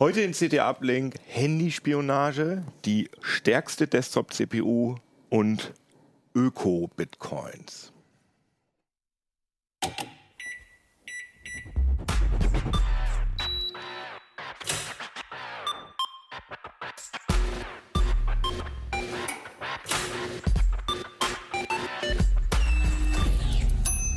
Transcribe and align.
Heute 0.00 0.22
in 0.22 0.32
CT 0.32 0.58
Uplink 0.58 1.14
Handyspionage, 1.28 2.64
die 2.84 3.08
stärkste 3.20 3.86
Desktop-CPU 3.86 4.96
und 5.30 5.72
Öko-Bitcoins. 6.34 7.92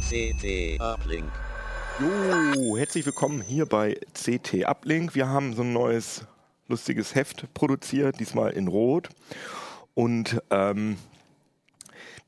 CT 0.10 0.82
Uplink. 0.82 1.32
Jo, 2.00 2.78
herzlich 2.78 3.08
willkommen 3.08 3.42
hier 3.42 3.66
bei 3.66 4.00
CT 4.14 4.68
Uplink. 4.68 5.16
Wir 5.16 5.30
haben 5.30 5.56
so 5.56 5.64
ein 5.64 5.74
neues 5.74 6.26
lustiges 6.68 7.16
Heft 7.16 7.52
produziert, 7.56 8.20
diesmal 8.20 8.52
in 8.52 8.68
Rot. 8.68 9.10
Und 9.96 10.40
ähm, 10.52 10.98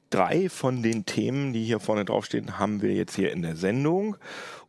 drei 0.09 0.49
von 0.49 0.81
den 0.81 1.05
Themen, 1.05 1.53
die 1.53 1.63
hier 1.63 1.79
vorne 1.79 2.03
draufstehen, 2.03 2.57
haben 2.57 2.81
wir 2.81 2.93
jetzt 2.93 3.15
hier 3.15 3.31
in 3.31 3.43
der 3.43 3.55
Sendung. 3.55 4.17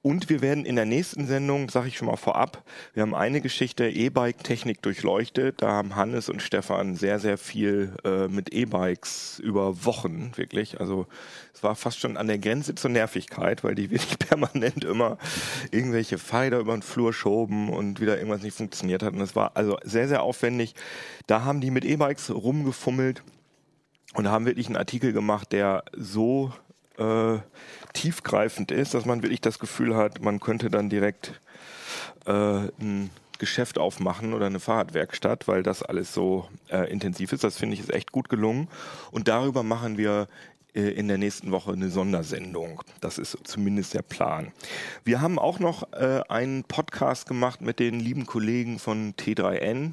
Und 0.02 0.30
wir 0.30 0.40
werden 0.40 0.64
in 0.64 0.77
der 0.77 0.86
nächsten 0.86 1.27
Sendung, 1.27 1.68
sage 1.68 1.88
ich 1.88 1.98
schon 1.98 2.09
mal 2.09 2.16
vorab, 2.16 2.64
wir 2.95 3.02
haben 3.02 3.14
eine 3.14 3.42
Geschichte 3.42 3.86
E-Bike-Technik 3.86 4.80
durchleuchtet. 4.80 5.60
Da 5.60 5.73
haben 5.73 5.95
Hannes 5.95 6.30
und 6.30 6.40
Stefan 6.40 6.96
sehr, 6.96 7.18
sehr 7.18 7.36
viel 7.36 7.92
äh, 8.04 8.26
mit 8.26 8.54
E-Bikes 8.54 9.40
über 9.40 9.84
Wochen, 9.84 10.32
wirklich. 10.36 10.80
Also 10.80 11.06
es 11.52 11.62
war 11.62 11.74
fast 11.74 12.00
schon 12.00 12.16
an 12.16 12.28
der 12.28 12.38
Grenze 12.38 12.74
zur 12.74 12.90
Nervigkeit, 12.90 13.62
weil 13.62 13.74
die 13.74 13.90
wirklich 13.90 14.18
permanent 14.18 14.84
immer 14.84 15.18
irgendwelche 15.70 16.16
Pfeiler 16.16 16.60
über 16.60 16.73
den 16.73 16.82
Flur 16.82 17.12
schoben 17.12 17.68
und 17.68 18.01
wieder 18.01 18.16
irgendwas 18.16 18.42
nicht 18.42 18.56
funktioniert 18.56 19.02
hat. 19.02 19.12
Und 19.12 19.20
es 19.20 19.37
war 19.37 19.54
also 19.54 19.76
sehr, 19.82 20.09
sehr 20.09 20.23
aufwendig. 20.23 20.74
Da 21.26 21.45
haben 21.45 21.60
die 21.60 21.70
mit 21.70 21.84
E-Bikes 21.84 22.30
rumgefummelt 22.30 23.23
und 24.14 24.29
haben 24.29 24.46
wirklich 24.46 24.68
einen 24.68 24.76
Artikel 24.76 25.12
gemacht, 25.12 25.52
der 25.52 25.85
so 25.95 26.54
äh, 27.01 27.38
tiefgreifend 27.93 28.70
ist, 28.70 28.95
dass 28.95 29.04
man 29.04 29.23
wirklich 29.23 29.40
das 29.40 29.59
Gefühl 29.59 29.96
hat, 29.96 30.23
man 30.23 30.40
könnte 30.40 30.70
dann 30.70 30.88
direkt 30.88 31.40
äh, 32.26 32.32
ein 32.32 33.10
Geschäft 33.38 33.79
aufmachen 33.79 34.34
oder 34.34 34.46
eine 34.46 34.60
Fahrradwerkstatt, 34.60 35.48
weil 35.48 35.62
das 35.62 35.82
alles 35.82 36.12
so 36.12 36.48
äh, 36.68 36.90
intensiv 36.90 37.32
ist. 37.32 37.42
Das 37.42 37.57
finde 37.57 37.74
ich 37.74 37.80
ist 37.80 37.92
echt 37.92 38.12
gut 38.12 38.29
gelungen. 38.29 38.68
Und 39.10 39.29
darüber 39.29 39.62
machen 39.62 39.96
wir 39.96 40.29
äh, 40.74 40.90
in 40.90 41.09
der 41.09 41.18
nächsten 41.18 41.51
Woche 41.51 41.73
eine 41.73 41.88
Sondersendung. 41.88 42.82
Das 43.01 43.18
ist 43.18 43.38
zumindest 43.45 43.95
der 43.95 44.02
Plan. 44.02 44.52
Wir 45.04 45.20
haben 45.20 45.38
auch 45.38 45.59
noch 45.59 45.92
äh, 45.95 46.20
einen 46.29 46.64
Podcast 46.64 47.26
gemacht 47.26 47.62
mit 47.62 47.79
den 47.79 47.98
lieben 47.98 48.26
Kollegen 48.26 48.79
von 48.79 49.14
T3N. 49.14 49.92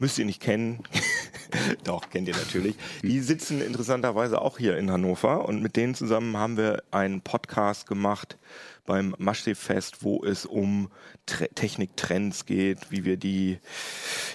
Müsst 0.00 0.16
ihr 0.16 0.24
nicht 0.24 0.40
kennen. 0.40 0.84
Doch, 1.84 2.08
kennt 2.08 2.28
ihr 2.28 2.36
natürlich. 2.36 2.76
Die 3.02 3.18
sitzen 3.18 3.60
interessanterweise 3.60 4.40
auch 4.40 4.56
hier 4.56 4.76
in 4.78 4.92
Hannover 4.92 5.44
und 5.48 5.60
mit 5.60 5.74
denen 5.74 5.96
zusammen 5.96 6.36
haben 6.36 6.56
wir 6.56 6.84
einen 6.92 7.20
Podcast 7.20 7.88
gemacht 7.88 8.38
beim 8.86 9.16
Maschsee-Fest, 9.18 10.04
wo 10.04 10.24
es 10.24 10.46
um 10.46 10.88
Tre 11.26 11.48
Techniktrends 11.48 12.46
geht, 12.46 12.92
wie 12.92 13.04
wir 13.04 13.16
die, 13.16 13.58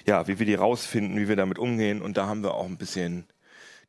ja, 0.05 0.27
wie 0.27 0.37
wir 0.37 0.45
die 0.45 0.55
rausfinden, 0.55 1.17
wie 1.17 1.29
wir 1.29 1.37
damit 1.37 1.57
umgehen 1.57 2.01
und 2.01 2.17
da 2.17 2.27
haben 2.27 2.43
wir 2.43 2.55
auch 2.55 2.65
ein 2.65 2.77
bisschen 2.77 3.25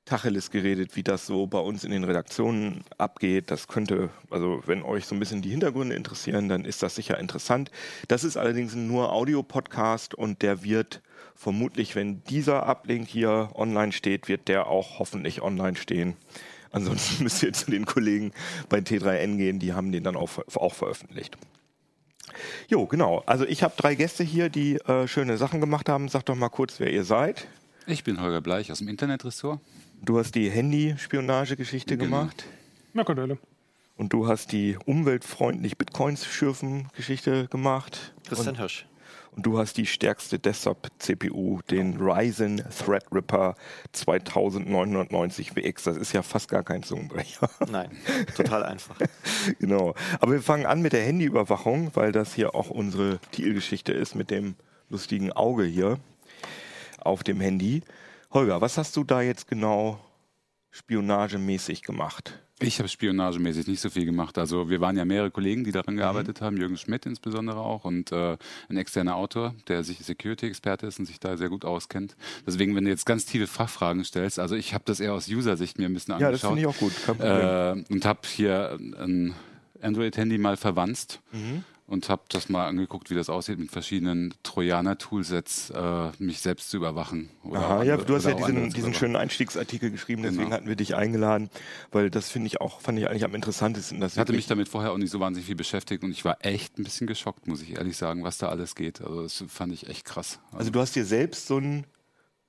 Tacheles 0.04 0.50
geredet, 0.52 0.94
wie 0.94 1.02
das 1.02 1.26
so 1.26 1.48
bei 1.48 1.58
uns 1.58 1.82
in 1.82 1.90
den 1.90 2.04
Redaktionen 2.04 2.84
abgeht. 2.98 3.50
Das 3.50 3.68
könnte, 3.68 4.10
also 4.30 4.62
wenn 4.66 4.82
euch 4.82 5.06
so 5.06 5.14
ein 5.16 5.18
bisschen 5.18 5.42
die 5.42 5.50
Hintergründe 5.50 5.96
interessieren, 5.96 6.48
dann 6.48 6.64
ist 6.64 6.82
das 6.82 6.94
sicher 6.94 7.18
interessant. 7.18 7.70
Das 8.06 8.22
ist 8.22 8.36
allerdings 8.36 8.74
nur 8.74 9.12
Audio-Podcast 9.12 10.14
und 10.14 10.42
der 10.42 10.62
wird 10.62 11.02
vermutlich, 11.34 11.94
wenn 11.94 12.22
dieser 12.24 12.66
Uplink 12.68 13.08
hier 13.08 13.50
online 13.54 13.92
steht, 13.92 14.28
wird 14.28 14.48
der 14.48 14.66
auch 14.66 14.98
hoffentlich 14.98 15.42
online 15.42 15.76
stehen. 15.76 16.16
Ansonsten 16.72 17.22
müsst 17.24 17.42
ihr 17.42 17.52
zu 17.52 17.70
den 17.70 17.86
Kollegen 17.86 18.32
bei 18.68 18.78
T3N 18.78 19.36
gehen, 19.36 19.58
die 19.58 19.72
haben 19.72 19.92
den 19.92 20.04
dann 20.04 20.16
auch, 20.16 20.30
auch 20.54 20.74
veröffentlicht. 20.74 21.36
Jo, 22.68 22.86
genau. 22.86 23.22
Also 23.26 23.44
ich 23.46 23.62
habe 23.62 23.74
drei 23.76 23.94
Gäste 23.94 24.24
hier, 24.24 24.48
die 24.48 24.76
äh, 24.76 25.06
schöne 25.06 25.36
Sachen 25.36 25.60
gemacht 25.60 25.88
haben. 25.88 26.08
Sagt 26.08 26.28
doch 26.28 26.34
mal 26.34 26.48
kurz, 26.48 26.80
wer 26.80 26.92
ihr 26.92 27.04
seid. 27.04 27.46
Ich 27.86 28.02
bin 28.02 28.20
Holger 28.20 28.40
Bleich 28.40 28.72
aus 28.72 28.78
dem 28.78 28.88
Internetressort. 28.88 29.60
Du 30.02 30.18
hast 30.18 30.34
die 30.34 30.50
Handy-Spionagegeschichte 30.50 31.96
Genau. 31.96 32.18
gemacht. 32.20 32.44
Marco 32.92 33.14
Dölle. 33.14 33.38
Und 33.96 34.12
du 34.12 34.26
hast 34.26 34.50
die 34.52 34.76
umweltfreundlich 34.86 35.78
Bitcoins 35.78 36.26
schürfen 36.26 36.88
Geschichte 36.96 37.46
gemacht. 37.48 38.14
Christian 38.26 38.56
Hirsch. 38.56 38.86
Und 39.36 39.46
du 39.46 39.58
hast 39.58 39.76
die 39.76 39.86
stärkste 39.86 40.38
Desktop-CPU, 40.38 41.60
den 41.68 41.96
Ryzen 42.00 42.62
Threadripper 42.70 43.56
2990 43.92 45.56
WX. 45.56 45.84
Das 45.84 45.96
ist 45.96 46.12
ja 46.12 46.22
fast 46.22 46.48
gar 46.48 46.62
kein 46.62 46.84
Zungenbrecher. 46.84 47.50
Nein, 47.68 47.90
total 48.36 48.62
einfach. 48.62 48.96
genau. 49.58 49.94
Aber 50.20 50.32
wir 50.32 50.42
fangen 50.42 50.66
an 50.66 50.82
mit 50.82 50.92
der 50.92 51.02
Handyüberwachung, 51.02 51.90
weil 51.94 52.12
das 52.12 52.34
hier 52.34 52.54
auch 52.54 52.70
unsere 52.70 53.18
Titelgeschichte 53.32 53.92
ist 53.92 54.14
mit 54.14 54.30
dem 54.30 54.54
lustigen 54.88 55.32
Auge 55.32 55.64
hier 55.64 55.98
auf 57.00 57.24
dem 57.24 57.40
Handy. 57.40 57.82
Holger, 58.32 58.60
was 58.60 58.78
hast 58.78 58.96
du 58.96 59.04
da 59.04 59.20
jetzt 59.20 59.48
genau 59.48 59.98
spionagemäßig 60.74 61.82
gemacht? 61.82 62.40
Ich 62.60 62.78
habe 62.78 62.88
spionagemäßig 62.88 63.66
nicht 63.66 63.80
so 63.80 63.90
viel 63.90 64.04
gemacht. 64.04 64.38
Also 64.38 64.70
wir 64.70 64.80
waren 64.80 64.96
ja 64.96 65.04
mehrere 65.04 65.30
Kollegen, 65.30 65.64
die 65.64 65.70
Mhm. 65.70 65.74
daran 65.74 65.96
gearbeitet 65.96 66.40
haben, 66.40 66.56
Jürgen 66.56 66.76
Schmidt 66.76 67.04
insbesondere 67.06 67.58
auch 67.60 67.84
und 67.84 68.12
äh, 68.12 68.36
ein 68.68 68.76
externer 68.76 69.16
Autor, 69.16 69.54
der 69.68 69.82
sich 69.82 69.98
Security-Experte 69.98 70.86
ist 70.86 70.98
und 70.98 71.06
sich 71.06 71.18
da 71.18 71.36
sehr 71.36 71.48
gut 71.48 71.64
auskennt. 71.64 72.16
Deswegen, 72.46 72.74
wenn 72.76 72.84
du 72.84 72.90
jetzt 72.90 73.06
ganz 73.06 73.24
tiefe 73.26 73.46
Fachfragen 73.46 74.04
stellst, 74.04 74.38
also 74.38 74.54
ich 74.54 74.72
habe 74.74 74.84
das 74.86 75.00
eher 75.00 75.14
aus 75.14 75.28
User-Sicht 75.28 75.78
mir 75.78 75.86
ein 75.86 75.94
bisschen 75.94 76.18
Ja, 76.18 76.30
das 76.30 76.44
angeschaut 76.44 76.74
finde 76.74 76.92
ich 77.08 77.10
auch 77.10 77.16
gut. 77.16 77.20
Äh, 77.88 77.92
und 77.92 78.04
habe 78.04 78.20
hier 78.28 78.78
ein 78.80 79.34
Android-Handy 79.82 80.38
mal 80.38 80.56
verwanzt 80.56 81.20
Mhm. 81.32 81.64
Und 81.86 82.08
habe 82.08 82.22
das 82.30 82.48
mal 82.48 82.66
angeguckt, 82.66 83.10
wie 83.10 83.14
das 83.14 83.28
aussieht 83.28 83.58
mit 83.58 83.70
verschiedenen 83.70 84.32
Trojaner-Toolsets, 84.42 85.70
äh, 85.70 86.10
mich 86.18 86.40
selbst 86.40 86.70
zu 86.70 86.76
überwachen. 86.78 87.30
Aha, 87.44 87.78
auch 87.78 87.82
ja, 87.84 87.92
andere- 87.94 88.06
du 88.06 88.14
hast 88.14 88.24
ja 88.24 88.32
andere 88.32 88.52
diesen, 88.52 88.70
diesen 88.70 88.94
schönen 88.94 89.16
Einstiegsartikel 89.16 89.90
geschrieben, 89.90 90.22
deswegen 90.22 90.44
Genau. 90.44 90.56
hatten 90.56 90.68
wir 90.68 90.76
dich 90.76 90.94
eingeladen, 90.94 91.50
weil 91.92 92.10
das 92.10 92.30
finde 92.30 92.46
ich 92.46 92.60
auch, 92.60 92.80
fand 92.80 92.98
ich 92.98 93.08
eigentlich 93.08 93.24
am 93.24 93.34
interessantesten. 93.34 94.00
Dass 94.00 94.12
Ich 94.14 94.18
hatte 94.18 94.32
mich 94.32 94.46
damit 94.46 94.68
vorher 94.68 94.92
auch 94.92 94.98
nicht 94.98 95.10
so 95.10 95.20
wahnsinnig 95.20 95.46
viel 95.46 95.56
beschäftigt 95.56 96.02
und 96.04 96.10
ich 96.10 96.24
war 96.24 96.38
echt 96.40 96.78
ein 96.78 96.84
bisschen 96.84 97.06
geschockt, 97.06 97.46
muss 97.46 97.62
ich 97.62 97.76
ehrlich 97.76 97.96
sagen, 97.96 98.24
was 98.24 98.38
da 98.38 98.48
alles 98.48 98.74
geht. 98.74 99.00
Also 99.00 99.22
das 99.22 99.44
fand 99.48 99.72
ich 99.72 99.88
echt 99.88 100.04
krass. 100.04 100.40
also 100.52 100.70
du 100.70 100.80
hast 100.80 100.94
dir 100.96 101.04
selbst 101.04 101.46
so 101.46 101.58
ein 101.58 101.84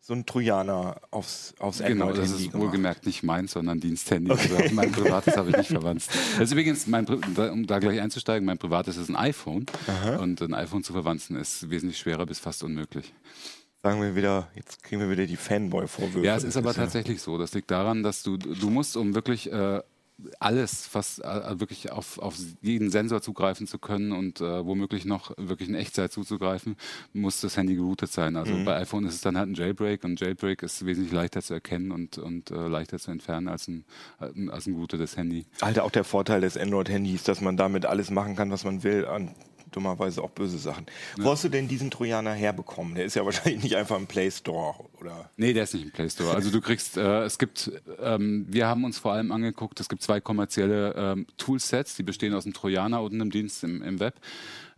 so 0.05 0.13
ein 0.13 0.23
Trojaner 0.23 1.01
aufs, 1.09 1.55
aufs 1.57 1.79
genau, 1.79 2.13
das 2.13 2.29
ist 2.29 2.51
gemacht. 2.51 2.59
wohlgemerkt 2.59 3.07
nicht 3.07 3.23
meins, 3.23 3.53
sondern 3.53 3.79
Diensthandy. 3.79 4.29
Also 4.29 4.55
mein 4.75 4.91
privates 4.91 5.35
habe 5.35 5.49
ich 5.49 5.57
nicht 5.57 5.67
verwandt. 5.71 6.05
Das 6.05 6.41
ist 6.41 6.51
übrigens, 6.51 6.85
mein, 6.85 7.07
um 7.07 7.65
da 7.65 7.79
gleich 7.79 7.99
einzusteigen, 7.99 8.45
mein 8.45 8.59
privates 8.59 8.97
ist 8.97 9.09
ein 9.09 9.15
iPhone 9.15 9.65
und 10.19 10.41
ein 10.41 10.53
iPhone 10.53 10.83
zu 10.83 10.93
verwanzen 10.93 11.35
ist 11.37 11.71
wesentlich 11.71 11.97
schwerer 11.97 12.27
bis 12.27 12.37
fast 12.37 12.63
unmöglich. 12.63 13.15
Sagen 13.81 13.99
wir 13.99 14.15
wieder, 14.15 14.47
jetzt 14.53 14.83
kriegen 14.83 15.01
wir 15.01 15.09
wieder 15.09 15.25
die 15.25 15.37
Fanboy-Vorwürfe. 15.37 16.23
Ja, 16.23 16.35
es 16.35 16.43
ist 16.43 16.57
aber 16.57 16.75
tatsächlich 16.75 17.19
so. 17.19 17.39
Das 17.39 17.55
liegt 17.55 17.71
daran, 17.71 18.03
dass 18.03 18.21
du, 18.21 18.37
du 18.37 18.69
musst, 18.69 18.97
um 18.97 19.15
wirklich 19.15 19.51
äh, 19.51 19.81
alles, 20.39 20.87
fast 20.87 21.23
äh, 21.23 21.59
wirklich 21.59 21.91
auf, 21.91 22.19
auf 22.19 22.35
jeden 22.61 22.89
Sensor 22.89 23.21
zugreifen 23.21 23.67
zu 23.67 23.79
können 23.79 24.11
und 24.11 24.39
äh, 24.39 24.65
womöglich 24.65 25.05
noch 25.05 25.31
wirklich 25.37 25.69
in 25.69 25.75
Echtzeit 25.75 26.11
zuzugreifen, 26.11 26.77
muss 27.13 27.41
das 27.41 27.57
Handy 27.57 27.75
geroutet 27.75 28.11
sein. 28.11 28.35
Also 28.35 28.53
bei 28.63 28.77
iPhone 28.77 29.05
ist 29.05 29.15
es 29.15 29.21
dann 29.21 29.37
halt 29.37 29.49
ein 29.49 29.55
Jailbreak 29.55 30.03
und 30.03 30.19
Jailbreak 30.19 30.63
ist 30.63 30.85
wesentlich 30.85 31.11
leichter 31.11 31.41
zu 31.41 31.53
erkennen 31.53 31.91
und, 31.91 32.17
und 32.17 32.51
äh, 32.51 32.67
leichter 32.67 32.97
zu 32.97 33.11
entfernen 33.11 33.47
als 33.47 33.67
ein, 33.67 33.83
äh, 34.21 34.49
als 34.49 34.67
ein 34.67 34.73
geroutetes 34.73 35.17
Handy. 35.17 35.45
Alter, 35.61 35.83
auch 35.83 35.91
der 35.91 36.03
Vorteil 36.03 36.41
des 36.41 36.57
Android-Handys, 36.57 37.23
dass 37.23 37.41
man 37.41 37.57
damit 37.57 37.85
alles 37.85 38.09
machen 38.09 38.35
kann, 38.35 38.51
was 38.51 38.63
man 38.63 38.83
will, 38.83 39.05
an 39.05 39.35
dummerweise 39.71 40.21
auch 40.23 40.29
böse 40.29 40.57
Sachen. 40.57 40.85
Wo 41.17 41.31
hast 41.31 41.43
du 41.43 41.49
denn 41.49 41.67
diesen 41.67 41.91
Trojaner 41.91 42.33
herbekommen? 42.33 42.95
Der 42.95 43.05
ist 43.05 43.15
ja 43.15 43.25
wahrscheinlich 43.25 43.63
nicht 43.63 43.75
einfach 43.75 43.97
im 43.97 44.07
Play 44.07 44.31
Store, 44.31 44.75
oder? 44.99 45.29
Nee, 45.37 45.53
der 45.53 45.63
ist 45.63 45.73
nicht 45.73 45.83
im 45.83 45.91
Play 45.91 46.09
Store. 46.09 46.33
Also 46.33 46.51
du 46.51 46.61
kriegst, 46.61 46.97
äh, 46.97 47.23
es 47.23 47.37
gibt, 47.37 47.71
ähm, 47.99 48.45
wir 48.49 48.67
haben 48.67 48.83
uns 48.83 48.99
vor 48.99 49.13
allem 49.13 49.31
angeguckt, 49.31 49.79
es 49.79 49.89
gibt 49.89 50.01
zwei 50.01 50.19
kommerzielle 50.19 50.93
ähm, 50.95 51.27
Toolsets, 51.37 51.95
die 51.95 52.03
bestehen 52.03 52.33
aus 52.33 52.45
einem 52.45 52.53
Trojaner 52.53 53.01
und 53.01 53.13
einem 53.13 53.31
Dienst 53.31 53.63
im, 53.63 53.81
im 53.81 53.99
Web, 53.99 54.15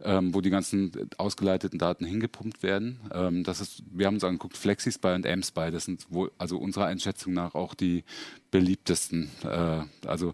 ähm, 0.04 0.34
wo 0.34 0.42
die 0.42 0.50
ganzen 0.50 0.92
ausgeleiteten 1.18 1.80
Daten 1.80 2.06
hingepumpt 2.06 2.64
werden. 2.64 3.00
Ähm, 3.14 3.44
das 3.44 3.62
ist, 3.62 3.84
wir 3.92 4.08
haben 4.08 4.16
uns 4.16 4.24
angeguckt, 4.24 4.58
FlexiSpy 4.58 5.14
und 5.14 5.26
AMSpy, 5.26 5.72
das 5.72 5.86
sind 5.86 6.06
wohl, 6.10 6.32
also 6.38 6.58
unserer 6.58 6.86
Einschätzung 6.86 7.34
nach 7.34 7.56
auch 7.56 7.74
die 7.74 8.04
beliebtesten. 8.52 9.30
Äh, 9.44 9.82
also 10.06 10.34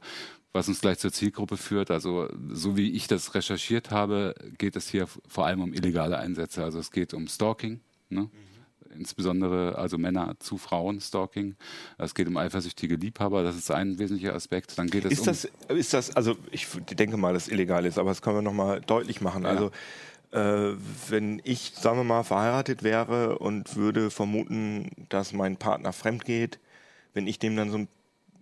was 0.53 0.67
uns 0.67 0.81
gleich 0.81 0.99
zur 0.99 1.11
Zielgruppe 1.11 1.57
führt. 1.57 1.91
Also 1.91 2.29
so 2.49 2.77
wie 2.77 2.91
ich 2.91 3.07
das 3.07 3.35
recherchiert 3.35 3.91
habe, 3.91 4.35
geht 4.57 4.75
es 4.75 4.87
hier 4.87 5.07
vor 5.27 5.45
allem 5.45 5.61
um 5.61 5.73
illegale 5.73 6.17
Einsätze. 6.17 6.63
Also 6.63 6.79
es 6.79 6.91
geht 6.91 7.13
um 7.13 7.27
Stalking. 7.27 7.81
Ne? 8.09 8.29
insbesondere 8.95 9.77
also 9.77 9.97
Männer 9.97 10.35
zu 10.39 10.57
Frauen 10.57 11.01
Stalking. 11.01 11.55
Es 11.97 12.15
geht 12.15 12.27
um 12.27 12.37
eifersüchtige 12.37 12.95
Liebhaber, 12.95 13.43
das 13.43 13.55
ist 13.55 13.71
ein 13.71 13.99
wesentlicher 13.99 14.33
Aspekt. 14.33 14.77
Dann 14.77 14.87
geht 14.87 15.05
es 15.05 15.13
Ist 15.13 15.19
um 15.19 15.25
das, 15.25 15.47
ist 15.69 15.93
das, 15.93 16.15
also 16.15 16.37
ich 16.51 16.67
denke 16.91 17.17
mal, 17.17 17.33
dass 17.33 17.47
es 17.47 17.51
illegal 17.51 17.85
ist, 17.85 17.97
aber 17.97 18.11
das 18.11 18.21
können 18.21 18.37
wir 18.37 18.41
nochmal 18.41 18.81
deutlich 18.81 19.21
machen. 19.21 19.43
Ja. 19.43 19.49
Also 19.49 19.71
äh, 20.31 20.75
wenn 21.09 21.41
ich, 21.43 21.73
sagen 21.75 21.97
wir 21.97 22.03
mal, 22.03 22.23
verheiratet 22.23 22.83
wäre 22.83 23.39
und 23.39 23.75
würde 23.75 24.09
vermuten, 24.09 24.89
dass 25.09 25.33
mein 25.33 25.57
Partner 25.57 25.93
fremd 25.93 26.25
geht, 26.25 26.59
wenn 27.13 27.27
ich 27.27 27.39
dem 27.39 27.55
dann 27.55 27.71
so 27.71 27.77
ein 27.77 27.87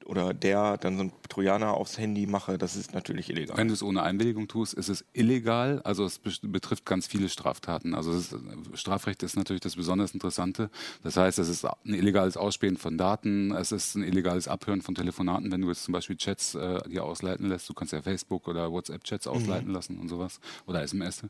oder 0.05 0.33
der 0.33 0.77
dann 0.77 0.97
so 0.97 1.03
ein 1.03 1.11
Trojaner 1.29 1.73
aufs 1.73 1.97
Handy 1.97 2.25
mache, 2.27 2.57
das 2.57 2.75
ist 2.75 2.93
natürlich 2.93 3.29
illegal. 3.29 3.57
Wenn 3.57 3.67
du 3.67 3.73
es 3.73 3.83
ohne 3.83 4.03
Einwilligung 4.03 4.47
tust, 4.47 4.73
ist 4.73 4.89
es 4.89 5.05
illegal. 5.13 5.81
Also 5.83 6.05
es 6.05 6.19
betrifft 6.41 6.85
ganz 6.85 7.07
viele 7.07 7.29
Straftaten. 7.29 7.95
Also 7.95 8.11
ist, 8.11 8.35
Strafrecht 8.73 9.23
ist 9.23 9.35
natürlich 9.35 9.61
das 9.61 9.75
besonders 9.75 10.13
Interessante. 10.13 10.69
Das 11.03 11.17
heißt, 11.17 11.39
es 11.39 11.49
ist 11.49 11.65
ein 11.65 11.93
illegales 11.93 12.37
Ausspähen 12.37 12.77
von 12.77 12.97
Daten, 12.97 13.51
es 13.51 13.71
ist 13.71 13.95
ein 13.95 14.03
illegales 14.03 14.47
Abhören 14.47 14.81
von 14.81 14.95
Telefonaten, 14.95 15.51
wenn 15.51 15.61
du 15.61 15.69
jetzt 15.69 15.83
zum 15.83 15.93
Beispiel 15.93 16.17
Chats 16.17 16.55
äh, 16.55 16.81
dir 16.89 17.03
ausleiten 17.03 17.47
lässt. 17.47 17.69
Du 17.69 17.73
kannst 17.73 17.93
ja 17.93 18.01
Facebook 18.01 18.47
oder 18.47 18.71
WhatsApp-Chats 18.71 19.27
ausleiten 19.27 19.69
mhm. 19.69 19.73
lassen 19.73 19.99
und 19.99 20.09
sowas 20.09 20.39
oder 20.65 20.81
SMS. 20.81 21.23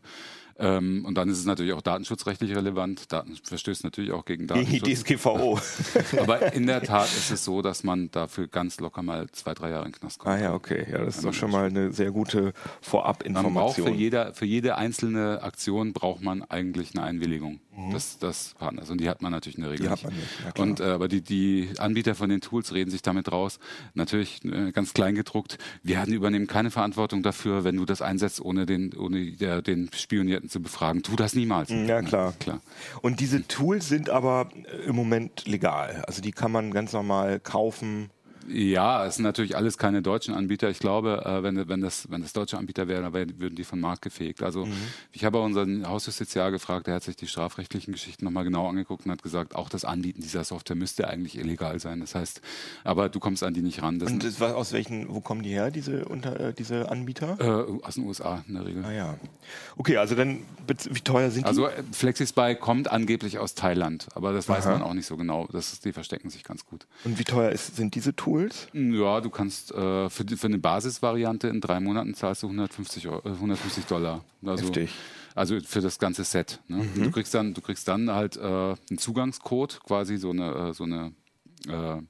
Ähm, 0.61 1.05
und 1.05 1.15
dann 1.15 1.29
ist 1.29 1.39
es 1.39 1.45
natürlich 1.45 1.73
auch 1.73 1.81
datenschutzrechtlich 1.81 2.55
relevant. 2.55 3.11
Daten 3.11 3.35
verstößt 3.43 3.83
natürlich 3.83 4.11
auch 4.11 4.25
gegen 4.25 4.47
Datenschutz. 4.47 4.71
Gegen 4.71 4.85
die 4.85 4.93
DSGVO. 4.93 5.59
Aber 6.19 6.53
in 6.53 6.67
der 6.67 6.83
Tat 6.83 7.07
ist 7.07 7.31
es 7.31 7.43
so, 7.43 7.61
dass 7.61 7.83
man 7.83 8.11
dafür 8.11 8.47
ganz 8.47 8.79
locker 8.79 9.01
mal 9.01 9.29
zwei, 9.31 9.53
drei 9.53 9.71
Jahre 9.71 9.85
in 9.85 9.91
den 9.91 9.99
Knast 9.99 10.19
kommt. 10.19 10.35
Ah 10.35 10.39
ja, 10.39 10.53
okay. 10.53 10.85
Ja, 10.91 10.99
das 10.99 11.17
ist 11.17 11.25
doch 11.25 11.33
schon 11.33 11.51
mal 11.51 11.65
eine 11.65 11.91
sehr 11.91 12.11
gute 12.11 12.53
Vorabinformation. 12.81 13.53
Man 13.53 13.63
braucht 13.63 13.75
für, 13.75 13.89
jeder, 13.89 14.33
für 14.33 14.45
jede 14.45 14.77
einzelne 14.77 15.41
Aktion 15.41 15.93
braucht 15.93 16.21
man 16.21 16.43
eigentlich 16.43 16.95
eine 16.95 17.03
Einwilligung 17.03 17.59
mhm. 17.75 17.91
des, 17.91 18.19
des 18.19 18.55
Partners. 18.57 18.89
Und 18.89 18.99
die 18.99 19.09
hat 19.09 19.21
man 19.21 19.31
natürlich 19.31 19.57
in 19.57 19.63
der 19.63 19.71
Regel 19.71 19.85
die 19.85 19.91
nicht. 19.91 20.03
Hat 20.03 20.11
man 20.11 20.19
nicht. 20.19 20.57
Ja, 20.57 20.63
und, 20.63 20.79
äh, 20.79 20.83
aber 20.83 21.07
die, 21.07 21.21
die 21.21 21.69
Anbieter 21.77 22.15
von 22.15 22.29
den 22.29 22.41
Tools 22.41 22.73
reden 22.73 22.91
sich 22.91 23.01
damit 23.01 23.31
raus. 23.31 23.59
Natürlich 23.93 24.43
äh, 24.45 24.71
ganz 24.71 24.93
klein 24.93 25.15
gedruckt. 25.15 25.57
Wir 25.83 26.05
übernehmen 26.07 26.47
keine 26.47 26.71
Verantwortung 26.71 27.23
dafür, 27.23 27.63
wenn 27.63 27.77
du 27.77 27.85
das 27.85 28.01
einsetzt, 28.01 28.41
ohne 28.41 28.65
den, 28.65 28.93
ohne 28.95 29.31
der, 29.31 29.61
den 29.61 29.89
Spionierten 29.93 30.49
zu 30.49 30.61
befragen. 30.61 31.03
Tu 31.03 31.15
das 31.15 31.35
niemals. 31.35 31.69
Ja, 31.69 32.01
klar. 32.01 32.31
Ja, 32.31 32.35
klar. 32.39 32.61
Und 33.01 33.19
diese 33.19 33.47
Tools 33.47 33.87
sind 33.87 34.09
aber 34.09 34.49
im 34.85 34.95
Moment 34.95 35.47
legal. 35.47 36.03
Also 36.07 36.21
die 36.21 36.31
kann 36.31 36.51
man 36.51 36.71
ganz 36.71 36.93
normal 36.93 37.39
kaufen. 37.39 38.09
Ja, 38.47 39.05
es 39.05 39.15
sind 39.15 39.23
natürlich 39.23 39.55
alles 39.55 39.77
keine 39.77 40.01
deutschen 40.01 40.33
Anbieter. 40.33 40.69
Ich 40.69 40.79
glaube, 40.79 41.23
äh, 41.25 41.43
wenn, 41.43 41.67
wenn, 41.67 41.81
das, 41.81 42.09
wenn 42.09 42.21
das 42.21 42.33
deutsche 42.33 42.57
Anbieter 42.57 42.87
wären, 42.87 43.03
dann 43.03 43.39
würden 43.39 43.55
die 43.55 43.63
vom 43.63 43.79
Markt 43.79 44.01
gefegt. 44.01 44.41
Also 44.43 44.65
mhm. 44.65 44.73
ich 45.11 45.25
habe 45.25 45.39
unseren 45.39 45.87
Hausjustiziar 45.87 46.51
gefragt, 46.51 46.87
der 46.87 46.95
hat 46.95 47.03
sich 47.03 47.15
die 47.15 47.27
strafrechtlichen 47.27 47.93
Geschichten 47.93 48.25
nochmal 48.25 48.43
genau 48.43 48.67
angeguckt 48.67 49.05
und 49.05 49.11
hat 49.11 49.23
gesagt, 49.23 49.55
auch 49.55 49.69
das 49.69 49.85
Anbieten 49.85 50.21
dieser 50.21 50.43
Software 50.43 50.75
müsste 50.75 51.07
eigentlich 51.07 51.37
illegal 51.37 51.79
sein. 51.79 51.99
Das 51.99 52.15
heißt, 52.15 52.41
aber 52.83 53.09
du 53.09 53.19
kommst 53.19 53.43
an 53.43 53.53
die 53.53 53.61
nicht 53.61 53.81
ran. 53.81 53.99
Das 53.99 54.11
und 54.11 54.23
das 54.23 54.39
war, 54.39 54.55
aus 54.55 54.73
welchen, 54.73 55.09
wo 55.09 55.21
kommen 55.21 55.43
die 55.43 55.51
her, 55.51 55.71
diese, 55.71 56.05
unter, 56.05 56.39
äh, 56.39 56.53
diese 56.53 56.89
Anbieter? 56.89 57.37
Äh, 57.39 57.85
aus 57.85 57.95
den 57.95 58.05
USA 58.05 58.43
in 58.47 58.55
der 58.55 58.65
Regel. 58.65 58.85
Ah 58.85 58.91
ja. 58.91 59.17
Okay, 59.77 59.97
also 59.97 60.15
dann, 60.15 60.43
wie 60.67 61.01
teuer 61.01 61.31
sind 61.31 61.43
die? 61.43 61.47
Also 61.47 61.67
äh, 61.67 61.83
FlexiSpy 61.91 62.55
kommt 62.55 62.91
angeblich 62.91 63.39
aus 63.39 63.55
Thailand, 63.55 64.07
aber 64.15 64.33
das 64.33 64.49
weiß 64.49 64.65
Aha. 64.67 64.73
man 64.73 64.81
auch 64.81 64.93
nicht 64.93 65.05
so 65.05 65.17
genau. 65.17 65.47
Das 65.51 65.79
die 65.81 65.93
verstecken 65.93 66.29
sich 66.29 66.43
ganz 66.43 66.65
gut. 66.65 66.87
Und 67.03 67.19
wie 67.19 67.23
teuer 67.23 67.51
ist, 67.51 67.75
sind 67.75 67.95
diese 67.95 68.15
Tools? 68.15 68.30
Tools? 68.31 68.67
Ja, 68.73 69.21
du 69.21 69.29
kannst 69.29 69.71
äh, 69.71 70.09
für, 70.09 70.25
die, 70.25 70.37
für 70.37 70.47
eine 70.47 70.57
Basisvariante 70.57 71.47
in 71.47 71.61
drei 71.61 71.79
Monaten 71.79 72.13
zahlst 72.13 72.43
du 72.43 72.47
150, 72.47 73.07
Euro, 73.07 73.27
150 73.27 73.85
Dollar. 73.85 74.23
Also, 74.45 74.65
Heftig. 74.65 74.91
Also 75.35 75.59
für 75.61 75.81
das 75.81 75.99
ganze 75.99 76.23
Set. 76.23 76.59
Ne? 76.67 76.77
Mhm. 76.77 77.03
Du 77.03 77.11
kriegst 77.11 77.33
dann, 77.33 77.53
du 77.53 77.61
kriegst 77.61 77.87
dann 77.87 78.11
halt 78.11 78.37
äh, 78.37 78.41
einen 78.41 78.97
Zugangscode, 78.97 79.81
quasi 79.83 80.17
so 80.17 80.31
eine, 80.31 80.69
äh, 80.69 80.73
so 80.73 80.83
eine 80.83 81.13
äh, 81.67 82.01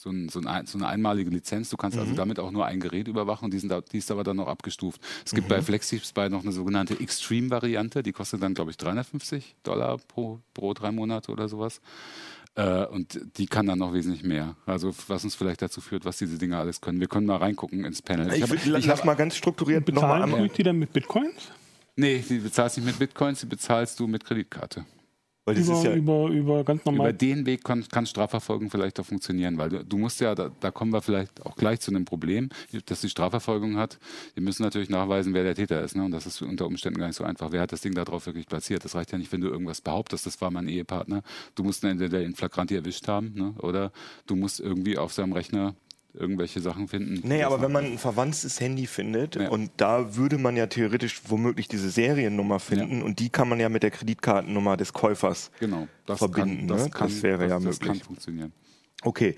so, 0.00 0.08
ein, 0.08 0.30
so, 0.30 0.40
ein, 0.40 0.66
so, 0.66 0.78
eine 0.78 0.86
einmalige 0.86 1.30
Lizenz. 1.30 1.68
Du 1.68 1.76
kannst 1.76 1.98
also 1.98 2.06
mhm. 2.06 2.12
also 2.12 2.22
damit 2.22 2.38
auch 2.38 2.50
nur 2.50 2.64
ein 2.64 2.80
Gerät 2.80 3.06
überwachen, 3.06 3.50
die, 3.50 3.58
sind 3.58 3.68
da, 3.68 3.82
die 3.82 3.98
ist 3.98 4.10
aber 4.10 4.24
dann 4.24 4.36
noch 4.36 4.48
abgestuft. 4.48 5.00
Es 5.26 5.34
gibt 5.34 5.48
mhm. 5.48 5.50
bei 5.50 5.62
FlexiSpy 5.62 6.30
noch 6.30 6.42
eine 6.42 6.52
sogenannte 6.52 6.98
Extreme-Variante, 6.98 8.02
die 8.02 8.12
kostet 8.12 8.42
dann, 8.42 8.54
glaube 8.54 8.70
ich, 8.70 8.78
350 8.78 9.56
Dollar 9.62 9.98
pro, 9.98 10.40
pro 10.54 10.72
drei 10.72 10.90
Monate 10.90 11.30
oder 11.30 11.48
sowas. 11.48 11.82
Äh, 12.60 12.86
und 12.86 13.18
die 13.38 13.46
kann 13.46 13.66
dann 13.66 13.78
noch 13.78 13.94
wesentlich 13.94 14.22
mehr. 14.22 14.54
Also 14.66 14.92
was 15.08 15.24
uns 15.24 15.34
vielleicht 15.34 15.62
dazu 15.62 15.80
führt, 15.80 16.04
was 16.04 16.18
diese 16.18 16.36
Dinge 16.36 16.58
alles 16.58 16.80
können. 16.82 17.00
Wir 17.00 17.08
können 17.08 17.26
mal 17.26 17.36
reingucken 17.36 17.84
ins 17.84 18.02
Panel. 18.02 18.30
Ich, 18.34 18.42
ich, 18.42 18.66
ich 18.66 18.86
lass 18.86 19.04
mal 19.04 19.14
ganz 19.14 19.36
strukturiert 19.36 19.88
nochmal 19.88 20.22
an. 20.22 20.50
die 20.54 20.62
dann 20.62 20.78
mit 20.78 20.92
Bitcoins? 20.92 21.52
Nee, 21.96 22.22
die 22.28 22.38
bezahlst 22.38 22.76
nicht 22.76 22.86
mit 22.86 22.98
Bitcoins, 22.98 23.40
die 23.40 23.46
bezahlst 23.46 23.98
du 23.98 24.06
mit 24.06 24.24
Kreditkarte. 24.24 24.84
Weil 25.46 25.54
das 25.54 25.66
über, 25.66 25.76
ist 25.78 25.84
ja 25.84 25.94
über, 25.94 26.28
über 26.28 26.64
ganz 26.64 26.84
normal. 26.84 27.08
Über 27.08 27.12
den 27.12 27.46
Weg 27.46 27.64
kann, 27.64 27.86
kann 27.88 28.04
Strafverfolgung 28.04 28.70
vielleicht 28.70 29.00
auch 29.00 29.06
funktionieren, 29.06 29.56
weil 29.56 29.70
du, 29.70 29.84
du 29.84 29.96
musst 29.96 30.20
ja, 30.20 30.34
da, 30.34 30.50
da, 30.60 30.70
kommen 30.70 30.92
wir 30.92 31.00
vielleicht 31.00 31.44
auch 31.46 31.56
gleich 31.56 31.80
zu 31.80 31.90
einem 31.90 32.04
Problem, 32.04 32.50
dass 32.86 33.00
die 33.00 33.08
Strafverfolgung 33.08 33.76
hat. 33.76 33.98
Wir 34.34 34.42
müssen 34.42 34.62
natürlich 34.62 34.90
nachweisen, 34.90 35.32
wer 35.32 35.42
der 35.42 35.54
Täter 35.54 35.82
ist. 35.82 35.96
Ne? 35.96 36.04
Und 36.04 36.10
das 36.10 36.26
ist 36.26 36.42
unter 36.42 36.66
Umständen 36.66 36.98
gar 36.98 37.06
nicht 37.06 37.16
so 37.16 37.24
einfach. 37.24 37.52
Wer 37.52 37.62
hat 37.62 37.72
das 37.72 37.80
Ding 37.80 37.94
da 37.94 38.04
drauf 38.04 38.26
wirklich 38.26 38.46
platziert? 38.46 38.84
Das 38.84 38.94
reicht 38.94 39.12
ja 39.12 39.18
nicht, 39.18 39.32
wenn 39.32 39.40
du 39.40 39.48
irgendwas 39.48 39.80
behauptest, 39.80 40.26
das 40.26 40.40
war 40.42 40.50
mein 40.50 40.68
Ehepartner. 40.68 41.22
Du 41.54 41.64
musst 41.64 41.82
entweder 41.84 42.18
den 42.18 42.34
Flagranti 42.34 42.76
erwischt 42.76 43.08
haben 43.08 43.32
ne? 43.34 43.54
oder 43.58 43.92
du 44.26 44.36
musst 44.36 44.60
irgendwie 44.60 44.98
auf 44.98 45.12
seinem 45.14 45.32
Rechner 45.32 45.74
irgendwelche 46.14 46.60
Sachen 46.60 46.88
finden. 46.88 47.26
Nee, 47.26 47.42
aber 47.42 47.60
wenn 47.60 47.72
man 47.72 47.84
ein 47.84 47.98
verwandtes 47.98 48.60
Handy 48.60 48.86
findet 48.86 49.36
ja. 49.36 49.48
und 49.48 49.70
da 49.76 50.16
würde 50.16 50.38
man 50.38 50.56
ja 50.56 50.66
theoretisch 50.66 51.22
womöglich 51.28 51.68
diese 51.68 51.90
Seriennummer 51.90 52.58
finden 52.58 52.98
ja. 52.98 53.04
und 53.04 53.18
die 53.18 53.28
kann 53.28 53.48
man 53.48 53.60
ja 53.60 53.68
mit 53.68 53.82
der 53.82 53.90
Kreditkartennummer 53.90 54.76
des 54.76 54.92
Käufers 54.92 55.50
genau, 55.60 55.86
das 56.06 56.18
verbinden. 56.18 56.66
Kann, 56.66 56.68
das, 56.68 56.84
ne? 56.84 56.90
kann, 56.90 57.08
das 57.08 57.22
wäre 57.22 57.42
das, 57.42 57.50
ja 57.50 57.58
möglich. 57.58 57.78
Das 57.78 57.88
kann 57.88 58.00
funktionieren. 58.00 58.52
Okay, 59.02 59.34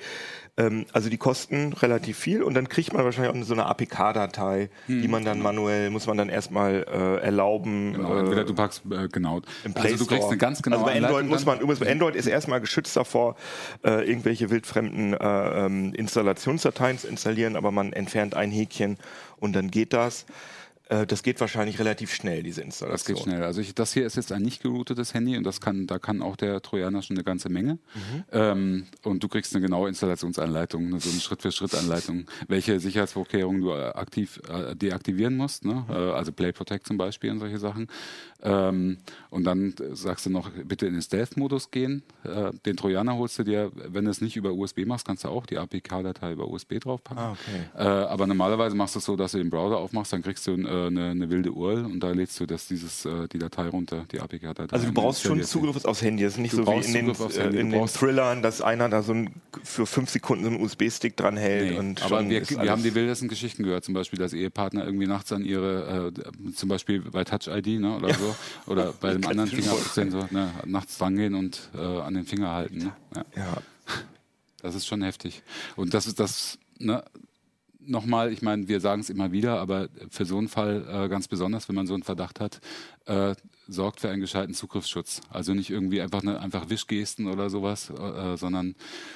ähm, 0.56 0.84
also 0.92 1.08
die 1.08 1.16
kosten 1.16 1.72
relativ 1.72 2.18
viel 2.18 2.42
und 2.42 2.54
dann 2.54 2.68
kriegt 2.68 2.92
man 2.92 3.04
wahrscheinlich 3.04 3.32
auch 3.34 3.46
so 3.46 3.54
eine 3.54 3.64
APK-Datei, 3.66 4.68
hm. 4.86 5.00
die 5.02 5.08
man 5.08 5.24
dann 5.24 5.40
manuell, 5.40 5.88
muss 5.88 6.06
man 6.06 6.18
dann 6.18 6.28
erstmal 6.28 6.84
äh, 6.92 7.24
erlauben. 7.24 7.94
Genau, 7.94 8.18
entweder 8.18 8.44
du 8.44 8.54
packst, 8.54 8.82
äh, 8.90 9.08
genau. 9.08 9.40
Im 9.64 9.72
Play 9.72 9.92
also 9.92 10.04
du 10.04 10.10
kriegst 10.10 10.28
eine 10.28 10.36
ganz 10.36 10.60
genaue 10.60 10.80
also 10.80 10.92
bei 10.92 10.96
Android 10.96 11.26
muss 11.26 11.46
man, 11.46 11.60
übrigens, 11.60 11.86
Android 11.86 12.16
ist 12.16 12.26
erstmal 12.26 12.60
geschützt 12.60 12.96
davor, 12.96 13.36
äh, 13.82 14.06
irgendwelche 14.06 14.50
wildfremden 14.50 15.14
äh, 15.14 15.66
ähm, 15.66 15.94
Installationsdateien 15.94 16.98
zu 16.98 17.08
installieren, 17.08 17.56
aber 17.56 17.70
man 17.70 17.94
entfernt 17.94 18.34
ein 18.34 18.50
Häkchen 18.50 18.98
und 19.38 19.54
dann 19.54 19.70
geht 19.70 19.94
das. 19.94 20.26
Äh, 20.92 21.06
das 21.06 21.22
geht 21.22 21.40
wahrscheinlich 21.40 21.78
relativ 21.78 22.12
schnell, 22.12 22.42
diese 22.42 22.60
Installation. 22.60 22.92
Das 22.92 23.04
geht 23.04 23.18
schnell. 23.18 23.44
Also 23.44 23.60
ich, 23.60 23.74
das 23.74 23.94
hier 23.94 24.04
ist 24.04 24.16
jetzt 24.16 24.30
ein 24.30 24.42
nicht 24.42 24.62
geroutetes 24.62 25.14
Handy 25.14 25.36
und 25.36 25.44
das 25.44 25.60
kann, 25.60 25.86
da 25.86 25.98
kann 25.98 26.20
auch 26.20 26.36
der 26.36 26.60
Trojaner 26.60 27.00
schon 27.02 27.16
eine 27.16 27.24
ganze 27.24 27.48
Menge. 27.48 27.74
Mhm. 27.94 28.24
Ähm, 28.30 28.86
und 29.02 29.22
du 29.22 29.28
kriegst 29.28 29.54
eine 29.54 29.64
genaue 29.64 29.88
Installationsanleitung, 29.88 31.00
so 31.00 31.10
eine 31.10 31.20
Schritt-für-Schritt-Anleitung, 31.20 32.26
welche 32.48 32.78
Sicherheitsvorkehrungen 32.78 33.62
du 33.62 33.72
aktiv 33.72 34.40
äh, 34.48 34.76
deaktivieren 34.76 35.36
musst, 35.36 35.64
ne? 35.64 35.84
Mhm. 35.88 35.94
Äh, 35.94 36.12
also 36.12 36.32
Play 36.32 36.52
Protect 36.52 36.86
zum 36.86 36.98
Beispiel 36.98 37.30
und 37.30 37.38
solche 37.38 37.58
Sachen. 37.58 37.88
Ähm, 38.42 38.98
und 39.30 39.44
dann 39.44 39.74
sagst 39.92 40.26
du 40.26 40.30
noch, 40.30 40.50
bitte 40.50 40.86
in 40.86 40.92
den 40.92 41.02
Stealth-Modus 41.02 41.70
gehen. 41.70 42.02
Äh, 42.24 42.50
den 42.66 42.76
Trojaner 42.76 43.16
holst 43.16 43.38
du 43.38 43.44
dir, 43.44 43.70
wenn 43.74 44.04
du 44.04 44.10
es 44.10 44.20
nicht 44.20 44.36
über 44.36 44.52
USB 44.52 44.84
machst, 44.84 45.06
kannst 45.06 45.24
du 45.24 45.28
auch 45.28 45.46
die 45.46 45.58
APK-Datei 45.58 46.32
über 46.32 46.48
USB 46.48 46.80
draufpacken. 46.80 47.22
Ah, 47.22 47.32
okay. 47.32 47.62
äh, 47.76 47.82
aber 47.82 48.26
normalerweise 48.26 48.76
machst 48.76 48.96
du 48.96 48.98
es 48.98 49.04
so, 49.04 49.16
dass 49.16 49.32
du 49.32 49.38
den 49.38 49.48
Browser 49.48 49.78
aufmachst, 49.78 50.12
dann 50.12 50.22
kriegst 50.22 50.46
du 50.46 50.52
äh, 50.82 50.86
eine, 50.86 51.10
eine, 51.10 51.30
wilde 51.30 51.52
URL 51.52 51.84
und 51.84 52.00
da 52.00 52.10
lädst 52.10 52.38
du 52.40 52.46
das, 52.46 52.66
dieses, 52.66 53.04
äh, 53.04 53.28
die 53.28 53.38
Datei 53.38 53.68
runter, 53.68 54.04
die 54.10 54.20
APK-Datei. 54.20 54.72
Also 54.72 54.86
du 54.86 54.92
brauchst 54.92 55.22
schon 55.22 55.42
Zugriff 55.42 55.84
aufs 55.84 56.02
Handy. 56.02 56.24
Das 56.24 56.34
ist 56.34 56.38
nicht 56.38 56.52
du 56.52 56.64
so 56.64 56.66
wie 56.66 56.84
in 56.84 56.92
den, 56.92 57.10
äh, 57.10 57.60
in 57.60 57.70
den 57.70 57.86
Thrillern, 57.86 58.42
dass 58.42 58.60
einer 58.60 58.88
da 58.88 59.02
so 59.02 59.12
ein, 59.12 59.34
für 59.62 59.86
fünf 59.86 60.10
Sekunden 60.10 60.44
so 60.44 60.50
einen 60.50 60.60
USB-Stick 60.62 61.16
dran 61.16 61.36
hält. 61.36 61.72
Nee, 61.72 61.78
und 61.78 62.02
aber 62.02 62.28
wir, 62.28 62.48
wir 62.48 62.70
haben 62.70 62.82
die 62.82 62.94
wildesten 62.94 63.28
Geschichten 63.28 63.62
gehört, 63.62 63.84
zum 63.84 63.94
Beispiel, 63.94 64.18
dass 64.18 64.32
Ehepartner 64.32 64.84
irgendwie 64.84 65.06
nachts 65.06 65.32
an 65.32 65.44
ihre, 65.44 66.12
äh, 66.14 66.52
zum 66.52 66.68
Beispiel 66.68 67.00
bei 67.00 67.24
Touch 67.24 67.48
ID 67.48 67.80
ne, 67.80 67.96
oder 67.96 68.08
ja. 68.08 68.14
so, 68.14 68.36
oder 68.66 68.92
bei 69.00 69.12
dem 69.12 69.26
anderen 69.28 69.50
Fingerabdrucksensor 69.50 70.28
ne, 70.30 70.50
nachts 70.66 70.98
drangehen 70.98 71.34
und 71.34 71.70
äh, 71.74 71.78
an 71.78 72.14
den 72.14 72.24
Finger 72.24 72.52
halten. 72.52 72.78
Ne? 72.78 72.92
Ja. 73.14 73.24
ja. 73.36 73.56
Das 74.62 74.74
ist 74.76 74.86
schon 74.86 75.02
heftig. 75.02 75.42
Und 75.76 75.92
das 75.92 76.06
ist 76.06 76.20
das, 76.20 76.58
ne, 76.78 77.02
nochmal, 77.86 78.32
ich 78.32 78.42
meine, 78.42 78.68
wir 78.68 78.80
sagen 78.80 79.00
es 79.00 79.10
immer 79.10 79.32
wieder, 79.32 79.60
aber 79.60 79.88
für 80.10 80.24
so 80.24 80.38
einen 80.38 80.48
Fall 80.48 80.84
äh, 80.88 81.08
ganz 81.08 81.28
besonders, 81.28 81.68
wenn 81.68 81.76
man 81.76 81.86
so 81.86 81.94
einen 81.94 82.02
Verdacht 82.02 82.40
hat, 82.40 82.60
äh, 83.06 83.34
sorgt 83.68 84.00
für 84.00 84.10
einen 84.10 84.20
gescheiten 84.20 84.54
Zugriffsschutz. 84.54 85.20
Also 85.30 85.54
nicht 85.54 85.70
irgendwie 85.70 86.00
einfach 86.00 86.22
eine 86.22 86.40
einfach 86.40 86.70
Wischgesten 86.70 87.26
oder 87.26 87.50
sowas, 87.50 87.90
äh, 87.90 88.36
sondern 88.36 88.74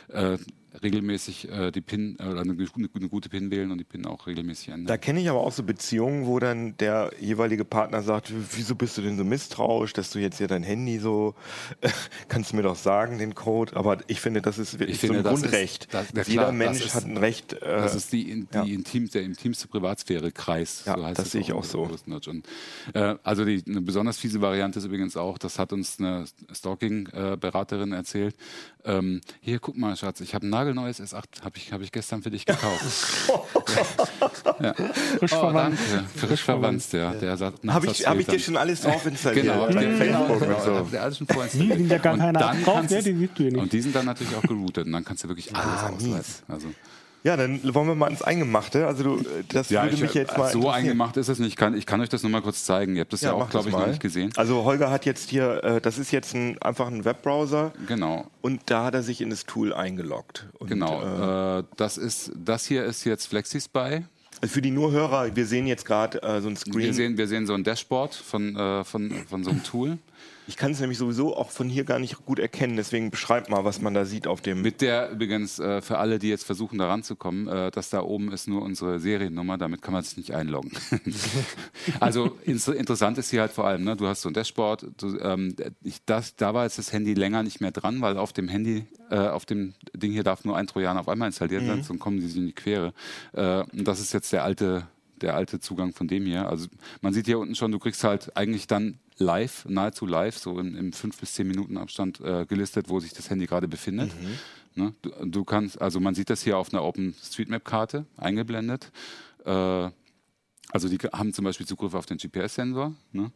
äh, 0.08 0.38
regelmäßig 0.82 1.50
äh, 1.50 1.70
die 1.70 1.80
PIN 1.80 2.16
äh, 2.18 2.24
oder 2.24 2.40
eine, 2.40 2.52
eine, 2.52 3.08
gute 3.08 3.28
PIN 3.28 3.50
wählen 3.50 3.70
und 3.70 3.78
die 3.78 3.84
PIN 3.84 4.06
auch 4.06 4.26
regelmäßig 4.26 4.68
ändern. 4.68 4.86
Da 4.86 4.96
kenne 4.96 5.20
ich 5.20 5.28
aber 5.28 5.40
auch 5.40 5.52
so 5.52 5.62
Beziehungen, 5.62 6.26
wo 6.26 6.38
dann 6.38 6.76
der 6.78 7.10
jeweilige 7.20 7.64
Partner 7.64 8.02
sagt, 8.02 8.32
wieso 8.52 8.74
bist 8.74 8.96
du 8.98 9.02
denn 9.02 9.16
so 9.16 9.24
misstrauisch, 9.24 9.92
dass 9.92 10.10
du 10.10 10.18
jetzt 10.18 10.38
hier 10.38 10.48
dein 10.48 10.62
Handy 10.62 10.98
so, 10.98 11.34
äh, 11.80 11.88
kannst 12.28 12.52
du 12.52 12.56
mir 12.56 12.62
doch 12.62 12.76
sagen, 12.76 13.18
den 13.18 13.34
Code. 13.34 13.76
Aber 13.76 13.98
ich 14.06 14.20
finde, 14.20 14.42
das 14.42 14.58
ist 14.58 14.78
wirklich 14.78 15.00
so 15.00 15.12
ein 15.12 15.22
Grundrecht. 15.22 15.84
Ist, 15.84 15.94
das, 15.94 16.28
Jeder 16.28 16.42
klar, 16.42 16.52
Mensch 16.52 16.84
ist, 16.84 16.94
hat 16.94 17.04
ein 17.04 17.16
Recht. 17.16 17.54
Äh, 17.54 17.58
das 17.60 17.94
ist 17.94 18.12
die, 18.12 18.46
die 18.52 18.56
ja. 18.56 18.62
intim, 18.64 19.08
der 19.10 19.22
intimste 19.22 19.68
Privatsphäre-Kreis. 19.68 20.84
Ja, 20.86 20.96
so 20.96 21.04
heißt 21.04 21.18
das 21.18 21.30
sehe 21.30 21.40
ich 21.40 21.52
auch 21.52 21.64
so. 21.64 21.88
Und, 22.06 22.46
äh, 22.94 23.14
also 23.22 23.44
die, 23.44 23.62
eine 23.66 23.80
besonders 23.80 24.18
fiese 24.18 24.40
Variante 24.40 24.78
ist 24.78 24.84
übrigens 24.84 25.16
auch, 25.16 25.38
das 25.38 25.58
hat 25.58 25.72
uns 25.72 25.98
eine 25.98 26.24
Stalking-Beraterin 26.52 27.92
erzählt. 27.92 28.36
Ähm, 28.86 29.20
hier, 29.40 29.58
guck 29.58 29.76
mal, 29.76 29.96
Schatz, 29.96 30.20
ich 30.20 30.32
habe 30.34 30.46
ein 30.46 30.50
nagelneues 30.50 31.00
S8, 31.00 31.42
habe 31.42 31.56
ich, 31.56 31.72
hab 31.72 31.80
ich 31.80 31.90
gestern 31.90 32.22
für 32.22 32.30
dich 32.30 32.46
gekauft. 32.46 33.32
ja. 34.60 34.74
Frisch 35.18 35.32
oh, 35.32 35.40
verwandt. 35.40 35.78
Danke. 35.90 36.08
Frisch, 36.14 36.42
verwandt, 36.42 36.92
ja. 36.92 37.12
Der 37.14 37.36
sagt, 37.36 37.66
habe 37.66 37.86
ich, 37.88 38.06
hab 38.06 38.16
ich 38.18 38.26
dir 38.26 38.38
schon 38.38 38.56
alles 38.56 38.82
drauf 38.82 39.04
installiert? 39.04 39.46
genau, 39.46 39.66
den, 39.66 39.98
genau, 39.98 40.38
genau, 40.38 40.60
so. 40.64 40.80
der 40.92 41.02
alles 41.02 41.18
schon 41.18 41.26
vorinstalliert. 41.26 41.74
Die 41.74 41.78
sind 41.78 41.90
ja 41.90 41.98
gar 41.98 42.16
keiner 42.16 42.40
drauf, 42.40 42.84
ja, 42.88 43.00
die 43.02 43.12
siehst 43.12 43.38
du 43.38 43.42
ja 43.42 43.50
nicht. 43.50 43.60
Und 43.60 43.72
die 43.72 43.80
sind 43.80 43.96
dann 43.96 44.06
natürlich 44.06 44.36
auch 44.36 44.42
geroutet 44.42 44.86
und 44.86 44.92
dann 44.92 45.04
kannst 45.04 45.24
du 45.24 45.28
wirklich 45.28 45.54
alles 45.54 45.66
ah, 45.66 45.90
ausleiten. 45.90 46.34
Also, 46.46 46.68
ja, 47.22 47.36
dann 47.36 47.60
wollen 47.74 47.88
wir 47.88 47.94
mal 47.94 48.08
ins 48.08 48.22
Eingemachte. 48.22 48.86
Also 48.86 49.02
du, 49.02 49.24
das 49.48 49.70
ja, 49.70 49.82
würde 49.82 49.96
ich, 49.96 50.02
mich 50.02 50.14
jetzt 50.14 50.36
mal. 50.38 50.50
So 50.52 50.68
eingemacht 50.70 51.16
ist 51.16 51.28
es 51.28 51.38
nicht. 51.38 51.48
Ich 51.48 51.56
kann, 51.56 51.76
ich 51.76 51.86
kann 51.86 52.00
euch 52.00 52.08
das 52.08 52.22
nur 52.22 52.30
mal 52.30 52.42
kurz 52.42 52.64
zeigen. 52.64 52.94
Ihr 52.94 53.00
habt 53.00 53.12
das 53.12 53.22
ja, 53.22 53.30
ja 53.30 53.34
auch, 53.34 53.50
glaube 53.50 53.68
ich, 53.68 53.74
noch 53.74 53.86
nicht 53.86 54.00
gesehen. 54.00 54.32
Also 54.36 54.64
Holger 54.64 54.90
hat 54.90 55.06
jetzt 55.06 55.30
hier, 55.30 55.64
äh, 55.64 55.80
das 55.80 55.98
ist 55.98 56.12
jetzt 56.12 56.34
ein, 56.34 56.60
einfach 56.62 56.86
ein 56.86 57.04
Webbrowser. 57.04 57.72
Genau. 57.88 58.26
Und 58.42 58.62
da 58.66 58.84
hat 58.84 58.94
er 58.94 59.02
sich 59.02 59.20
in 59.20 59.30
das 59.30 59.44
Tool 59.44 59.72
eingeloggt. 59.72 60.46
Und, 60.58 60.68
genau. 60.68 61.58
Äh, 61.58 61.64
das 61.76 61.98
ist, 61.98 62.30
das 62.36 62.66
hier 62.66 62.84
ist 62.84 63.04
jetzt 63.04 63.26
FlexiSpy. 63.26 64.04
Für 64.44 64.60
die 64.60 64.70
nur 64.70 64.92
Hörer, 64.92 65.34
wir 65.34 65.46
sehen 65.46 65.66
jetzt 65.66 65.86
gerade 65.86 66.22
äh, 66.22 66.40
so 66.40 66.48
ein 66.48 66.56
Screen. 66.56 66.78
Wir 66.78 66.94
sehen, 66.94 67.18
wir 67.18 67.26
sehen 67.26 67.46
so 67.46 67.54
ein 67.54 67.64
Dashboard 67.64 68.14
von, 68.14 68.54
äh, 68.54 68.84
von, 68.84 69.10
von 69.28 69.42
so 69.42 69.50
einem 69.50 69.64
Tool. 69.64 69.98
Ich 70.48 70.56
kann 70.56 70.72
es 70.72 70.80
nämlich 70.80 70.98
sowieso 70.98 71.36
auch 71.36 71.50
von 71.50 71.68
hier 71.68 71.84
gar 71.84 71.98
nicht 71.98 72.24
gut 72.24 72.38
erkennen, 72.38 72.76
deswegen 72.76 73.10
beschreib 73.10 73.48
mal, 73.48 73.64
was 73.64 73.80
man 73.80 73.94
da 73.94 74.04
sieht 74.04 74.26
auf 74.26 74.40
dem. 74.40 74.62
Mit 74.62 74.80
der 74.80 75.10
übrigens 75.10 75.58
äh, 75.58 75.82
für 75.82 75.98
alle, 75.98 76.18
die 76.18 76.28
jetzt 76.28 76.44
versuchen, 76.44 76.78
da 76.78 76.86
ranzukommen, 76.88 77.48
äh, 77.48 77.70
das 77.70 77.90
da 77.90 78.02
oben 78.02 78.32
ist 78.32 78.46
nur 78.46 78.62
unsere 78.62 79.00
Seriennummer, 79.00 79.58
damit 79.58 79.82
kann 79.82 79.92
man 79.92 80.04
sich 80.04 80.16
nicht 80.16 80.34
einloggen. 80.34 80.70
also 82.00 82.38
interessant 82.44 83.18
ist 83.18 83.30
hier 83.30 83.40
halt 83.40 83.52
vor 83.52 83.66
allem, 83.66 83.84
ne, 83.84 83.96
du 83.96 84.06
hast 84.06 84.22
so 84.22 84.28
ein 84.28 84.34
Dashboard, 84.34 84.86
du, 84.98 85.18
ähm, 85.18 85.56
ich, 85.82 86.04
das, 86.04 86.36
da 86.36 86.54
war 86.54 86.64
jetzt 86.64 86.78
das 86.78 86.92
Handy 86.92 87.14
länger 87.14 87.42
nicht 87.42 87.60
mehr 87.60 87.72
dran, 87.72 88.00
weil 88.00 88.16
auf 88.16 88.32
dem 88.32 88.48
Handy, 88.48 88.84
äh, 89.10 89.16
auf 89.16 89.46
dem 89.46 89.74
Ding 89.94 90.12
hier 90.12 90.22
darf 90.22 90.44
nur 90.44 90.56
ein 90.56 90.66
Trojaner 90.66 91.00
auf 91.00 91.08
einmal 91.08 91.26
installiert 91.26 91.62
mhm. 91.62 91.68
werden, 91.68 91.82
sonst 91.82 92.00
kommen 92.00 92.20
die 92.20 92.26
sich 92.26 92.36
in 92.36 92.46
die 92.46 92.52
Quere. 92.52 92.92
Äh, 93.32 93.64
und 93.72 93.86
das 93.88 94.00
ist 94.00 94.12
jetzt 94.12 94.32
der 94.32 94.44
alte 94.44 94.86
der 95.22 95.34
alte 95.34 95.60
Zugang 95.60 95.94
von 95.94 96.08
dem 96.08 96.26
hier. 96.26 96.46
Also 96.46 96.68
man 97.00 97.14
sieht 97.14 97.24
hier 97.24 97.38
unten 97.38 97.54
schon, 97.54 97.72
du 97.72 97.78
kriegst 97.78 98.04
halt 98.04 98.36
eigentlich 98.36 98.66
dann 98.66 98.98
live, 99.18 99.64
nahezu 99.68 100.06
live, 100.06 100.36
so 100.36 100.58
im, 100.58 100.76
im 100.76 100.92
5 100.92 101.18
bis 101.18 101.34
10 101.34 101.46
Minuten 101.46 101.76
Abstand 101.76 102.20
äh, 102.20 102.46
gelistet, 102.46 102.88
wo 102.88 103.00
sich 103.00 103.12
das 103.12 103.30
Handy 103.30 103.46
gerade 103.46 103.68
befindet. 103.68 104.10
Mhm. 104.20 104.82
Ne? 104.82 104.94
Du, 105.02 105.10
du, 105.24 105.44
kannst, 105.44 105.80
also 105.80 106.00
man 106.00 106.14
sieht 106.14 106.30
das 106.30 106.42
hier 106.42 106.58
auf 106.58 106.72
einer 106.72 106.84
OpenStreetMap-Karte 106.84 108.04
eingeblendet. 108.16 108.92
Äh, 109.44 109.90
also 110.70 110.88
die 110.88 110.98
haben 110.98 111.32
zum 111.32 111.44
Beispiel 111.44 111.66
Zugriff 111.66 111.94
auf 111.94 112.06
den 112.06 112.18
GPS-Sensor. 112.18 112.94
Ne? 113.12 113.32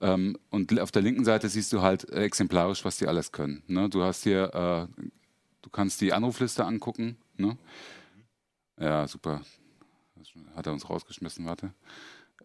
Ähm, 0.00 0.38
und 0.50 0.78
auf 0.78 0.92
der 0.92 1.02
linken 1.02 1.24
Seite 1.24 1.48
siehst 1.48 1.72
du 1.72 1.82
halt 1.82 2.08
exemplarisch, 2.10 2.84
was 2.84 2.98
die 2.98 3.08
alles 3.08 3.32
können. 3.32 3.62
Ne? 3.66 3.88
Du 3.88 4.02
hast 4.02 4.22
hier, 4.22 4.54
äh, 4.54 5.02
du 5.62 5.70
kannst 5.70 6.00
die 6.00 6.12
Anrufliste 6.12 6.64
angucken. 6.64 7.16
Ne? 7.36 7.56
Ja, 8.78 9.08
super. 9.08 9.40
Hat 10.54 10.66
er 10.66 10.72
uns 10.72 10.88
rausgeschmissen, 10.88 11.46
warte. 11.46 11.72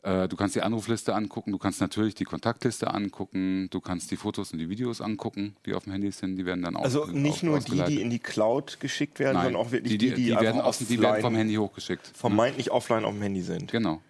Äh, 0.04 0.28
du 0.28 0.36
kannst 0.36 0.56
die 0.56 0.62
Anrufliste 0.62 1.14
angucken, 1.14 1.52
du 1.52 1.60
kannst 1.60 1.80
natürlich 1.80 2.16
die 2.16 2.24
Kontaktliste 2.24 2.92
angucken, 2.92 3.68
du 3.70 3.80
kannst 3.80 4.10
die 4.10 4.18
Fotos 4.18 4.52
und 4.52 4.58
die 4.58 4.68
Videos 4.68 5.00
angucken, 5.00 5.56
die 5.66 5.76
auf 5.76 5.84
dem 5.84 5.94
Handy 5.94 6.12
sind, 6.12 6.38
die 6.38 6.46
werden 6.46 6.64
dann 6.64 6.76
auch 6.76 6.84
Also 6.84 7.06
nicht 7.06 7.44
nur 7.44 7.60
die, 7.60 7.84
die 7.84 8.02
in 8.02 8.10
die 8.10 8.18
Cloud 8.18 8.80
geschickt 8.80 9.20
werden, 9.20 9.36
Nein, 9.36 9.44
sondern 9.46 9.62
auch 9.62 9.72
wirklich 9.72 9.92
die, 9.92 9.98
die, 10.00 10.14
die, 10.16 10.26
die 10.26 10.40
werden, 10.40 10.62
aus, 10.62 10.80
die 10.80 11.00
werden 11.00 11.22
vom 11.22 11.36
Handy 11.36 11.54
hochgeschickt. 11.56 12.08
Vermeintlich 12.16 12.68
ja. 12.68 12.72
offline 12.72 13.06
auf 13.06 13.14
dem 13.14 13.22
Handy 13.22 13.42
sind. 13.42 13.72
Genau. 13.72 14.02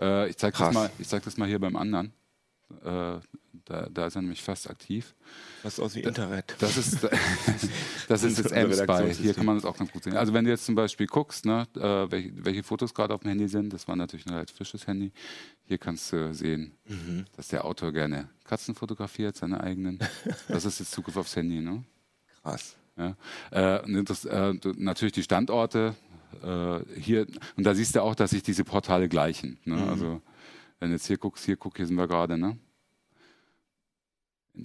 Äh, 0.00 0.28
ich 0.28 0.36
zeige 0.36 0.56
das, 0.56 0.90
zeig 1.08 1.24
das 1.24 1.36
mal 1.36 1.48
hier 1.48 1.58
beim 1.58 1.74
anderen. 1.74 2.12
Äh, 2.84 3.20
da, 3.64 3.88
da, 3.90 4.06
ist 4.06 4.16
er 4.16 4.22
nämlich 4.22 4.42
fast 4.42 4.68
aktiv. 4.68 5.14
Das 5.62 5.74
ist 5.74 5.80
aus 5.80 5.94
wie 5.94 6.00
Internet. 6.00 6.56
Das 6.58 6.76
ist, 6.76 7.06
das 8.08 8.22
ist 8.24 8.38
jetzt 8.38 8.52
M-Spy. 8.52 9.14
Hier 9.14 9.34
kann 9.34 9.46
man 9.46 9.56
das 9.56 9.64
auch 9.64 9.76
ganz 9.76 9.92
gut 9.92 10.02
sehen. 10.02 10.16
Also 10.16 10.32
wenn 10.32 10.44
du 10.44 10.50
jetzt 10.50 10.64
zum 10.64 10.74
Beispiel 10.74 11.06
guckst, 11.06 11.44
ne, 11.44 11.66
äh, 11.76 12.10
welche, 12.10 12.44
welche, 12.44 12.62
Fotos 12.62 12.92
gerade 12.92 13.14
auf 13.14 13.20
dem 13.20 13.28
Handy 13.28 13.48
sind, 13.48 13.72
das 13.72 13.86
war 13.86 13.94
natürlich 13.94 14.26
ein 14.26 14.32
relativ 14.32 14.56
frisches 14.56 14.86
Handy. 14.86 15.12
Hier 15.64 15.78
kannst 15.78 16.12
du 16.12 16.34
sehen, 16.34 16.72
mhm. 16.86 17.26
dass 17.36 17.48
der 17.48 17.64
Autor 17.64 17.92
gerne 17.92 18.28
Katzen 18.44 18.74
fotografiert, 18.74 19.36
seine 19.36 19.60
eigenen. 19.60 19.98
Das 20.48 20.64
ist 20.64 20.80
jetzt 20.80 20.90
Zugriff 20.90 21.16
aufs 21.16 21.36
Handy. 21.36 21.60
Ne? 21.60 21.84
Krass. 22.42 22.76
Ja. 22.96 23.16
Äh, 23.50 24.04
das, 24.04 24.24
äh, 24.24 24.54
natürlich 24.76 25.12
die 25.12 25.22
Standorte. 25.22 25.94
Äh, 26.42 26.80
hier, 26.98 27.26
und 27.56 27.64
da 27.64 27.74
siehst 27.74 27.94
du 27.94 28.02
auch, 28.02 28.14
dass 28.14 28.30
sich 28.30 28.42
diese 28.42 28.64
Portale 28.64 29.08
gleichen. 29.08 29.58
Ne? 29.64 29.76
Mhm. 29.76 29.88
Also 29.88 30.22
ne 30.90 30.98
sei, 30.98 31.16
guck, 31.16 31.38
hier, 31.38 31.56
guck, 31.56 31.76
hier 31.76 31.86
sind 31.86 31.96
wir 31.96 32.06
gerade, 32.08 32.36
ne? 32.38 32.58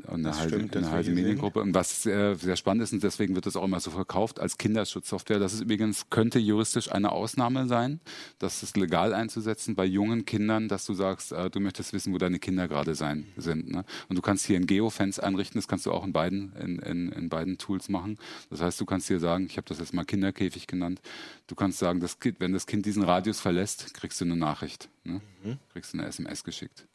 Eine 0.06 0.38
halbe, 0.38 0.56
stimmt, 0.56 0.76
eine 0.76 0.92
halbe 0.92 1.12
Mediengruppe. 1.12 1.62
Und 1.62 1.74
was 1.74 2.04
sehr, 2.04 2.36
sehr 2.36 2.58
spannend 2.58 2.84
ist, 2.84 2.92
und 2.92 3.04
deswegen 3.04 3.36
wird 3.36 3.46
das 3.46 3.56
auch 3.56 3.64
immer 3.64 3.80
so 3.80 3.90
verkauft 3.90 4.40
als 4.40 4.58
Kinderschutzsoftware. 4.58 5.40
Das 5.40 5.54
ist 5.54 5.62
übrigens, 5.62 6.10
könnte 6.10 6.40
juristisch 6.40 6.92
eine 6.92 7.12
Ausnahme 7.12 7.68
sein, 7.68 8.02
das 8.40 8.64
ist 8.64 8.76
legal 8.76 9.14
einzusetzen 9.14 9.76
bei 9.76 9.86
jungen 9.86 10.26
Kindern, 10.26 10.68
dass 10.68 10.86
du 10.86 10.94
sagst, 10.94 11.32
äh, 11.32 11.50
du 11.50 11.60
möchtest 11.62 11.94
wissen, 11.94 12.14
wo 12.14 12.18
deine 12.18 12.40
Kinder 12.40 12.68
gerade 12.68 12.96
sein 12.96 13.28
sind. 13.38 13.70
Ne? 13.70 13.86
Und 14.10 14.18
du 14.18 14.22
kannst 14.22 14.46
hier 14.46 14.58
ein 14.58 14.68
Geofence 14.68 15.20
einrichten, 15.20 15.58
das 15.58 15.68
kannst 15.68 15.86
du 15.86 15.92
auch 15.92 16.04
in 16.04 16.12
beiden, 16.12 16.54
in, 16.58 16.80
in, 16.80 17.12
in 17.12 17.30
beiden 17.30 17.58
Tools 17.58 17.88
machen. 17.88 18.18
Das 18.50 18.62
heißt, 18.62 18.80
du 18.82 18.86
kannst 18.86 19.08
hier 19.08 19.20
sagen, 19.20 19.46
ich 19.46 19.56
habe 19.56 19.68
das 19.68 19.80
jetzt 19.80 19.94
mal 19.94 20.04
Kinderkäfig 20.04 20.68
genannt, 20.68 21.02
du 21.48 21.56
kannst 21.56 21.80
sagen, 21.80 22.02
das 22.02 22.20
kind, 22.20 22.40
wenn 22.40 22.52
das 22.52 22.66
Kind 22.66 22.86
diesen 22.86 23.04
Radius 23.04 23.40
verlässt, 23.40 23.94
kriegst 23.94 24.20
du 24.20 24.26
eine 24.26 24.36
Nachricht, 24.36 24.90
ne? 25.06 25.22
mhm. 25.44 25.58
kriegst 25.72 25.94
du 25.94 26.00
eine 26.00 26.08
SMS 26.08 26.44
geschickt. 26.44 26.88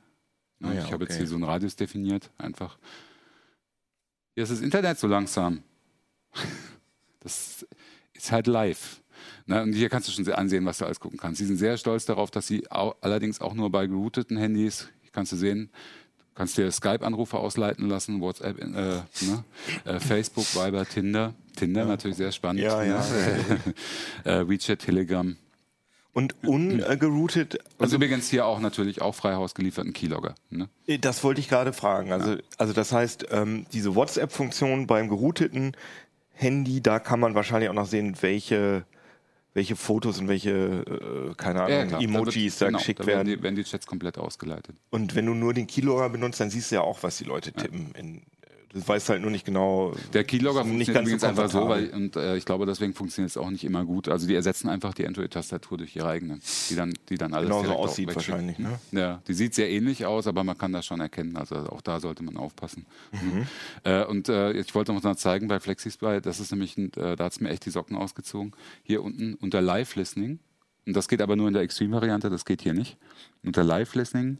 Ah, 0.63 0.73
ja, 0.73 0.85
ich 0.85 0.93
habe 0.93 1.05
okay. 1.05 1.13
jetzt 1.13 1.17
hier 1.17 1.27
so 1.27 1.35
einen 1.35 1.45
Radius 1.45 1.77
definiert, 1.77 2.31
einfach. 2.39 2.79
Hier 4.35 4.45
ist 4.45 4.53
das 4.53 4.61
Internet 4.61 4.99
so 4.99 5.07
langsam. 5.07 5.63
Das 7.25 7.65
ist 8.15 8.33
halt 8.33 8.49
live. 8.49 9.01
Na, 9.47 9.63
und 9.63 9.75
hier 9.75 9.89
kannst 9.89 10.09
du 10.09 10.13
schon 10.13 10.27
ansehen, 10.33 10.67
was 10.67 10.79
du 10.79 10.85
alles 10.85 10.99
gucken 10.99 11.21
kannst. 11.21 11.39
Sie 11.39 11.47
sind 11.47 11.57
sehr 11.57 11.77
stolz 11.77 12.05
darauf, 12.05 12.33
dass 12.33 12.49
sie 12.49 12.69
auch, 12.69 12.97
allerdings 13.01 13.41
auch 13.41 13.55
nur 13.55 13.71
bei 13.71 13.87
gerouteten 13.87 14.37
Handys, 14.37 14.89
kannst 15.13 15.31
du 15.31 15.37
sehen, 15.37 15.71
du 16.19 16.35
kannst 16.35 16.59
dir 16.59 16.71
Skype-Anrufe 16.71 17.39
ausleiten 17.39 17.89
lassen, 17.89 18.21
WhatsApp, 18.21 18.59
äh, 18.61 18.65
ne? 18.65 19.05
äh, 19.85 20.01
Facebook, 20.01 20.47
Viber, 20.55 20.85
Tinder. 20.85 21.35
Tinder 21.55 21.83
ja. 21.83 21.87
natürlich 21.87 22.17
sehr 22.17 22.33
spannend. 22.33 22.63
Ja, 22.63 22.83
ja. 22.83 23.05
äh, 24.25 24.49
WeChat, 24.49 24.81
Telegram. 24.81 25.37
Und 26.15 26.35
ungeroutet. 26.45 27.55
Also, 27.55 27.77
also 27.79 27.97
übrigens 27.97 28.29
hier 28.29 28.45
auch 28.45 28.61
natürlich 28.61 29.01
auch 29.01 29.15
Freihaus 29.15 29.55
gelieferten 29.55 29.95
Keylogger. 29.95 30.35
Ne? 30.51 30.69
Äh, 30.87 30.99
das 30.99 31.25
wollte 31.25 31.41
ich 31.41 31.49
gerade 31.49 31.73
fragen. 31.73 32.13
Also, 32.13 32.33
ja. 32.33 32.39
also 32.59 32.73
das 32.75 32.93
heißt, 32.93 33.27
ähm, 33.31 33.65
diese 33.73 33.95
WhatsApp-Funktion 33.95 34.87
beim 34.87 35.09
gerouteten 35.09 35.75
Handy, 36.33 36.83
da 36.83 36.99
kann 36.99 37.19
man 37.19 37.35
wahrscheinlich 37.35 37.71
auch 37.71 37.75
noch 37.75 37.87
sehen, 37.87 38.17
welche 38.21 38.85
welche 39.55 39.77
Fotos 39.77 40.19
und 40.19 40.29
welche, 40.29 40.51
äh, 40.51 41.35
keine 41.37 41.63
Ahnung, 41.63 41.91
ja, 41.91 42.01
Emojis 42.01 42.57
da, 42.57 42.61
wird, 42.61 42.61
da 42.61 42.67
genau, 42.67 42.79
geschickt 42.79 43.01
da 43.01 43.07
werden. 43.07 43.29
Die, 43.29 43.43
werden 43.43 43.55
die 43.55 43.65
Chats 43.65 43.87
komplett 43.87 44.19
ausgeleitet. 44.19 44.77
Und 44.91 45.15
wenn 45.15 45.27
du 45.27 45.35
nur 45.35 45.53
den 45.53 45.67
Keylogger 45.67 46.09
benutzt, 46.09 46.41
dann 46.41 46.51
siehst 46.51 46.71
du 46.71 46.77
ja 46.77 46.81
auch, 46.81 47.03
was 47.03 47.19
die 47.19 47.25
Leute 47.25 47.53
tippen 47.53 47.91
ja. 47.95 48.01
in, 48.01 48.23
Du 48.73 48.87
weißt 48.87 49.11
halt 49.11 49.21
nur 49.21 49.31
nicht 49.31 49.45
genau. 49.45 49.95
Der 50.13 50.25
Keylogger 50.25 50.65
funktioniert 50.65 51.03
übrigens 51.03 51.21
so 51.21 51.27
einfach 51.27 51.51
so, 51.51 51.69
weil, 51.69 51.91
und 51.91 52.17
äh, 52.17 52.37
ich 52.37 52.45
glaube, 52.45 52.65
deswegen 52.65 52.95
funktioniert 52.95 53.31
es 53.31 53.37
auch 53.37 53.51
nicht 53.51 53.65
immer 53.65 53.85
gut. 53.85 54.09
Also 54.09 54.27
die 54.27 54.35
ersetzen 54.35 54.69
einfach 54.69 54.95
die 54.95 55.07
Android-Tastatur 55.07 55.79
durch 55.79 55.95
ihre 55.95 56.09
eigene, 56.09 56.39
die 56.71 56.75
dann, 56.75 56.95
die 57.11 57.17
dann 57.17 57.35
alles 57.35 57.49
Genauso 57.49 57.73
aussieht 57.73 58.15
wahrscheinlich, 58.15 58.59
ne? 58.59 58.79
Ja, 58.93 59.21
die 59.29 59.35
sieht 59.35 59.55
sehr 59.55 59.71
ähnlich 59.71 60.07
aus, 60.07 60.27
aber 60.27 60.43
man 60.43 60.57
kann 60.57 60.73
das 60.73 60.87
schon 60.87 61.01
erkennen. 61.01 61.37
Also 61.37 61.57
auch 61.57 61.83
da 61.83 62.01
sollte 62.01 62.23
man 62.23 62.37
aufpassen. 62.39 62.87
Mhm. 63.13 63.47
Äh, 63.85 64.05
und 64.05 64.29
äh, 64.29 64.53
ich 64.53 64.75
wollte 64.75 64.93
noch 64.95 65.03
mal 65.03 65.17
zeigen 65.17 65.49
bei 65.49 65.61
FlexiSpy, 65.61 66.21
das 66.23 66.41
ist 66.41 66.51
nämlich, 66.51 66.79
ein, 66.79 66.93
äh, 66.95 67.17
da 67.17 67.25
hat 67.25 67.33
es 67.33 67.41
mir 67.41 67.51
echt 67.51 67.67
die 67.67 67.71
Socken 67.71 67.97
ausgezogen. 67.97 68.53
Hier 68.83 69.03
unten 69.03 69.35
unter 69.35 69.61
Live 69.61 69.97
Listening, 69.97 70.39
und 70.87 70.97
das 70.97 71.09
geht 71.09 71.21
aber 71.21 71.37
nur 71.37 71.49
in 71.49 71.55
der 71.55 71.63
Extreme-Variante, 71.63 72.31
das 72.31 72.45
geht 72.45 72.63
hier 72.63 72.75
nicht. 72.75 72.97
Unter 73.45 73.65
Live 73.65 73.95
Listening 73.95 74.39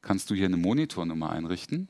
kannst 0.00 0.30
du 0.30 0.34
hier 0.34 0.46
eine 0.46 0.56
Monitornummer 0.56 1.30
einrichten 1.30 1.88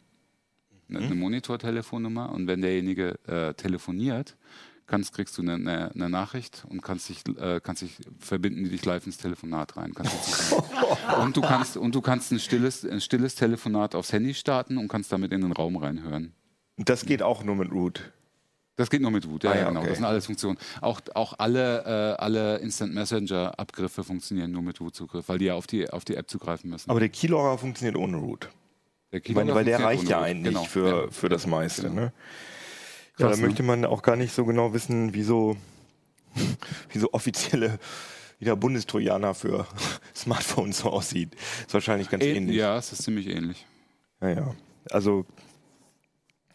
eine, 0.97 1.07
eine 1.07 1.15
Monitortelefonnummer 1.15 2.33
und 2.33 2.47
wenn 2.47 2.61
derjenige 2.61 3.19
äh, 3.27 3.55
telefoniert, 3.55 4.37
kannst, 4.87 5.15
kriegst 5.15 5.37
du 5.39 5.43
eine, 5.43 5.55
eine, 5.55 5.91
eine, 5.95 6.11
Nachricht 6.11 6.65
und 6.69 6.83
kannst 6.83 7.09
dich, 7.09 7.23
äh, 7.39 7.61
kannst 7.63 7.83
dich 7.83 7.97
verbinden, 8.19 8.65
die 8.65 8.71
dich 8.71 8.85
live 8.85 9.07
ins 9.07 9.17
Telefonat 9.17 9.77
rein. 9.77 9.93
und 11.23 11.37
du 11.37 11.41
kannst 11.41 11.77
und 11.77 11.95
du 11.95 12.01
kannst 12.01 12.33
ein 12.33 12.39
stilles, 12.39 12.85
ein 12.85 13.01
stilles 13.01 13.35
Telefonat 13.35 13.95
aufs 13.95 14.13
Handy 14.13 14.35
starten 14.35 14.79
und 14.79 14.89
kannst 14.89 15.13
damit 15.13 15.33
in 15.33 15.41
den 15.41 15.53
Raum 15.53 15.77
reinhören. 15.77 16.35
Das 16.77 17.07
geht 17.07 17.23
auch 17.23 17.45
nur 17.45 17.57
mit 17.57 17.71
Root. 17.71 18.13
Das 18.77 18.91
geht 18.91 19.03
nur 19.03 19.13
mit 19.13 19.27
Root, 19.27 19.45
ja, 19.45 19.53
ah, 19.53 19.57
ja 19.57 19.69
genau. 19.69 19.81
Okay. 19.81 19.91
Das 19.91 19.99
sind 19.99 20.07
alles 20.07 20.27
Funktionen. 20.27 20.59
Auch, 20.81 21.01
auch 21.15 21.35
alle, 21.39 22.17
äh, 22.19 22.21
alle 22.21 22.57
Instant 22.57 22.93
Messenger-Abgriffe 22.93 24.03
funktionieren 24.03 24.51
nur 24.51 24.63
mit 24.63 24.81
Root-Zugriff, 24.81 25.29
weil 25.29 25.39
die 25.39 25.45
ja 25.45 25.55
auf 25.55 25.69
die, 25.69 25.89
auf 25.89 26.05
die 26.05 26.17
App 26.17 26.29
zugreifen 26.29 26.71
müssen. 26.71 26.91
Aber 26.91 26.99
der 26.99 27.09
Keylogger 27.09 27.57
funktioniert 27.57 27.97
ohne 27.97 28.17
Root. 28.17 28.49
Der 29.21 29.35
meine, 29.35 29.55
weil 29.55 29.65
der 29.65 29.81
reicht 29.81 30.09
ja 30.09 30.21
eigentlich 30.21 30.55
genau. 30.55 30.65
für, 30.65 31.11
für 31.11 31.29
das 31.29 31.47
meiste. 31.47 31.83
Genau. 31.83 31.95
Ne? 31.95 32.13
Ja, 33.19 33.29
da 33.29 33.37
möchte 33.37 33.63
man 33.63 33.85
auch 33.85 34.03
gar 34.03 34.17
nicht 34.17 34.35
so 34.35 34.45
genau 34.45 34.73
wissen, 34.73 35.15
wie 35.15 35.23
so, 35.23 35.57
wie 36.93 36.99
so 36.99 37.13
offizielle 37.13 37.79
wie 38.39 38.45
der 38.45 38.57
Bundestrojaner 38.57 39.35
für 39.35 39.67
Smartphones 40.15 40.79
so 40.79 40.91
aussieht. 40.91 41.35
Ist 41.67 41.75
wahrscheinlich 41.75 42.11
ganz 42.11 42.25
Ä 42.25 42.35
ähnlich. 42.35 42.57
Ja, 42.57 42.77
es 42.77 42.93
ist 42.93 43.03
ziemlich 43.03 43.29
ähnlich. 43.29 43.65
Naja, 44.21 44.55
also 44.91 45.25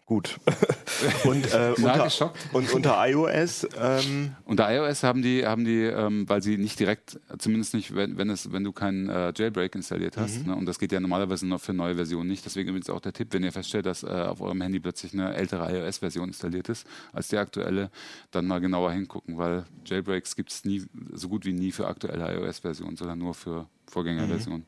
gut. 0.09 0.39
und, 1.23 1.53
äh, 1.53 1.73
unter, 1.77 2.33
und 2.51 2.73
unter 2.73 3.07
iOS, 3.07 3.67
ähm, 3.79 4.35
Unter 4.43 4.75
iOS 4.75 5.03
haben 5.03 5.21
die, 5.21 5.45
haben 5.45 5.63
die 5.63 5.83
ähm, 5.83 6.27
weil 6.27 6.41
sie 6.41 6.57
nicht 6.57 6.79
direkt, 6.79 7.19
zumindest 7.37 7.75
nicht, 7.75 7.95
wenn, 7.95 8.17
wenn, 8.17 8.31
es, 8.31 8.51
wenn 8.51 8.63
du 8.63 8.71
keinen 8.71 9.07
äh, 9.07 9.31
Jailbreak 9.35 9.75
installiert 9.75 10.17
hast, 10.17 10.47
ne, 10.47 10.55
und 10.55 10.65
das 10.65 10.79
geht 10.79 10.91
ja 10.91 10.99
normalerweise 10.99 11.47
noch 11.47 11.61
für 11.61 11.73
neue 11.73 11.93
Versionen 11.93 12.27
nicht, 12.27 12.43
deswegen 12.43 12.69
übrigens 12.69 12.89
auch 12.89 13.01
der 13.01 13.13
Tipp, 13.13 13.27
wenn 13.31 13.43
ihr 13.43 13.51
feststellt, 13.51 13.85
dass 13.85 14.01
äh, 14.01 14.07
auf 14.07 14.41
eurem 14.41 14.59
Handy 14.61 14.79
plötzlich 14.79 15.13
eine 15.13 15.35
ältere 15.35 15.71
iOS-Version 15.71 16.29
installiert 16.29 16.69
ist 16.69 16.87
als 17.13 17.27
die 17.27 17.37
aktuelle, 17.37 17.91
dann 18.31 18.47
mal 18.47 18.59
genauer 18.59 18.91
hingucken, 18.91 19.37
weil 19.37 19.63
Jailbreaks 19.85 20.35
gibt 20.35 20.51
es 20.51 20.65
nie, 20.65 20.83
so 21.13 21.29
gut 21.29 21.45
wie 21.45 21.53
nie 21.53 21.71
für 21.71 21.85
aktuelle 21.85 22.33
iOS-Versionen, 22.35 22.97
sondern 22.97 23.19
nur 23.19 23.35
für 23.35 23.67
Vorgängerversionen. 23.85 24.65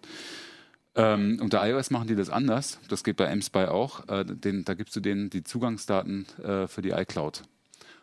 Ähm, 0.94 1.40
unter 1.42 1.66
iOS 1.68 1.90
machen 1.90 2.08
die 2.08 2.16
das 2.16 2.30
anders. 2.30 2.80
Das 2.90 3.04
geht 3.04 3.18
bei 3.18 3.34
mSpy 3.34 3.66
auch. 3.66 4.08
Äh, 4.10 4.26
den, 4.26 4.66
da 4.66 4.74
gibst 4.74 4.96
du 4.96 5.00
denen 5.00 5.30
die 5.30 5.44
Zugangsdaten 5.44 6.26
äh, 6.44 6.68
für 6.68 6.82
die 6.82 6.90
iCloud. 6.90 7.44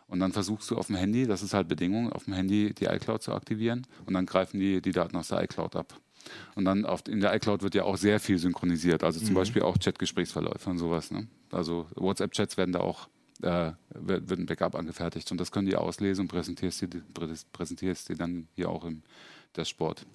Und 0.07 0.19
dann 0.19 0.31
versuchst 0.31 0.69
du 0.71 0.77
auf 0.77 0.87
dem 0.87 0.95
Handy, 0.95 1.27
das 1.27 1.43
ist 1.43 1.53
halt 1.53 1.67
Bedingung, 1.67 2.11
auf 2.11 2.25
dem 2.25 2.33
Handy 2.33 2.73
die 2.73 2.85
iCloud 2.85 3.21
zu 3.21 3.31
aktivieren 3.31 3.85
und 4.07 4.15
dann 4.15 4.25
greifen 4.25 4.59
die 4.59 4.81
die 4.81 4.91
Daten 4.91 5.15
aus 5.15 5.27
der 5.27 5.43
iCloud 5.43 5.75
ab. 5.75 5.99
Und 6.55 6.65
dann 6.65 6.83
auf, 6.83 7.07
in 7.07 7.21
der 7.21 7.33
iCloud 7.35 7.61
wird 7.61 7.75
ja 7.75 7.83
auch 7.83 7.95
sehr 7.95 8.19
viel 8.19 8.39
synchronisiert, 8.39 9.03
also 9.03 9.19
zum 9.19 9.35
Beispiel 9.35 9.61
auch 9.61 9.77
Chatgesprächsverläufe 9.77 10.69
und 10.69 10.79
sowas. 10.79 11.11
Ne? 11.11 11.27
Also 11.51 11.87
WhatsApp-Chats 11.95 12.57
werden 12.57 12.71
da 12.71 12.79
auch, 12.79 13.07
äh, 13.43 13.71
wird 13.93 14.29
wird 14.29 14.39
ein 14.39 14.45
Backup 14.47 14.75
angefertigt 14.75 15.31
und 15.31 15.39
das 15.39 15.51
können 15.51 15.67
die 15.67 15.75
auslesen 15.75 16.23
und 16.23 16.27
präsentierst 16.27 16.81
die, 16.81 16.87
präsentierst 17.53 18.09
die 18.09 18.15
dann 18.15 18.47
hier 18.55 18.69
auch 18.69 18.85
im 18.85 19.03
Dashboard. 19.57 20.05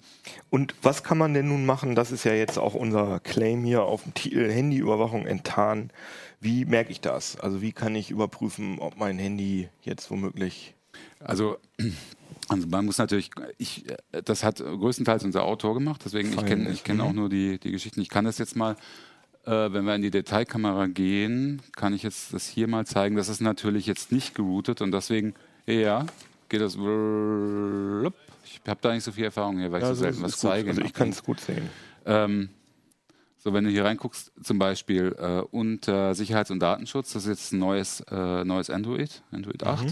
Und 0.49 0.73
was 0.81 1.03
kann 1.03 1.17
man 1.17 1.33
denn 1.33 1.47
nun 1.47 1.65
machen? 1.65 1.95
Das 1.95 2.11
ist 2.11 2.23
ja 2.23 2.33
jetzt 2.33 2.57
auch 2.57 2.73
unser 2.73 3.19
Claim 3.19 3.63
hier 3.63 3.83
auf 3.83 4.03
dem 4.03 4.13
Titel 4.13 4.49
Handyüberwachung 4.49 5.25
enttarnen. 5.25 5.91
Wie 6.39 6.65
merke 6.65 6.91
ich 6.91 7.01
das? 7.01 7.37
Also 7.37 7.61
wie 7.61 7.71
kann 7.71 7.95
ich 7.95 8.11
überprüfen, 8.11 8.79
ob 8.79 8.97
mein 8.97 9.17
Handy 9.17 9.69
jetzt 9.81 10.09
womöglich 10.11 10.75
Also, 11.19 11.57
also 12.47 12.67
man 12.67 12.85
muss 12.85 12.97
natürlich, 12.97 13.31
ich, 13.57 13.85
das 14.11 14.43
hat 14.43 14.59
größtenteils 14.59 15.23
unser 15.23 15.43
Autor 15.43 15.73
gemacht, 15.73 16.01
deswegen 16.05 16.29
ich 16.29 16.35
Fein 16.35 16.45
kenne 16.45 16.69
ist, 16.69 16.75
ich 16.75 16.83
kenn 16.83 16.97
mhm. 16.97 17.01
auch 17.01 17.13
nur 17.13 17.29
die, 17.29 17.59
die 17.59 17.71
Geschichten. 17.71 18.01
Ich 18.01 18.09
kann 18.09 18.25
das 18.25 18.37
jetzt 18.37 18.55
mal, 18.55 18.75
äh, 19.45 19.51
wenn 19.51 19.85
wir 19.85 19.95
in 19.95 20.01
die 20.01 20.11
Detailkamera 20.11 20.87
gehen, 20.87 21.61
kann 21.75 21.93
ich 21.93 22.03
jetzt 22.03 22.33
das 22.33 22.47
hier 22.47 22.67
mal 22.67 22.85
zeigen. 22.85 23.15
Das 23.15 23.29
ist 23.29 23.41
natürlich 23.41 23.85
jetzt 23.85 24.11
nicht 24.11 24.35
geroutet 24.35 24.81
und 24.81 24.91
deswegen, 24.91 25.33
ja, 25.65 26.05
geht 26.49 26.61
das. 26.61 26.77
Ich 28.63 28.69
habe 28.69 28.79
da 28.81 28.93
nicht 28.93 29.03
so 29.03 29.11
viel 29.11 29.25
Erfahrung 29.25 29.59
hier, 29.59 29.71
weil 29.71 29.79
ich 29.79 29.85
so 29.85 29.89
Also, 29.89 30.01
selten 30.03 30.21
was 30.21 30.37
zeige. 30.37 30.69
Also 30.69 30.81
ich 30.81 30.93
kann 30.93 31.09
es 31.09 31.23
gut 31.23 31.39
sehen. 31.39 31.69
Ähm, 32.05 32.49
so, 33.37 33.53
wenn 33.53 33.63
du 33.63 33.69
hier 33.69 33.85
reinguckst, 33.85 34.31
zum 34.43 34.57
Beispiel 34.57 35.15
äh, 35.19 35.41
unter 35.51 36.15
Sicherheits- 36.15 36.49
und 36.51 36.59
Datenschutz, 36.59 37.13
das 37.13 37.23
ist 37.25 37.29
jetzt 37.29 37.53
ein 37.53 37.59
neues, 37.59 37.99
äh, 38.09 38.43
neues 38.43 38.69
Android, 38.69 39.21
Android 39.31 39.63
8. 39.63 39.85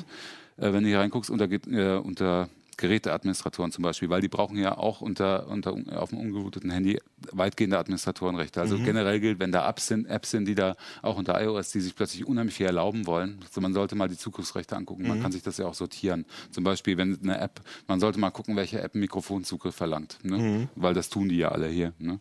Äh, 0.58 0.74
wenn 0.74 0.84
du 0.84 0.90
hier 0.90 1.00
reinguckst, 1.00 1.30
unter, 1.30 1.52
äh, 1.52 1.98
unter 1.98 2.50
Geräteadministratoren 2.78 3.72
zum 3.72 3.84
Beispiel, 3.84 4.10
weil 4.10 4.22
die 4.22 4.28
brauchen 4.28 4.58
ja 4.58 4.78
auch 4.78 5.02
unter, 5.02 5.48
unter 5.48 5.76
auf 5.96 6.10
dem 6.10 6.20
ungerouteten 6.20 6.70
Handy 6.70 7.00
weitgehende 7.32 7.78
Administratorenrechte. 7.78 8.62
Also 8.62 8.78
generell 8.78 9.20
gilt, 9.20 9.40
wenn 9.40 9.52
da 9.52 9.68
Apps 9.68 9.88
sind, 9.88 10.08
Apps 10.08 10.32
sind, 10.32 10.46
die 10.46 10.56
da 10.56 10.76
auch 11.02 11.18
unter 11.18 11.42
iOS, 11.42 11.72
die 11.72 11.82
sich 11.82 11.96
plötzlich 11.96 12.26
unheimlich 12.26 12.56
viel 12.56 12.66
erlauben 12.66 13.06
wollen, 13.06 13.40
also 13.46 13.62
man 13.62 13.74
sollte 13.74 13.96
mal 13.96 14.08
die 14.08 14.18
Zugriffsrechte 14.18 14.76
angucken. 14.76 15.08
Man 15.08 15.22
kann 15.22 15.32
sich 15.32 15.44
das 15.44 15.58
ja 15.58 15.66
auch 15.66 15.74
sortieren. 15.74 16.26
Zum 16.52 16.64
Beispiel, 16.64 16.98
wenn 16.98 17.20
eine 17.22 17.40
App, 17.40 17.62
man 17.88 18.00
sollte 18.00 18.20
mal 18.20 18.32
gucken, 18.32 18.56
welche 18.56 18.82
App 18.82 18.94
einen 18.94 19.02
Mikrofonzugriff 19.02 19.76
verlangt, 19.76 20.20
ne? 20.24 20.68
weil 20.76 20.94
das 20.94 21.10
tun 21.10 21.30
die 21.30 21.38
ja 21.38 21.50
alle 21.50 21.68
hier. 21.68 21.94
Ne? 22.00 22.20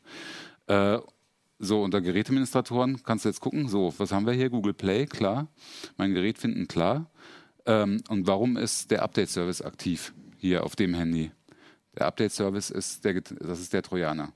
Äh, 0.67 0.99
so, 1.59 1.83
unter 1.83 2.01
Geräteadministratoren 2.01 3.03
kannst 3.05 3.25
du 3.25 3.29
jetzt 3.29 3.41
gucken, 3.41 3.69
so, 3.69 3.95
was 3.97 4.11
haben 4.11 4.27
wir 4.27 4.33
hier? 4.33 4.51
Google 4.51 4.75
Play, 4.75 5.07
klar. 5.07 5.47
Mein 5.97 6.13
Gerät 6.13 6.39
finden, 6.39 6.67
klar. 6.67 7.09
Ähm, 7.67 8.03
und 8.09 8.27
warum 8.27 8.57
ist 8.57 8.91
der 8.91 9.03
Update-Service 9.03 9.63
aktiv 9.63 10.13
hier 10.43 10.65
auf 10.65 10.75
dem 10.75 10.93
Handy? 10.95 11.31
Der 11.97 12.07
Update-Service 12.07 12.71
ist 12.71 13.05
der, 13.05 13.21
das 13.21 13.61
ist 13.61 13.73
der 13.73 13.83
Trojaner. 13.83 14.33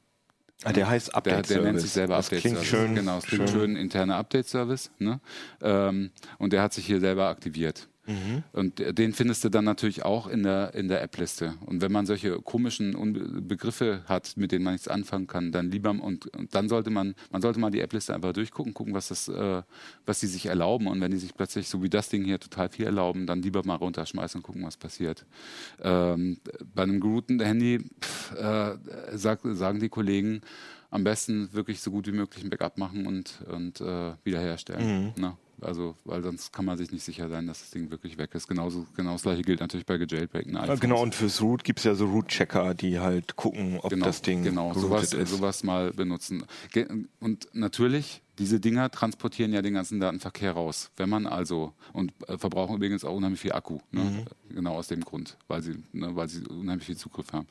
Ah, 0.62 0.72
der 0.72 0.88
heißt 0.88 1.08
Der, 1.08 1.16
Update 1.16 1.50
der 1.50 1.62
nennt 1.62 1.80
sich 1.80 1.90
selber 1.90 2.16
das 2.16 2.26
Update 2.26 2.40
klingt 2.42 2.56
Service. 2.58 2.70
schön. 2.70 2.94
Genau, 2.94 3.18
es 3.18 3.24
klingt 3.24 3.50
schön, 3.50 3.76
interner 3.76 4.16
Update 4.16 4.46
Service. 4.46 4.90
Ne? 4.98 5.20
Ähm, 5.60 6.12
und 6.38 6.52
der 6.52 6.62
hat 6.62 6.72
sich 6.72 6.86
hier 6.86 7.00
selber 7.00 7.26
aktiviert. 7.28 7.88
Mhm. 8.06 8.42
Und 8.52 8.98
den 8.98 9.12
findest 9.12 9.44
du 9.44 9.48
dann 9.48 9.64
natürlich 9.64 10.04
auch 10.04 10.26
in 10.26 10.42
der, 10.42 10.74
in 10.74 10.88
der 10.88 11.02
App-Liste. 11.02 11.54
Und 11.66 11.82
wenn 11.82 11.92
man 11.92 12.06
solche 12.06 12.40
komischen 12.40 12.94
Unbe 12.94 13.20
Begriffe 13.42 14.02
hat, 14.06 14.36
mit 14.36 14.52
denen 14.52 14.64
man 14.64 14.74
nichts 14.74 14.88
anfangen 14.88 15.26
kann, 15.26 15.52
dann 15.52 15.70
lieber 15.70 15.90
und, 15.90 16.26
und 16.34 16.54
dann 16.54 16.68
sollte 16.68 16.90
man, 16.90 17.14
man 17.30 17.42
sollte 17.42 17.60
mal 17.60 17.70
die 17.70 17.80
App-Liste 17.80 18.14
einfach 18.14 18.32
durchgucken, 18.32 18.74
gucken, 18.74 18.94
was 18.94 19.08
das, 19.08 19.28
äh, 19.28 19.62
was 20.04 20.20
die 20.20 20.26
sich 20.26 20.46
erlauben. 20.46 20.86
Und 20.86 21.00
wenn 21.00 21.10
die 21.10 21.18
sich 21.18 21.34
plötzlich, 21.34 21.68
so 21.68 21.82
wie 21.82 21.90
das 21.90 22.08
Ding 22.08 22.24
hier, 22.24 22.38
total 22.38 22.68
viel 22.68 22.86
erlauben, 22.86 23.26
dann 23.26 23.42
lieber 23.42 23.64
mal 23.64 23.76
runterschmeißen 23.76 24.38
und 24.38 24.42
gucken, 24.42 24.64
was 24.64 24.76
passiert. 24.76 25.24
Ähm, 25.82 26.38
bei 26.74 26.82
einem 26.82 27.00
gerouteten 27.00 27.40
Handy 27.40 27.80
pff, 28.00 28.32
äh, 28.34 28.76
sag, 29.14 29.40
sagen 29.42 29.80
die 29.80 29.88
Kollegen, 29.88 30.40
am 30.90 31.04
besten 31.04 31.52
wirklich 31.52 31.80
so 31.80 31.90
gut 31.90 32.06
wie 32.06 32.12
möglich 32.12 32.44
ein 32.44 32.50
Backup 32.50 32.78
machen 32.78 33.06
und, 33.06 33.42
und 33.50 33.80
äh, 33.80 34.12
wiederherstellen. 34.24 35.12
Ne? 35.16 35.36
Also, 35.60 35.96
weil 36.04 36.22
sonst 36.22 36.52
kann 36.52 36.64
man 36.64 36.76
sich 36.76 36.92
nicht 36.92 37.02
sicher 37.04 37.28
sein, 37.28 37.46
dass 37.46 37.60
das 37.60 37.70
Ding 37.70 37.90
wirklich 37.90 38.18
weg 38.18 38.34
ist. 38.34 38.46
Genauso, 38.46 38.86
genau 38.94 39.12
das 39.12 39.22
gleiche 39.22 39.42
gilt 39.42 39.60
natürlich 39.60 39.86
bei 39.86 39.96
gejailbreakten 39.96 40.54
Ja, 40.54 40.62
iPhones. 40.62 40.80
genau, 40.80 41.02
und 41.02 41.14
fürs 41.14 41.40
Root 41.40 41.64
gibt 41.64 41.78
es 41.78 41.84
ja 41.86 41.94
so 41.94 42.06
Root-Checker, 42.06 42.74
die 42.74 42.98
halt 43.00 43.36
gucken, 43.36 43.78
ob 43.82 43.90
Genau, 43.90 44.04
das 44.06 44.20
Ding 44.22 44.42
genau, 44.42 44.74
sowas, 44.74 45.12
ist. 45.14 45.30
sowas 45.30 45.64
mal 45.64 45.92
benutzen. 45.92 46.44
Und 47.20 47.48
natürlich, 47.54 48.22
diese 48.38 48.60
Dinger 48.60 48.90
transportieren 48.90 49.52
ja 49.54 49.62
den 49.62 49.72
ganzen 49.74 49.98
Datenverkehr 49.98 50.52
raus. 50.52 50.90
Wenn 50.98 51.08
man 51.08 51.26
also, 51.26 51.72
und 51.94 52.12
äh, 52.28 52.36
verbrauchen 52.36 52.76
übrigens 52.76 53.02
auch 53.04 53.14
unheimlich 53.16 53.40
viel 53.40 53.52
Akku, 53.52 53.78
ne? 53.92 54.24
Mhm. 54.50 54.54
genau 54.54 54.74
aus 54.74 54.88
dem 54.88 55.00
Grund, 55.00 55.38
weil 55.48 55.62
sie, 55.62 55.76
ne, 55.92 56.14
weil 56.14 56.28
sie 56.28 56.44
unheimlich 56.46 56.84
viel 56.86 56.98
Zugriff 56.98 57.32
haben. 57.32 57.46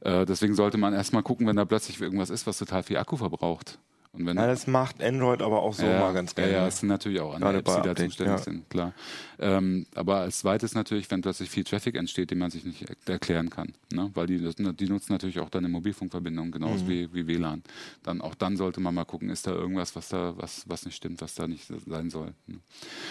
Äh, 0.00 0.24
deswegen 0.24 0.54
sollte 0.54 0.78
man 0.78 0.94
erstmal 0.94 1.22
gucken, 1.22 1.46
wenn 1.46 1.56
da 1.56 1.66
plötzlich 1.66 2.00
irgendwas 2.00 2.30
ist, 2.30 2.46
was 2.46 2.56
total 2.58 2.82
viel 2.82 2.96
Akku 2.96 3.16
verbraucht. 3.16 3.78
Und 4.12 4.26
wenn 4.26 4.36
ja, 4.36 4.48
das 4.48 4.66
macht 4.66 5.00
Android 5.00 5.40
aber 5.40 5.62
auch 5.62 5.72
so 5.72 5.86
mal 5.86 6.12
ganz 6.12 6.34
gerne. 6.34 6.50
Ja, 6.52 6.58
ja, 6.62 6.66
es 6.66 6.80
sind 6.80 6.88
natürlich 6.88 7.20
auch 7.20 7.32
andere 7.34 7.58
Apps, 7.58 7.76
die 7.76 7.82
da 7.82 7.94
zuständig 7.94 8.38
ja. 8.38 8.38
sind, 8.38 8.68
klar. 8.68 8.92
Ähm, 9.38 9.86
aber 9.94 10.16
als 10.16 10.40
zweites 10.40 10.74
natürlich, 10.74 11.08
wenn 11.12 11.20
plötzlich 11.22 11.48
viel 11.48 11.62
Traffic 11.62 11.94
entsteht, 11.94 12.32
den 12.32 12.38
man 12.38 12.50
sich 12.50 12.64
nicht 12.64 12.82
er- 12.90 13.12
erklären 13.12 13.50
kann. 13.50 13.72
Ne? 13.92 14.10
Weil 14.14 14.26
die, 14.26 14.38
die 14.74 14.88
nutzen 14.88 15.12
natürlich 15.12 15.38
auch 15.38 15.48
deine 15.48 15.68
Mobilfunkverbindung, 15.68 16.48
Mhm. 16.48 16.50
genauso 16.52 16.88
wie, 16.88 17.12
wie 17.14 17.28
WLAN. 17.28 17.62
Dann, 18.02 18.20
auch 18.20 18.34
dann 18.34 18.56
sollte 18.56 18.80
man 18.80 18.94
mal 18.96 19.04
gucken, 19.04 19.30
ist 19.30 19.46
da 19.46 19.52
irgendwas, 19.52 19.94
was 19.94 20.08
da, 20.08 20.34
was, 20.36 20.64
was 20.68 20.84
nicht 20.84 20.96
stimmt, 20.96 21.20
was 21.22 21.36
da 21.36 21.46
nicht 21.46 21.68
sein 21.86 22.10
soll. 22.10 22.34
Ne? 22.48 22.58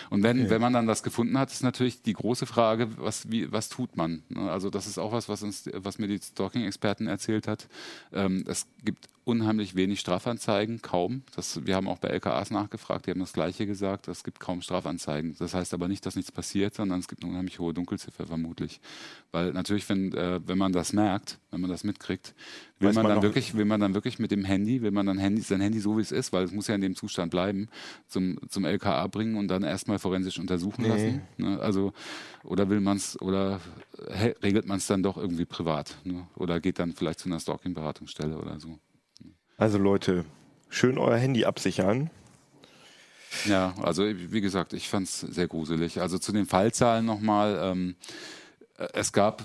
Und 0.09 0.21
wenn, 0.23 0.49
wenn 0.49 0.59
man 0.61 0.73
dann 0.73 0.85
das 0.85 1.01
gefunden 1.01 1.37
hat, 1.39 1.49
ist 1.49 1.63
natürlich 1.63 2.01
die 2.01 2.13
große 2.13 2.45
Frage, 2.45 2.89
was, 2.97 3.31
wie, 3.31 3.49
was 3.53 3.69
tut 3.69 3.95
man? 3.95 4.23
Ne? 4.27 4.51
Also 4.51 4.69
das 4.69 4.85
ist 4.85 4.97
auch 4.97 5.13
was, 5.13 5.29
was 5.29 5.43
uns, 5.43 5.69
was 5.73 5.97
mir 5.97 6.07
die 6.07 6.19
Stalking-Experten 6.19 7.07
erzählt 7.07 7.47
hat. 7.47 7.69
Ähm, 8.11 8.43
es 8.47 8.67
gibt 8.83 9.07
unheimlich 9.29 9.75
wenig 9.75 9.99
Strafanzeigen, 9.99 10.81
kaum. 10.81 11.21
Das, 11.35 11.65
wir 11.65 11.75
haben 11.75 11.87
auch 11.87 11.99
bei 11.99 12.09
LKAs 12.09 12.49
nachgefragt, 12.49 13.05
die 13.05 13.11
haben 13.11 13.19
das 13.19 13.33
Gleiche 13.33 13.67
gesagt, 13.67 14.07
es 14.07 14.23
gibt 14.23 14.39
kaum 14.39 14.61
Strafanzeigen. 14.61 15.35
Das 15.37 15.53
heißt 15.53 15.73
aber 15.73 15.87
nicht, 15.87 16.05
dass 16.05 16.15
nichts 16.15 16.31
passiert, 16.31 16.73
sondern 16.73 16.99
es 16.99 17.07
gibt 17.07 17.23
eine 17.23 17.31
unheimlich 17.31 17.59
hohe 17.59 17.73
Dunkelziffer 17.73 18.25
vermutlich. 18.25 18.81
Weil 19.31 19.53
natürlich, 19.53 19.87
wenn, 19.87 20.11
äh, 20.13 20.39
wenn 20.45 20.57
man 20.57 20.71
das 20.71 20.93
merkt, 20.93 21.37
wenn 21.51 21.61
man 21.61 21.69
das 21.69 21.83
mitkriegt, 21.83 22.33
will 22.79 22.91
man, 22.93 23.03
man 23.03 23.13
dann 23.13 23.21
wirklich, 23.21 23.55
will 23.55 23.65
man 23.65 23.79
dann 23.79 23.93
wirklich 23.93 24.17
mit 24.17 24.31
dem 24.31 24.43
Handy, 24.43 24.81
will 24.81 24.91
man 24.91 25.05
dann 25.05 25.19
Handy, 25.19 25.41
sein 25.41 25.61
Handy 25.61 25.79
so 25.79 25.97
wie 25.97 26.01
es 26.01 26.11
ist, 26.11 26.33
weil 26.33 26.43
es 26.43 26.51
muss 26.51 26.67
ja 26.67 26.75
in 26.75 26.81
dem 26.81 26.95
Zustand 26.95 27.29
bleiben, 27.29 27.69
zum, 28.07 28.39
zum 28.49 28.65
LKA 28.65 29.05
bringen 29.07 29.35
und 29.35 29.47
dann 29.47 29.63
erstmal 29.63 29.99
forensisch 29.99 30.39
untersuchen 30.39 30.85
lassen. 30.85 31.21
Ne? 31.37 31.59
Also, 31.59 31.93
oder 32.43 32.69
will 32.69 32.79
man 32.79 32.97
es, 32.97 33.21
oder 33.21 33.61
regelt 34.41 34.65
man 34.65 34.77
es 34.77 34.87
dann 34.87 35.03
doch 35.03 35.17
irgendwie 35.17 35.45
privat? 35.45 35.97
Ne? 36.03 36.27
Oder 36.35 36.59
geht 36.59 36.79
dann 36.79 36.93
vielleicht 36.93 37.19
zu 37.19 37.29
einer 37.29 37.39
Stalking-Beratungsstelle 37.39 38.37
oder 38.37 38.59
so. 38.59 38.79
Also 39.59 39.77
Leute, 39.77 40.23
schön 40.69 40.97
euer 40.97 41.17
Handy 41.17 41.43
absichern. 41.43 42.09
Ja, 43.43 43.75
also 43.81 44.05
wie 44.05 44.39
gesagt, 44.39 44.71
ich 44.71 44.87
fand 44.87 45.05
es 45.05 45.19
sehr 45.19 45.49
gruselig. 45.49 45.99
Also 45.99 46.17
zu 46.17 46.31
den 46.31 46.45
Fallzahlen 46.45 47.05
nochmal. 47.05 47.59
Ähm, 47.61 47.95
äh, 48.77 48.87
es 48.93 49.11
gab 49.11 49.43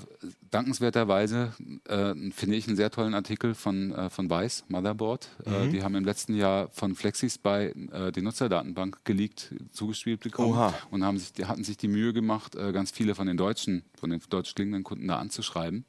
dankenswerterweise, 0.52 1.52
äh, 1.88 2.14
finde 2.30 2.54
ich, 2.54 2.68
einen 2.68 2.76
sehr 2.76 2.92
tollen 2.92 3.12
Artikel 3.12 3.56
von, 3.56 3.90
äh, 3.90 4.08
von 4.08 4.30
Weiß, 4.30 4.66
Motherboard. 4.68 5.28
Äh, 5.46 5.70
die 5.70 5.82
haben 5.82 5.96
im 5.96 6.04
letzten 6.04 6.36
Jahr 6.36 6.68
von 6.70 6.94
Flexis 6.94 7.36
bei 7.36 7.74
äh, 7.90 8.12
die 8.12 8.22
Nutzerdatenbank 8.22 9.04
geleakt, 9.04 9.52
zugespielt 9.72 10.20
bekommen 10.20 10.52
Oha. 10.52 10.74
und 10.92 11.04
haben 11.04 11.18
sich, 11.18 11.32
die 11.32 11.46
hatten 11.46 11.64
sich 11.64 11.76
die 11.76 11.88
Mühe 11.88 12.12
gemacht, 12.12 12.54
äh, 12.54 12.70
ganz 12.70 12.92
viele 12.92 13.16
von 13.16 13.26
den 13.26 13.36
deutschen, 13.36 13.82
von 13.98 14.10
den 14.10 14.20
deutsch 14.30 14.54
klingenden 14.54 14.84
Kunden 14.84 15.08
da 15.08 15.18
anzuschreiben 15.18 15.84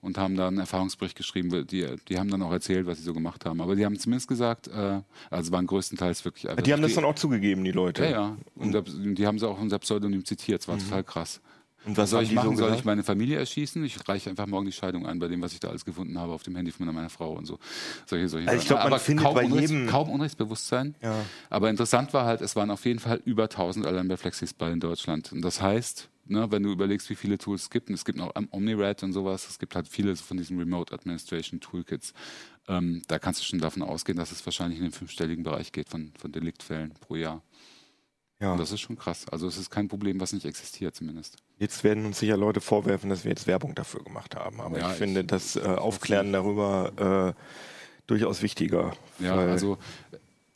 und 0.00 0.18
haben 0.18 0.36
da 0.36 0.48
einen 0.48 0.58
Erfahrungsbericht 0.58 1.16
geschrieben. 1.16 1.66
Die, 1.66 1.86
die 2.08 2.18
haben 2.18 2.30
dann 2.30 2.42
auch 2.42 2.52
erzählt, 2.52 2.86
was 2.86 2.98
sie 2.98 3.04
so 3.04 3.12
gemacht 3.14 3.44
haben. 3.44 3.60
Aber 3.60 3.74
die 3.76 3.84
haben 3.84 3.98
zumindest 3.98 4.28
gesagt, 4.28 4.68
äh, 4.68 5.00
also 5.30 5.52
waren 5.52 5.66
größtenteils 5.66 6.24
wirklich 6.24 6.46
Die 6.62 6.72
haben 6.72 6.82
das 6.82 6.94
dann 6.94 7.04
auch 7.04 7.14
zugegeben, 7.14 7.64
die 7.64 7.72
Leute. 7.72 8.04
ja, 8.04 8.10
ja. 8.10 8.36
Und 8.54 8.72
da- 8.72 8.82
die 8.82 9.26
haben 9.26 9.38
sie 9.38 9.48
auch 9.48 9.60
unser 9.60 9.78
Pseudonym 9.78 10.24
zitiert. 10.24 10.60
Es 10.62 10.68
war 10.68 10.78
total 10.78 11.02
krass. 11.04 11.40
Und 11.84 11.96
was 11.96 12.10
soll 12.10 12.24
ich 12.24 12.30
die 12.30 12.34
so 12.34 12.42
machen? 12.42 12.56
soll 12.56 12.74
ich 12.74 12.84
meine 12.84 13.04
Familie 13.04 13.38
erschießen? 13.38 13.84
Ich 13.84 14.08
reiche 14.08 14.28
einfach 14.28 14.46
morgen 14.48 14.66
die 14.66 14.72
Scheidung 14.72 15.06
ein, 15.06 15.20
bei 15.20 15.28
dem, 15.28 15.40
was 15.40 15.52
ich 15.52 15.60
da 15.60 15.68
alles 15.68 15.84
gefunden 15.84 16.18
habe 16.18 16.32
auf 16.32 16.42
dem 16.42 16.56
Handy 16.56 16.72
von 16.72 16.84
meiner 16.86 17.10
Frau 17.10 17.32
und 17.34 17.46
so. 17.46 17.60
Solche, 18.06 18.28
solche 18.28 18.48
Also 18.48 18.60
ich 18.60 18.66
Sachen. 18.66 18.74
glaub, 18.76 18.78
man 18.80 18.92
Aber 18.92 18.98
findet 18.98 19.24
kaum, 19.24 19.34
bei 19.36 19.44
Unrechts, 19.44 19.70
jedem- 19.70 19.86
kaum 19.86 20.10
Unrechtsbewusstsein. 20.10 20.96
Ja. 21.00 21.14
Aber 21.48 21.70
interessant 21.70 22.12
war 22.12 22.24
halt, 22.24 22.40
es 22.40 22.56
waren 22.56 22.72
auf 22.72 22.84
jeden 22.86 22.98
Fall 22.98 23.20
über 23.24 23.48
1000 23.48 23.86
allein 23.86 24.08
bei 24.08 24.16
FlexiSpy 24.16 24.64
in 24.72 24.80
Deutschland. 24.80 25.30
Und 25.32 25.42
das 25.42 25.62
heißt, 25.62 26.08
ne, 26.28 26.50
wenn 26.50 26.62
du 26.62 26.70
überlegst, 26.72 27.08
wie 27.10 27.14
viele 27.14 27.38
Tools 27.38 27.62
es 27.62 27.70
gibt, 27.70 27.88
und 27.88 27.94
es 27.94 28.04
gibt 28.04 28.18
noch 28.18 28.32
OmniRed 28.50 29.02
und 29.02 29.12
sowas, 29.12 29.48
es 29.48 29.58
gibt 29.58 29.74
halt 29.74 29.88
viele 29.88 30.14
von 30.16 30.36
diesen 30.36 30.58
Remote 30.58 30.92
Administration 30.94 31.60
Toolkits. 31.60 32.12
Ähm, 32.68 33.02
da 33.08 33.18
kannst 33.18 33.40
du 33.40 33.44
schon 33.44 33.58
davon 33.60 33.82
ausgehen, 33.82 34.18
dass 34.18 34.32
es 34.32 34.44
wahrscheinlich 34.46 34.78
in 34.78 34.84
den 34.84 34.92
fünfstelligen 34.92 35.44
Bereich 35.44 35.72
geht 35.72 35.88
von, 35.88 36.12
von 36.18 36.32
Deliktfällen 36.32 36.92
pro 37.00 37.16
Jahr. 37.16 37.42
Ja. 38.40 38.52
Und 38.52 38.58
das 38.58 38.70
ist 38.70 38.80
schon 38.80 38.96
krass. 38.96 39.24
Also 39.30 39.46
es 39.48 39.56
ist 39.56 39.70
kein 39.70 39.88
Problem, 39.88 40.20
was 40.20 40.32
nicht 40.34 40.44
existiert 40.44 40.94
zumindest. 40.94 41.36
Jetzt 41.58 41.82
werden 41.84 42.04
uns 42.04 42.18
sicher 42.18 42.36
Leute 42.36 42.60
vorwerfen, 42.60 43.08
dass 43.08 43.24
wir 43.24 43.30
jetzt 43.30 43.46
Werbung 43.46 43.74
dafür 43.74 44.04
gemacht 44.04 44.34
haben. 44.36 44.60
Aber 44.60 44.78
Ja, 44.78 44.86
ich 44.88 44.92
ich- 44.92 44.98
finde 44.98 45.24
das 45.24 45.56
äh, 45.56 45.60
Aufklären 45.60 46.32
darüber 46.34 47.34
äh, 47.36 47.42
durchaus 48.06 48.42
wichtiger. 48.42 48.94
Ja, 49.20 49.36
also 49.36 49.78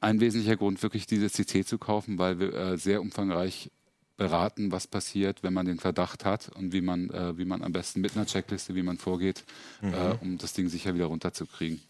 ein 0.01 0.21
wesentlicher 0.21 0.57
Grund, 0.57 0.83
wirklich 0.83 1.07
dieses 1.07 1.33
CT 1.33 1.67
zu 1.67 1.79
kaufen, 1.79 2.19
weil 2.19 2.39
wir 2.39 2.53
äh, 2.53 2.77
sehr 2.79 3.01
umfangreich 3.01 3.71
beraten, 4.21 4.71
was 4.71 4.87
passiert, 4.87 5.43
wenn 5.43 5.55
man 5.55 5.65
den 5.65 5.79
Verdacht 5.79 6.27
hat 6.27 6.51
und 6.51 6.75
wie 6.75 6.83
man, 6.83 7.09
äh, 7.09 7.39
wie 7.39 7.47
man 7.47 7.63
am 7.63 7.73
besten 7.73 8.03
mit 8.03 8.15
einer 8.15 8.27
Checkliste, 8.27 8.75
wie 8.75 8.83
man 8.83 8.99
vorgeht, 8.99 9.45
äh, 9.81 10.15
um 10.21 10.37
das 10.37 10.53
Ding 10.53 10.69
sicher 10.69 10.95
wieder 10.95 11.07
runterzukriegen. 11.07 11.81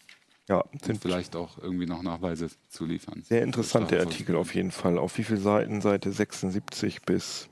ja, 0.47 0.61
Und 0.61 0.85
sind 0.85 1.01
vielleicht 1.01 1.35
auch 1.35 1.57
irgendwie 1.57 1.87
noch 1.87 2.01
Nachweise 2.01 2.47
zu 2.69 2.85
liefern. 2.85 3.21
sehr 3.27 3.43
interessante 3.43 3.99
Artikel 3.99 4.37
auf 4.37 4.55
jeden 4.55 4.71
Fall. 4.71 4.97
Auf 4.97 5.17
wie 5.17 5.25
viele 5.25 5.41
Seiten? 5.41 5.81
Seite 5.81 6.09
76 6.13 7.01
bis 7.01 7.49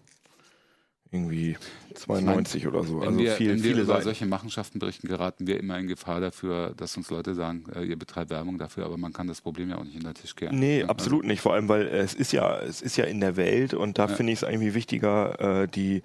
irgendwie 1.11 1.57
92 1.95 2.67
oder 2.67 2.83
so. 2.83 3.01
Wenn 3.01 3.07
Also 3.09 3.19
wir, 3.19 3.31
viel, 3.33 3.49
wenn 3.51 3.57
wir 3.57 3.63
viele 3.63 3.81
über 3.83 3.93
Seiten. 3.93 4.03
solche 4.05 4.25
Machenschaften 4.25 4.79
berichten, 4.79 5.07
geraten 5.07 5.47
wir 5.47 5.59
immer 5.59 5.77
in 5.79 5.87
Gefahr 5.87 6.19
dafür, 6.21 6.73
dass 6.77 6.95
uns 6.97 7.09
Leute 7.09 7.35
sagen, 7.35 7.63
äh, 7.75 7.83
ihr 7.83 7.97
betreibt 7.97 8.29
Werbung 8.29 8.57
dafür, 8.57 8.85
aber 8.85 8.97
man 8.97 9.13
kann 9.13 9.27
das 9.27 9.41
Problem 9.41 9.69
ja 9.69 9.77
auch 9.77 9.83
nicht 9.83 9.95
in 9.95 10.03
den 10.03 10.13
Tisch 10.13 10.35
kehren. 10.35 10.57
Nee, 10.59 10.83
Ne? 10.83 10.89
absolut 10.89 11.25
nicht. 11.25 11.41
Vor 11.41 11.53
allem, 11.53 11.67
weil 11.69 11.87
es 11.87 12.13
ist 12.13 12.31
ja, 12.31 12.59
es 12.59 12.81
ist 12.81 12.95
ja 12.97 13.05
in 13.05 13.19
der 13.19 13.35
Welt 13.37 13.73
und 13.73 13.97
da 13.97 14.07
Ja. 14.07 14.15
finde 14.15 14.33
ich 14.33 14.41
es 14.41 14.47
irgendwie 14.47 14.73
wichtiger, 14.73 15.63
äh, 15.63 15.67
die 15.67 16.03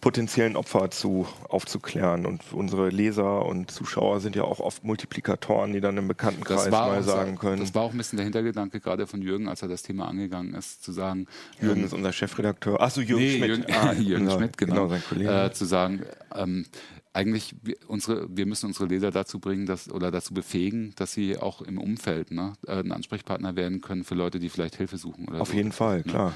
potenziellen 0.00 0.56
Opfer 0.56 0.90
zu 0.90 1.26
aufzuklären. 1.48 2.26
Und 2.26 2.42
unsere 2.52 2.88
Leser 2.90 3.44
und 3.44 3.70
Zuschauer 3.70 4.20
sind 4.20 4.36
ja 4.36 4.44
auch 4.44 4.60
oft 4.60 4.84
Multiplikatoren, 4.84 5.72
die 5.72 5.80
dann 5.80 5.96
im 5.96 6.08
Bekanntenkreis 6.08 6.70
mal 6.70 6.98
auch, 6.98 7.02
sagen 7.02 7.36
können. 7.38 7.60
das 7.60 7.74
war 7.74 7.82
auch 7.82 7.92
ein 7.92 7.98
bisschen 7.98 8.16
der 8.16 8.24
Hintergedanke 8.24 8.80
gerade 8.80 9.06
von 9.06 9.22
Jürgen, 9.22 9.48
als 9.48 9.62
er 9.62 9.68
das 9.68 9.82
Thema 9.82 10.08
angegangen 10.08 10.54
ist, 10.54 10.82
zu 10.84 10.92
sagen, 10.92 11.26
Jürgen 11.60 11.84
ist 11.84 11.92
unser 11.92 12.12
Chefredakteur. 12.12 12.80
Achso, 12.80 13.00
Jürgen 13.00 13.22
Nee, 13.24 13.36
Schmidt. 13.36 13.48
Jürgen, 13.48 13.64
ah, 13.72 13.92
Jürgen 13.92 14.24
genau, 14.26 14.36
Schmidt, 14.38 14.56
genau. 14.58 14.86
Kollege. 14.86 15.01
Äh, 15.10 15.52
zu 15.52 15.64
sagen, 15.64 16.02
ähm, 16.34 16.66
eigentlich 17.12 17.54
wir, 17.62 17.76
unsere, 17.88 18.26
wir 18.34 18.46
müssen 18.46 18.66
unsere 18.66 18.86
Leser 18.86 19.10
dazu 19.10 19.38
bringen, 19.38 19.66
dass 19.66 19.90
oder 19.90 20.10
dazu 20.10 20.32
befähigen, 20.32 20.94
dass 20.96 21.12
sie 21.12 21.36
auch 21.36 21.60
im 21.60 21.78
Umfeld 21.78 22.30
ne, 22.30 22.54
äh, 22.66 22.78
ein 22.80 22.92
Ansprechpartner 22.92 23.54
werden 23.56 23.80
können 23.82 24.04
für 24.04 24.14
Leute, 24.14 24.38
die 24.38 24.48
vielleicht 24.48 24.76
Hilfe 24.76 24.96
suchen. 24.96 25.28
Oder 25.28 25.40
Auf 25.42 25.48
so. 25.50 25.54
jeden 25.54 25.72
Fall, 25.72 25.98
Ja. 25.98 26.02
klar. 26.10 26.34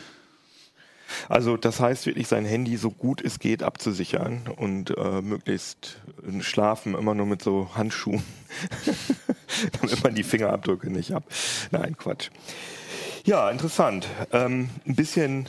Also 1.29 1.57
das 1.57 1.79
heißt 1.79 2.05
wirklich, 2.07 2.26
sein 2.26 2.44
Handy 2.44 2.76
so 2.76 2.90
gut 2.90 3.22
es 3.22 3.38
geht 3.38 3.62
abzusichern 3.62 4.48
und 4.57 4.90
äh, 4.98 5.22
möglichst 5.22 6.00
schlafen 6.40 6.96
immer 6.96 7.14
nur 7.14 7.26
mit 7.26 7.42
so 7.42 7.70
Handschuhen, 7.76 8.24
damit 9.81 10.02
man 10.02 10.14
die 10.16 10.24
Fingerabdrücke 10.24 10.90
nicht 10.90 11.12
ab. 11.12 11.22
Nein, 11.70 11.96
Quatsch. 11.96 12.31
Ja, 13.24 13.50
interessant. 13.50 14.09
Ähm, 14.33 14.68
ein 14.85 14.96
bisschen 14.96 15.48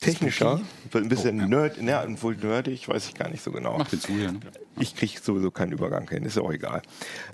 technischer, 0.00 0.60
ein 0.92 1.08
bisschen 1.08 1.38
Oh, 1.38 1.42
ja. 1.42 1.48
nerd, 1.48 1.78
ja, 1.82 2.22
wohl 2.22 2.36
nerdig, 2.36 2.88
weiß 2.88 3.08
ich 3.08 3.14
gar 3.14 3.28
nicht 3.28 3.42
so 3.42 3.50
genau. 3.52 3.78
Macht 3.78 3.92
den 3.92 4.00
zu 4.00 4.12
hier. 4.12 4.32
Ne? 4.32 4.40
Ich 4.78 4.94
kriege 4.96 5.18
sowieso 5.20 5.50
keinen 5.50 5.72
Übergang 5.72 6.08
hin, 6.08 6.24
ist 6.24 6.36
ja 6.36 6.42
auch 6.42 6.52
egal. 6.52 6.82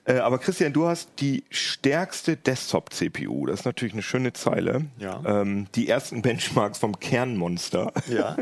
Äh, 0.05 0.19
aber 0.19 0.39
Christian, 0.39 0.73
du 0.73 0.87
hast 0.87 1.11
die 1.19 1.45
stärkste 1.51 2.37
Desktop-CPU. 2.37 3.47
Das 3.47 3.61
ist 3.61 3.67
natürlich 3.67 3.95
eine 3.95 4.03
schöne 4.03 4.33
Zeile. 4.33 4.87
Ja. 4.99 5.23
Ähm, 5.27 5.67
die 5.75 5.89
ersten 5.89 6.23
Benchmarks 6.23 6.79
vom 6.79 6.99
Kernmonster. 7.01 7.93
Ja. 8.09 8.37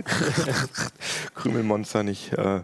Krümelmonster, 1.34 2.02
nicht 2.02 2.32
äh, 2.32 2.62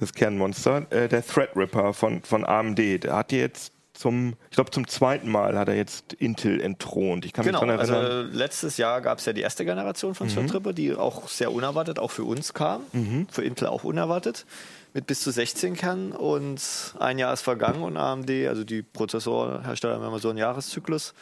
das 0.00 0.12
Kernmonster. 0.12 0.86
Äh, 0.90 1.08
der 1.08 1.24
Threadripper 1.24 1.94
von, 1.94 2.22
von 2.22 2.44
AMD. 2.44 2.78
Der 3.04 3.16
hat 3.16 3.32
jetzt 3.32 3.72
zum, 3.98 4.34
ich 4.50 4.54
glaube 4.54 4.70
zum 4.70 4.86
zweiten 4.86 5.28
Mal 5.30 5.58
hat 5.58 5.68
er 5.68 5.74
jetzt 5.74 6.12
Intel 6.14 6.60
entthront. 6.60 7.24
Ich 7.24 7.32
kann 7.32 7.44
Genau, 7.44 7.60
mich 7.62 7.68
daran 7.68 7.80
also 7.80 7.94
erinnern. 7.94 8.32
letztes 8.32 8.76
Jahr 8.76 9.00
gab 9.00 9.18
es 9.18 9.24
ja 9.26 9.32
die 9.32 9.40
erste 9.40 9.64
Generation 9.64 10.14
von 10.14 10.28
Threadripper, 10.28 10.72
die 10.72 10.94
auch 10.94 11.28
sehr 11.28 11.52
unerwartet 11.52 11.98
auch 11.98 12.10
für 12.12 12.24
uns 12.24 12.54
kam, 12.54 12.82
für 13.30 13.42
Intel 13.42 13.66
auch 13.66 13.82
unerwartet, 13.84 14.46
mit 14.94 15.06
bis 15.06 15.20
zu 15.22 15.30
16 15.32 15.74
Kernen 15.76 16.12
und 16.12 16.60
ein 17.00 17.18
Jahr 17.18 17.32
ist 17.32 17.42
vergangen 17.42 17.82
und 17.82 17.96
AMD, 17.96 18.30
also 18.48 18.64
die 18.64 18.82
Prozessorhersteller 18.82 19.94
haben 19.96 20.04
immer 20.04 20.18
so 20.20 20.28
einen 20.30 20.38
Jahreszyklus. 20.38 21.12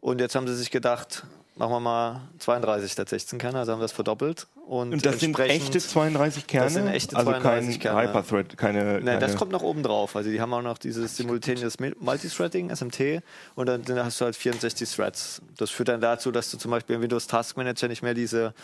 Und 0.00 0.20
jetzt 0.20 0.34
haben 0.34 0.46
sie 0.46 0.54
sich 0.54 0.70
gedacht, 0.70 1.24
machen 1.60 1.72
wir 1.72 1.80
mal 1.80 2.20
32 2.38 2.90
statt 2.90 3.08
16 3.08 3.38
Kerne, 3.38 3.58
also 3.58 3.72
haben 3.72 3.78
wir 3.80 3.84
das 3.84 3.92
verdoppelt 3.92 4.46
und, 4.66 4.94
Und 4.94 5.04
das 5.06 5.20
sind 5.20 5.38
echte 5.38 5.78
32 5.78 6.46
Kerne? 6.46 6.70
sind 6.70 6.86
echte 6.88 7.16
also 7.16 7.30
32 7.32 7.80
kein 7.80 7.92
Kerne. 7.94 8.08
Hyperthread, 8.08 8.56
keine... 8.56 8.84
Nein, 8.94 9.04
keine 9.04 9.18
das 9.18 9.36
kommt 9.36 9.52
noch 9.52 9.62
oben 9.62 9.82
drauf. 9.82 10.16
Also 10.16 10.30
die 10.30 10.40
haben 10.40 10.54
auch 10.54 10.62
noch 10.62 10.78
dieses 10.78 11.16
simultaneous 11.16 11.78
Mul- 11.78 11.94
Multithreading, 12.00 12.74
SMT, 12.74 13.22
und 13.56 13.66
dann, 13.66 13.82
dann 13.82 14.04
hast 14.04 14.20
du 14.20 14.24
halt 14.24 14.36
64 14.36 14.90
Threads. 14.90 15.42
Das 15.58 15.68
führt 15.70 15.88
dann 15.90 16.00
dazu, 16.00 16.32
dass 16.32 16.50
du 16.50 16.56
zum 16.56 16.70
Beispiel 16.70 16.96
im 16.96 17.02
Windows 17.02 17.26
Task 17.26 17.56
Manager 17.56 17.88
nicht 17.88 18.02
mehr 18.02 18.14
diese 18.14 18.54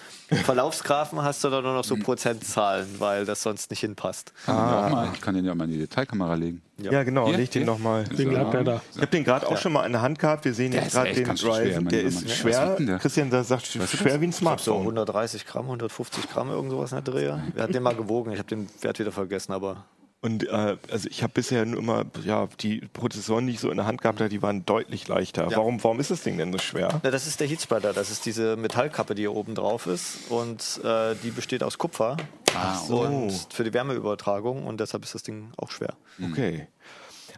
Verlaufsgrafen 0.45 1.23
hast, 1.23 1.43
sondern 1.43 1.65
nur 1.65 1.75
noch 1.75 1.85
so 1.85 1.97
Prozentzahlen, 1.97 2.87
weil 2.99 3.27
das 3.27 3.43
sonst 3.43 3.71
nicht 3.71 3.81
hinpasst. 3.81 4.33
Mal, 4.47 5.11
ich 5.13 5.21
kann 5.21 5.35
den 5.35 5.45
ja 5.45 5.55
mal 5.55 5.65
in 5.65 5.73
die 5.73 5.79
Detailkamera 5.79 6.35
legen. 6.35 6.63
Ja, 6.79 7.03
genau, 7.05 7.27
Hier, 7.29 7.39
leg 7.39 7.51
den 7.51 7.65
nochmal. 7.65 8.05
Deswegen 8.11 8.31
bleibt 8.31 8.53
er 8.53 8.65
da. 8.65 8.83
Ich 8.95 9.01
habe 9.01 9.07
den 9.11 9.25
gerade 9.25 9.49
auch 9.49 9.57
schon 9.57 9.73
mal 9.73 9.87
in 9.87 9.93
der 9.93 10.03
Hand 10.03 10.19
gehabt. 10.19 10.45
Wir 10.45 10.53
sehen 10.53 10.73
Der 10.73 10.83
jetzt 10.83 10.93
gerade 10.93 11.13
den 11.13 11.31
Ryzen. 11.31 11.89
Der 11.89 12.03
ist 12.03 12.27
Was 12.27 12.37
schwer. 12.37 12.77
der? 12.79 12.99
Christian 12.99 13.31
da 13.31 13.43
sagt, 13.45 13.75
du 13.75 13.87
schwer 13.87 14.13
das? 14.13 14.21
wie 14.21 14.27
ein 14.27 14.31
glaube 14.31 14.33
so 14.33 14.39
Smartphone. 14.39 14.81
130 14.83 15.47
Gramm, 15.47 15.65
150 15.67 16.29
Gramm, 16.29 16.51
irgend 16.51 16.71
sowas 16.71 16.93
in 16.93 17.03
der 17.03 17.15
Dreher. 17.15 17.43
Wir 17.55 17.63
hatten 17.63 17.73
den 17.73 17.83
mal 17.83 17.95
gewogen, 17.97 18.33
ich 18.33 18.39
habe 18.39 18.49
den 18.49 18.69
Wert 18.83 18.99
wieder 18.99 19.13
vergessen, 19.13 19.53
aber 19.53 19.85
Und 20.27 20.43
äh, 20.49 20.77
also 20.91 21.09
ich 21.09 21.23
habe 21.23 21.33
bisher 21.35 21.65
nur 21.65 21.79
immer, 21.79 22.05
ja, 22.25 22.49
die 22.61 22.81
Prozessoren, 22.93 23.47
die 23.47 23.53
ich 23.53 23.61
so 23.61 23.71
in 23.71 23.77
der 23.77 23.87
Hand 23.87 24.03
gehabt 24.03 24.19
habe, 24.19 24.29
die 24.29 24.43
waren 24.43 24.67
deutlich 24.67 25.07
leichter. 25.07 25.49
Ja. 25.49 25.57
Warum, 25.57 25.83
warum 25.85 26.01
ist 26.01 26.11
das 26.11 26.23
Ding 26.23 26.37
denn 26.37 26.53
so 26.53 26.59
schwer? 26.59 27.01
Na, 27.05 27.13
das 27.13 27.29
ist 27.29 27.39
der 27.39 27.47
Heatspreader, 27.47 27.93
das 27.93 28.11
ist 28.11 28.27
diese 28.27 28.57
Metallkappe, 28.57 29.15
die 29.15 29.23
hier 29.23 29.33
oben 29.35 29.55
drauf 29.55 29.87
ist 29.87 30.29
und 30.29 30.81
äh, 30.83 31.15
die 31.23 31.31
besteht 31.31 31.63
aus 31.63 31.79
Kupfer 31.79 32.17
Ah, 32.57 32.77
und 32.89 33.31
für 33.51 33.63
die 33.63 33.73
Wärmeübertragung 33.73 34.67
und 34.67 34.81
deshalb 34.81 35.05
ist 35.05 35.15
das 35.15 35.23
Ding 35.23 35.51
auch 35.59 35.71
schwer. 35.71 35.95
Okay. 36.33 36.67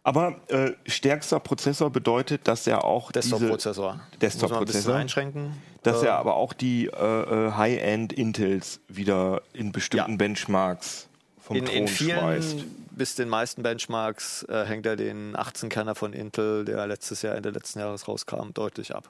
Aber 0.05 0.37
äh, 0.49 0.71
stärkster 0.87 1.41
Prozessor 1.41 1.91
bedeutet, 1.91 2.49
dass 2.49 2.67
er 2.67 2.85
auch 2.85 3.13
Desktop-Prozessor. 3.13 4.01
Desktop-Prozessor. 4.23 4.95
Einschränken. 4.95 5.53
dass 5.83 6.03
Äh, 6.03 6.07
er 6.07 6.17
aber 6.19 6.37
auch 6.37 6.55
die 6.55 6.87
äh, 6.87 6.91
äh, 6.93 7.53
High-End 7.53 8.15
Intels 8.15 8.81
wieder 8.89 9.43
in 9.53 9.73
bestimmten 9.73 10.13
Ja. 10.13 10.17
Benchmarks 10.17 11.09
vom 11.49 11.57
in, 11.57 11.65
Thron 11.65 11.77
in 11.77 11.89
schmeißt. 11.89 12.51
vielen 12.53 12.87
bis 12.93 13.15
den 13.17 13.29
meisten 13.29 13.63
Benchmarks 13.63 14.45
äh, 14.49 14.65
hängt 14.65 14.87
er 14.87 14.97
den 14.97 15.37
18-Kerner 15.37 15.95
von 15.95 16.13
Intel, 16.13 16.65
der 16.65 16.87
letztes 16.87 17.23
Jahr, 17.23 17.35
Ende 17.37 17.51
letzten 17.51 17.79
Jahres 17.81 18.09
rauskam, 18.09 18.51
deutlich 18.55 18.95
ab. 18.95 19.09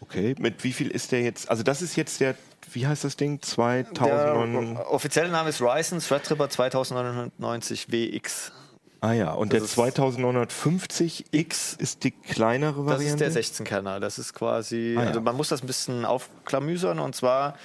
Okay, 0.00 0.34
mit 0.38 0.64
wie 0.64 0.72
viel 0.72 0.90
ist 0.90 1.12
der 1.12 1.22
jetzt? 1.22 1.48
Also 1.48 1.62
das 1.62 1.80
ist 1.80 1.96
jetzt 1.96 2.20
der, 2.20 2.34
wie 2.72 2.86
heißt 2.86 3.04
das 3.04 3.16
Ding? 3.16 3.40
Der 3.40 3.48
2009. 3.48 4.76
offizielle 4.78 5.30
Name 5.30 5.48
ist 5.50 5.60
Ryzen 5.62 6.00
Threadripper 6.00 6.48
2990 6.50 7.90
WX. 7.92 8.52
Ah 9.00 9.12
ja, 9.12 9.32
und 9.32 9.52
der 9.52 9.60
das 9.60 9.70
ist- 9.70 9.78
2950X 9.78 11.80
ist 11.80 12.04
die 12.04 12.10
kleinere 12.10 12.84
Das 12.84 12.98
Variante? 12.98 13.24
ist 13.24 13.34
der 13.36 13.42
16-Kerner. 13.64 14.00
Das 14.00 14.18
ist 14.18 14.34
quasi, 14.34 14.96
Ah, 14.98 15.02
ja. 15.02 15.08
also 15.08 15.20
man 15.20 15.36
muss 15.36 15.48
das 15.48 15.62
ein 15.62 15.66
bisschen 15.66 16.04
aufklamüsern 16.04 16.98
und 16.98 17.14
zwar 17.14 17.56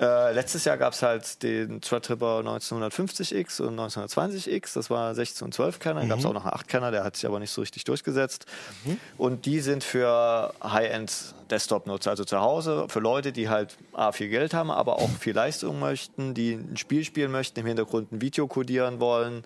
äh, 0.00 0.32
letztes 0.32 0.64
Jahr 0.64 0.78
gab 0.78 0.94
es 0.94 1.02
halt 1.02 1.42
den 1.42 1.80
Threadripper 1.80 2.40
1950X 2.40 3.60
und 3.60 3.78
1920X, 3.78 4.74
das 4.74 4.88
war 4.88 5.14
16 5.14 5.44
und 5.46 5.54
12 5.54 5.78
Kerner, 5.78 6.00
dann 6.00 6.08
gab 6.08 6.18
es 6.18 6.24
auch 6.24 6.32
noch 6.32 6.44
einen 6.44 6.54
8 6.54 6.66
Kerner, 6.66 6.90
der 6.90 7.04
hat 7.04 7.16
sich 7.16 7.26
aber 7.26 7.38
nicht 7.38 7.50
so 7.50 7.60
richtig 7.60 7.84
durchgesetzt. 7.84 8.46
Und 9.18 9.44
die 9.44 9.60
sind 9.60 9.84
für 9.84 10.54
High-End 10.62 11.34
Desktop-Nutzer, 11.50 12.10
also 12.10 12.24
zu 12.24 12.40
Hause, 12.40 12.86
für 12.88 13.00
Leute, 13.00 13.32
die 13.32 13.50
halt 13.50 13.76
A, 13.92 14.12
viel 14.12 14.28
Geld 14.28 14.54
haben, 14.54 14.70
aber 14.70 14.96
auch 14.96 15.10
viel 15.10 15.34
Leistung 15.34 15.78
möchten, 15.78 16.32
die 16.32 16.52
ein 16.54 16.78
Spiel 16.78 17.04
spielen 17.04 17.30
möchten, 17.30 17.60
im 17.60 17.66
Hintergrund 17.66 18.12
ein 18.12 18.22
Video 18.22 18.46
codieren 18.48 18.98
wollen. 19.00 19.44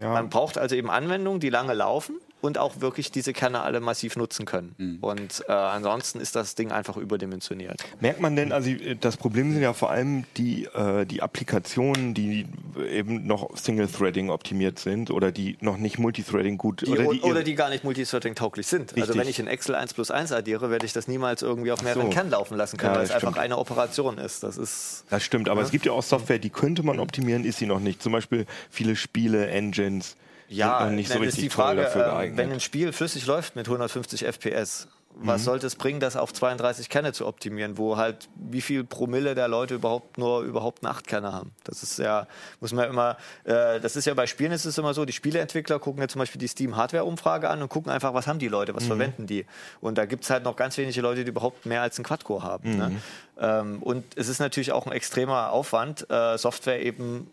ja. 0.01 0.09
Man 0.09 0.31
braucht 0.31 0.59
also 0.59 0.75
eben 0.75 0.91
Anwendungen, 0.91 1.39
die 1.39 1.51
lange 1.51 1.75
laufen 1.75 2.17
und 2.43 2.59
auch 2.59 2.81
wirklich 2.81 3.13
diese 3.13 3.33
Kerne 3.33 3.63
alle 3.63 3.81
massiv 3.81 4.17
nutzen 4.17 4.45
können. 4.45 4.75
Mhm. 4.77 4.99
Und 5.01 5.45
äh, 5.49 5.53
ansonsten 5.53 6.21
ist 6.21 6.35
das 6.35 6.57
Ding 6.57 6.73
einfach 6.73 6.97
überdimensioniert. 6.97 7.83
Merkt 8.01 8.21
man 8.21 8.35
denn, 8.35 8.53
also 8.53 8.71
das 9.01 9.17
Problem 9.17 9.53
sind 9.53 9.63
ja 9.63 9.73
vor 9.73 9.91
allem 9.91 10.25
die, 10.37 10.65
äh, 10.65 11.07
die 11.07 11.23
Applikationen, 11.23 12.15
die 12.15 12.47
eben 12.91 13.27
noch 13.27 13.57
Single-Threading 13.57 14.29
optimiert 14.29 14.81
sind 14.81 15.11
oder 15.13 15.31
die 15.31 15.57
noch 15.61 15.79
nicht 15.79 16.01
Multithreading 16.01 16.59
gut 16.59 16.83
die, 16.83 16.91
oder, 16.91 17.07
die, 17.09 17.21
oder 17.21 17.45
die 17.45 17.55
gar 17.55 17.71
nicht 17.71 17.85
Multithreading 17.85 18.35
tauglich 18.35 18.67
sind. 18.67 18.91
Also 18.91 18.95
Richtig. 18.95 19.03
Also 19.11 19.21
wenn 19.21 19.29
ich 19.29 19.39
in 19.39 19.47
Excel 19.47 19.77
1 19.77 19.95
plus 19.95 20.11
1 20.11 20.33
addiere, 20.33 20.69
werde 20.69 20.85
ich 20.85 20.93
das 20.93 21.07
niemals 21.07 21.43
irgendwie 21.43 21.71
auf 21.71 21.83
mehreren 21.83 22.07
so. 22.07 22.11
Kernen 22.11 22.31
laufen 22.31 22.57
lassen 22.57 22.77
können, 22.77 22.95
ja, 22.95 22.99
weil 22.99 23.07
es 23.07 23.13
einfach 23.13 23.37
eine 23.37 23.57
Operation 23.57 24.19
ist. 24.19 24.43
Das 24.43 24.59
ist. 24.59 25.05
Das 25.11 25.23
stimmt, 25.23 25.49
aber 25.49 25.61
ja. 25.61 25.67
es 25.67 25.71
gibt 25.71 25.87
ja 25.87 25.93
auch 25.93 26.03
Software, 26.03 26.41
die 26.41 26.51
könnte 26.51 26.83
man 26.83 26.99
optimieren, 26.99 27.45
ist 27.45 27.59
sie 27.59 27.67
noch 27.67 27.81
nicht. 27.81 28.03
Zum 28.03 28.13
Beispiel 28.13 28.47
viele 28.69 28.97
Spiele, 28.97 29.47
Engines 29.47 30.17
ja, 30.53 30.87
nicht 30.91 31.09
so 31.09 31.19
richtig 31.19 31.29
ist 31.29 31.43
die 31.43 31.51
Frage, 31.51 31.87
äh, 31.87 32.37
wenn 32.37 32.53
ein 32.53 32.61
Spiel 32.61 32.93
flüssig 32.93 33.27
läuft 33.27 33.57
mit 33.57 33.67
150 33.67 34.25
FPS, 34.25 34.89
was 35.15 35.43
mhm. 35.43 35.45
sollte 35.45 35.67
es 35.67 35.77
bringen, 35.77 36.01
das 36.01 36.17
auf 36.17 36.33
32 36.33 36.89
Kerne 36.89 37.13
zu 37.13 37.27
optimieren, 37.27 37.77
wo 37.77 37.97
halt 37.97 38.29
wie 38.35 38.63
viel 38.63 38.83
Promille 38.83 39.35
der 39.35 39.47
Leute 39.47 39.75
überhaupt 39.75 40.17
nur 40.17 40.43
überhaupt 40.43 40.83
eine 40.83 40.91
8 40.95 41.07
Kerne 41.07 41.33
haben? 41.33 41.53
Das 41.65 41.83
ist 41.83 41.99
ja, 41.99 42.27
muss 42.61 42.73
man 42.73 42.89
immer, 42.89 43.17
äh, 43.45 43.79
das 43.81 43.95
ist 43.97 44.07
ja 44.07 44.15
bei 44.15 44.27
Spielen 44.27 44.53
ist 44.53 44.65
es 44.65 44.79
immer 44.79 44.95
so, 44.95 45.05
die 45.05 45.13
Spieleentwickler 45.13 45.79
gucken 45.79 46.01
ja 46.01 46.09
zum 46.09 46.21
Beispiel 46.21 46.39
die 46.39 46.49
Steam 46.49 46.77
Hardware-Umfrage 46.77 47.51
an 47.51 47.61
und 47.63 47.69
gucken 47.69 47.93
einfach, 47.93 48.15
was 48.15 48.27
haben 48.27 48.39
die 48.39 48.49
Leute, 48.49 48.75
was 48.75 48.85
mhm. 48.85 48.89
verwenden 48.89 49.27
die? 49.27 49.45
Und 49.81 49.99
da 49.99 50.07
gibt 50.07 50.25
es 50.25 50.31
halt 50.31 50.45
noch 50.45 50.57
ganz 50.57 50.79
wenige 50.79 51.01
Leute, 51.03 51.25
die 51.25 51.31
überhaupt 51.31 51.67
mehr 51.67 51.83
als 51.83 51.99
einen 51.99 52.05
Quad-Core 52.05 52.43
haben. 52.43 52.77
Ne? 52.77 52.89
Mhm. 52.89 52.95
Ne? 52.95 53.01
Ähm, 53.39 53.83
und 53.83 54.05
es 54.17 54.29
ist 54.29 54.39
natürlich 54.39 54.73
auch 54.73 54.87
ein 54.87 54.93
extremer 54.93 55.53
Aufwand, 55.53 56.09
äh, 56.11 56.39
Software 56.39 56.83
eben 56.83 57.31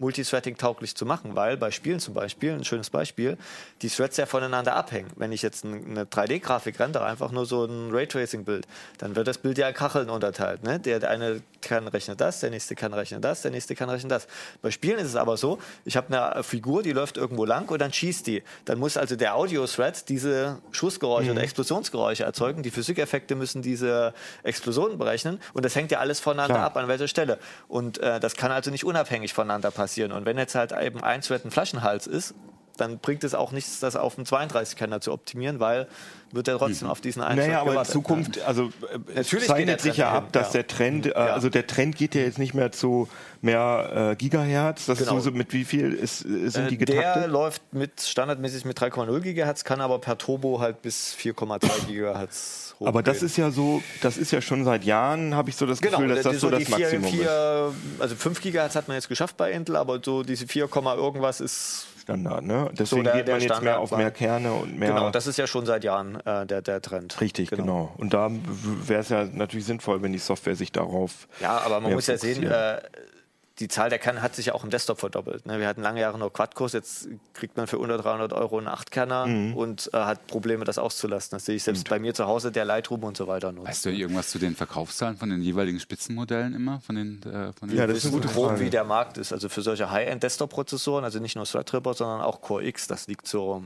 Multithreading 0.00 0.56
tauglich 0.56 0.96
zu 0.96 1.06
machen, 1.06 1.36
weil 1.36 1.56
bei 1.56 1.70
Spielen 1.70 2.00
zum 2.00 2.14
Beispiel, 2.14 2.52
ein 2.52 2.64
schönes 2.64 2.90
Beispiel, 2.90 3.36
die 3.82 3.88
Threads 3.88 4.16
ja 4.16 4.26
voneinander 4.26 4.74
abhängen. 4.74 5.10
Wenn 5.16 5.30
ich 5.30 5.42
jetzt 5.42 5.64
eine 5.64 6.04
3D-Grafik 6.04 6.80
rendere, 6.80 7.04
einfach 7.04 7.30
nur 7.30 7.46
so 7.46 7.66
ein 7.66 7.90
Raytracing-Bild, 7.92 8.66
dann 8.98 9.14
wird 9.14 9.28
das 9.28 9.38
Bild 9.38 9.58
ja 9.58 9.68
in 9.68 9.74
Kacheln 9.74 10.10
unterteilt. 10.10 10.64
Ne? 10.64 10.80
Der, 10.80 11.08
eine 11.08 11.42
kann 11.60 11.86
rechnen 11.86 12.16
das, 12.16 12.40
der 12.40 12.50
nächste 12.50 12.74
kann 12.74 12.94
rechnen 12.94 13.20
das, 13.20 13.42
der 13.42 13.50
nächste 13.50 13.74
kann 13.74 13.90
rechnen 13.90 14.08
das. 14.08 14.26
Bei 14.62 14.70
Spielen 14.70 14.98
ist 14.98 15.08
es 15.08 15.16
aber 15.16 15.36
so, 15.36 15.58
ich 15.84 15.96
habe 15.96 16.16
eine 16.16 16.42
Figur, 16.42 16.82
die 16.82 16.92
läuft 16.92 17.18
irgendwo 17.18 17.44
lang 17.44 17.68
und 17.68 17.80
dann 17.80 17.92
schießt 17.92 18.26
die. 18.26 18.42
Dann 18.64 18.78
muss 18.78 18.96
also 18.96 19.16
der 19.16 19.36
Audio-Thread 19.36 20.08
diese 20.08 20.58
Schussgeräusche 20.72 21.26
mhm. 21.26 21.36
oder 21.36 21.42
Explosionsgeräusche 21.42 22.24
erzeugen. 22.24 22.62
Die 22.62 22.70
Physikeffekte 22.70 23.34
müssen 23.34 23.60
diese 23.60 24.14
Explosionen 24.42 24.96
berechnen 24.96 25.40
und 25.52 25.64
das 25.64 25.76
hängt 25.76 25.90
ja 25.90 25.98
alles 25.98 26.20
voneinander 26.20 26.54
Klar. 26.54 26.66
ab, 26.66 26.76
an 26.78 26.88
welcher 26.88 27.08
Stelle. 27.08 27.38
Und 27.68 27.98
äh, 27.98 28.18
das 28.18 28.34
kann 28.34 28.50
also 28.50 28.70
nicht 28.70 28.84
unabhängig 28.84 29.34
voneinander 29.34 29.70
passieren 29.70 29.89
passieren. 29.90 30.12
Und 30.12 30.24
wenn 30.24 30.38
jetzt 30.38 30.54
halt 30.54 30.72
eben 30.72 31.02
ein 31.02 31.20
Thread 31.20 31.44
ein 31.44 31.50
Flaschenhals 31.50 32.06
ist, 32.06 32.34
dann 32.76 32.98
bringt 32.98 33.24
es 33.24 33.34
auch 33.34 33.52
nichts, 33.52 33.80
das 33.80 33.94
auf 33.94 34.14
dem 34.14 34.24
32-Kenner 34.24 35.02
zu 35.02 35.12
optimieren, 35.12 35.60
weil 35.60 35.86
wird 36.32 36.48
er 36.48 36.56
trotzdem 36.56 36.86
mhm. 36.86 36.92
auf 36.92 37.00
diesen 37.02 37.22
einen 37.22 37.38
Naja, 37.38 37.60
aber 37.60 37.76
in 37.76 37.84
Zukunft, 37.84 38.40
also 38.40 38.70
äh, 38.90 39.16
Natürlich 39.16 39.46
zeichnet 39.46 39.80
sich 39.82 39.98
ja 39.98 40.12
ab, 40.12 40.32
dass 40.32 40.48
ja. 40.48 40.62
der 40.62 40.66
Trend, 40.68 41.06
äh, 41.06 41.10
ja. 41.10 41.16
also 41.16 41.50
der 41.50 41.66
Trend 41.66 41.96
geht 41.96 42.14
ja 42.14 42.22
jetzt 42.22 42.38
nicht 42.38 42.54
mehr 42.54 42.72
zu 42.72 43.08
mehr 43.42 44.12
äh, 44.12 44.16
Gigahertz. 44.16 44.86
Das 44.86 45.00
genau. 45.00 45.18
ist 45.18 45.24
so, 45.24 45.32
mit 45.32 45.52
wie 45.52 45.64
viel 45.64 45.92
ist, 45.92 46.20
sind 46.20 46.70
die 46.70 46.78
getaktet? 46.78 47.16
Der 47.16 47.28
läuft 47.28 47.60
mit 47.72 48.00
standardmäßig 48.00 48.64
mit 48.64 48.80
3,0 48.80 49.20
Gigahertz, 49.20 49.64
kann 49.64 49.82
aber 49.82 49.98
per 49.98 50.16
Turbo 50.16 50.60
halt 50.60 50.80
bis 50.80 51.14
4,2 51.18 51.86
Gigahertz 51.86 52.69
hochgehen. 52.80 52.88
Aber 52.88 53.02
das 53.02 53.22
ist 53.22 53.36
ja 53.36 53.50
so, 53.50 53.82
das 54.00 54.16
ist 54.16 54.30
ja 54.30 54.40
schon 54.40 54.64
seit 54.64 54.84
Jahren, 54.84 55.34
habe 55.34 55.50
ich 55.50 55.56
so 55.56 55.66
das 55.66 55.80
genau, 55.80 55.98
Gefühl, 55.98 56.14
dass 56.14 56.24
das 56.24 56.40
so, 56.40 56.48
so 56.48 56.50
das 56.50 56.68
Maximum 56.68 57.10
vier, 57.10 57.72
ist. 57.94 58.00
Also 58.00 58.16
5 58.16 58.40
Gigahertz 58.40 58.74
hat 58.74 58.88
man 58.88 58.96
jetzt 58.96 59.08
geschafft 59.08 59.36
bei 59.36 59.52
Intel, 59.52 59.76
aber 59.76 60.00
so 60.02 60.22
diese 60.22 60.46
4, 60.46 60.68
irgendwas 60.74 61.40
ist 61.40 61.86
Standard. 62.00 62.44
Ne? 62.44 62.70
Deswegen 62.72 62.86
so 62.86 63.02
der, 63.02 63.12
geht 63.14 63.28
man 63.28 63.40
jetzt 63.40 63.62
mehr 63.62 63.78
auf 63.78 63.92
mehr 63.92 64.10
Kerne 64.10 64.52
und 64.52 64.78
mehr. 64.78 64.90
Genau, 64.90 65.10
das 65.10 65.26
ist 65.26 65.36
ja 65.36 65.46
schon 65.46 65.66
seit 65.66 65.84
Jahren 65.84 66.16
äh, 66.24 66.46
der, 66.46 66.62
der 66.62 66.82
Trend. 66.82 67.20
Richtig, 67.20 67.50
genau. 67.50 67.62
genau. 67.62 67.94
Und 67.98 68.14
da 68.14 68.30
wäre 68.86 69.00
es 69.00 69.10
ja 69.10 69.24
natürlich 69.24 69.66
sinnvoll, 69.66 70.02
wenn 70.02 70.12
die 70.12 70.18
Software 70.18 70.56
sich 70.56 70.72
darauf. 70.72 71.28
Ja, 71.40 71.58
aber 71.58 71.80
man 71.80 71.92
muss 71.92 72.06
ja 72.06 72.16
sehen, 72.16 72.42
äh, 72.42 72.80
die 73.60 73.68
Zahl 73.68 73.90
der 73.90 73.98
Kerne 73.98 74.22
hat 74.22 74.34
sich 74.34 74.46
ja 74.46 74.54
auch 74.54 74.64
im 74.64 74.70
Desktop 74.70 75.00
verdoppelt. 75.00 75.44
Ne? 75.44 75.60
Wir 75.60 75.68
hatten 75.68 75.82
lange 75.82 76.00
Jahre 76.00 76.18
nur 76.18 76.32
Quad-Kurs, 76.32 76.72
jetzt 76.72 77.08
kriegt 77.34 77.58
man 77.58 77.66
für 77.66 77.78
unter 77.78 77.98
300 77.98 78.32
Euro 78.32 78.56
einen 78.56 78.68
8-Kerner 78.68 79.26
mhm. 79.26 79.54
und 79.54 79.90
äh, 79.92 79.98
hat 79.98 80.26
Probleme, 80.26 80.64
das 80.64 80.78
auszulasten. 80.78 81.36
Das 81.36 81.44
sehe 81.44 81.56
ich 81.56 81.62
selbst 81.62 81.86
mhm. 81.86 81.90
bei 81.90 81.98
mir 81.98 82.14
zu 82.14 82.26
Hause, 82.26 82.52
der 82.52 82.64
Lightroom 82.64 83.04
und 83.04 83.16
so 83.16 83.26
weiter 83.26 83.52
nutzt. 83.52 83.68
Weißt 83.68 83.84
du 83.86 83.90
irgendwas 83.90 84.30
zu 84.30 84.38
den 84.38 84.56
Verkaufszahlen 84.56 85.18
von 85.18 85.28
den 85.28 85.42
jeweiligen 85.42 85.78
Spitzenmodellen 85.78 86.54
immer? 86.54 86.80
Von 86.80 86.96
den, 86.96 87.22
äh, 87.22 87.52
von 87.52 87.68
den 87.68 87.76
ja, 87.76 87.86
das 87.86 88.04
ist 88.04 88.10
gute 88.10 88.28
Frage. 88.28 88.60
wie 88.60 88.70
der 88.70 88.84
Markt 88.84 89.18
ist. 89.18 89.32
Also 89.32 89.50
für 89.50 89.60
solche 89.60 89.90
High-End-Desktop-Prozessoren, 89.90 91.04
also 91.04 91.18
nicht 91.18 91.36
nur 91.36 91.44
Threadripper, 91.44 91.92
sondern 91.92 92.22
auch 92.22 92.40
Core 92.40 92.64
X, 92.64 92.86
das 92.86 93.06
liegt 93.08 93.28
so 93.28 93.62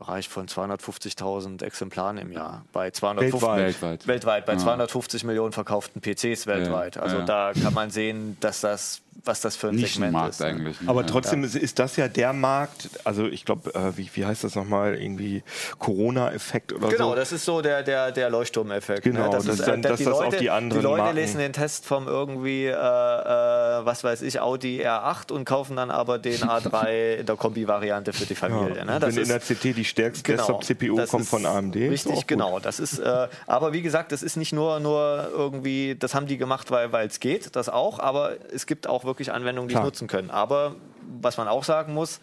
Bereich 0.00 0.30
von 0.30 0.48
250.000 0.48 1.62
Exemplaren 1.62 2.16
im 2.16 2.32
Jahr. 2.32 2.64
Bei 2.72 2.90
250, 2.90 3.56
weltweit. 3.56 4.06
weltweit 4.06 4.46
bei 4.46 4.54
ja. 4.54 4.58
250 4.58 5.24
Millionen 5.24 5.52
verkauften 5.52 6.00
PCs 6.00 6.46
weltweit. 6.46 6.96
Ja, 6.96 7.02
also 7.02 7.18
ja. 7.18 7.24
da 7.26 7.52
kann 7.52 7.74
man 7.74 7.90
sehen, 7.90 8.38
dass 8.40 8.62
das 8.62 9.02
was 9.24 9.40
das 9.40 9.56
für 9.56 9.68
ein 9.68 9.78
Segment 9.78 10.28
ist. 10.28 10.42
Eigentlich, 10.42 10.80
ne? 10.80 10.88
Aber 10.88 11.06
trotzdem 11.06 11.44
ist, 11.44 11.54
ist, 11.54 11.78
das 11.78 11.96
ja 11.96 12.08
der 12.08 12.32
Markt, 12.32 12.88
also 13.04 13.26
ich 13.26 13.44
glaube, 13.44 13.74
äh, 13.74 13.96
wie, 13.96 14.10
wie 14.14 14.24
heißt 14.24 14.44
das 14.44 14.54
nochmal, 14.54 14.94
irgendwie 14.94 15.42
Corona-Effekt 15.78 16.72
oder 16.72 16.88
genau, 16.88 16.90
so? 16.90 16.96
Genau, 16.96 17.14
das 17.14 17.32
ist 17.32 17.44
so 17.44 17.60
der, 17.60 17.82
der, 17.82 18.12
der 18.12 18.30
Leuchtturm-Effekt. 18.30 19.02
Genau, 19.02 19.24
ne? 19.24 19.30
das, 19.30 19.44
das 19.44 19.60
ist 19.60 19.68
dann, 19.68 19.80
äh, 19.80 19.88
dass 19.88 19.98
die 19.98 20.04
das 20.04 20.12
Leute, 20.12 20.26
auf 20.26 20.36
die 20.36 20.50
anderen 20.50 20.80
Die 20.80 20.86
Leute 20.86 21.02
Marken. 21.02 21.16
lesen 21.16 21.38
den 21.38 21.52
Test 21.52 21.86
vom 21.86 22.06
irgendwie, 22.06 22.66
äh, 22.66 22.70
äh, 22.70 22.74
was 22.74 24.04
weiß 24.04 24.22
ich, 24.22 24.40
Audi 24.40 24.82
R8 24.84 25.32
und 25.32 25.44
kaufen 25.44 25.76
dann 25.76 25.90
aber 25.90 26.18
den 26.18 26.38
A3 26.38 27.14
in 27.20 27.26
der 27.26 27.36
Kombi-Variante 27.36 28.12
für 28.12 28.26
die 28.26 28.34
Familie. 28.34 28.78
Ja, 28.78 28.84
ne? 28.84 29.00
Das 29.00 29.14
wenn 29.14 29.22
ist, 29.22 29.30
in 29.30 29.38
der 29.38 29.40
CT 29.40 29.76
die 29.76 29.84
stärkste 29.84 30.22
genau, 30.22 30.38
Desktop-CPU 30.38 31.06
kommt 31.06 31.26
von 31.26 31.46
AMD. 31.46 31.76
Richtig, 31.76 32.26
genau. 32.26 32.58
Das 32.60 32.80
ist, 32.80 32.98
äh, 32.98 33.28
aber 33.46 33.72
wie 33.72 33.82
gesagt, 33.82 34.12
das 34.12 34.22
ist 34.22 34.36
nicht 34.36 34.52
nur, 34.52 34.80
nur 34.80 35.28
irgendwie, 35.32 35.96
das 35.98 36.14
haben 36.14 36.26
die 36.26 36.38
gemacht, 36.38 36.70
weil 36.70 37.06
es 37.06 37.20
geht, 37.20 37.54
das 37.56 37.68
auch, 37.68 37.98
aber 37.98 38.32
es 38.52 38.66
gibt 38.66 38.86
auch 38.86 38.99
wirklich 39.04 39.32
Anwendungen, 39.32 39.68
die 39.68 39.74
Klar. 39.74 39.84
es 39.84 39.88
nutzen 39.88 40.08
können. 40.08 40.30
Aber 40.30 40.76
was 41.20 41.36
man 41.36 41.48
auch 41.48 41.64
sagen 41.64 41.94
muss, 41.94 42.20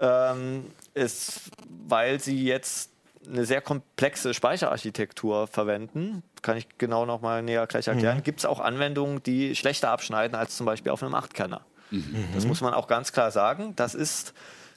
ähm, 0.00 0.70
ist, 0.94 1.50
weil 1.86 2.20
sie 2.20 2.44
jetzt 2.44 2.90
eine 3.26 3.44
sehr 3.44 3.60
komplexe 3.60 4.34
Speicherarchitektur 4.34 5.46
verwenden, 5.46 6.22
kann 6.42 6.56
ich 6.56 6.68
genau 6.78 7.06
noch 7.06 7.20
mal 7.22 7.42
näher 7.42 7.66
gleich 7.66 7.88
erklären, 7.88 8.18
mhm. 8.18 8.22
gibt 8.22 8.40
es 8.40 8.44
auch 8.44 8.60
Anwendungen, 8.60 9.22
die 9.22 9.56
schlechter 9.56 9.90
abschneiden 9.90 10.36
als 10.36 10.56
zum 10.56 10.66
Beispiel 10.66 10.92
auf 10.92 11.02
einem 11.02 11.14
8-Kerner. 11.14 11.62
Mhm. 11.90 12.28
Das 12.34 12.44
muss 12.44 12.60
man 12.60 12.74
auch 12.74 12.86
ganz 12.86 13.12
klar 13.12 13.30
sagen. 13.30 13.74
Das 13.76 13.94
ist, 13.94 14.34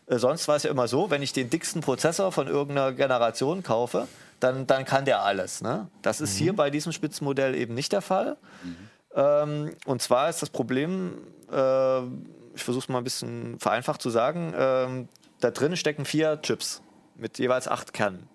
äh, 0.08 0.18
sonst 0.18 0.48
war 0.48 0.56
es 0.56 0.63
ja 0.63 0.72
immer 0.72 0.88
so, 0.88 1.10
wenn 1.10 1.22
ich 1.22 1.34
den 1.34 1.50
dicksten 1.50 1.82
Prozessor 1.82 2.32
von 2.32 2.48
irgendeiner 2.48 2.94
Generation 2.94 3.63
kaufe, 3.63 4.08
dann, 4.40 4.68
dann 4.68 4.86
kann 4.86 5.06
der 5.06 5.24
alles. 5.24 5.62
Ne? 5.62 5.88
Das 6.02 6.22
ist 6.22 6.36
mhm. 6.36 6.44
hier 6.44 6.56
bei 6.56 6.70
diesem 6.70 6.92
Spitzenmodell 6.92 7.56
eben 7.56 7.74
nicht 7.74 7.92
der 7.92 8.02
Fall. 8.02 8.38
Mhm. 8.63 8.87
Ähm, 9.18 9.72
und 9.86 10.02
zwar 10.02 10.30
ist 10.30 10.42
das 10.42 10.52
Problem, 10.52 11.18
äh, 11.52 12.02
ich 12.56 12.64
versuche 12.64 12.84
es 12.84 12.90
mal 12.90 13.00
ein 13.00 13.04
bisschen 13.04 13.60
vereinfacht 13.60 14.02
zu 14.02 14.10
sagen, 14.10 14.54
äh, 14.54 15.06
da 15.40 15.52
drin 15.52 15.76
stecken 15.76 16.06
vier 16.06 16.40
Chips 16.42 16.82
mit 17.16 17.40
jeweils 17.40 17.68
acht 17.68 17.94
Kernen. 17.94 18.30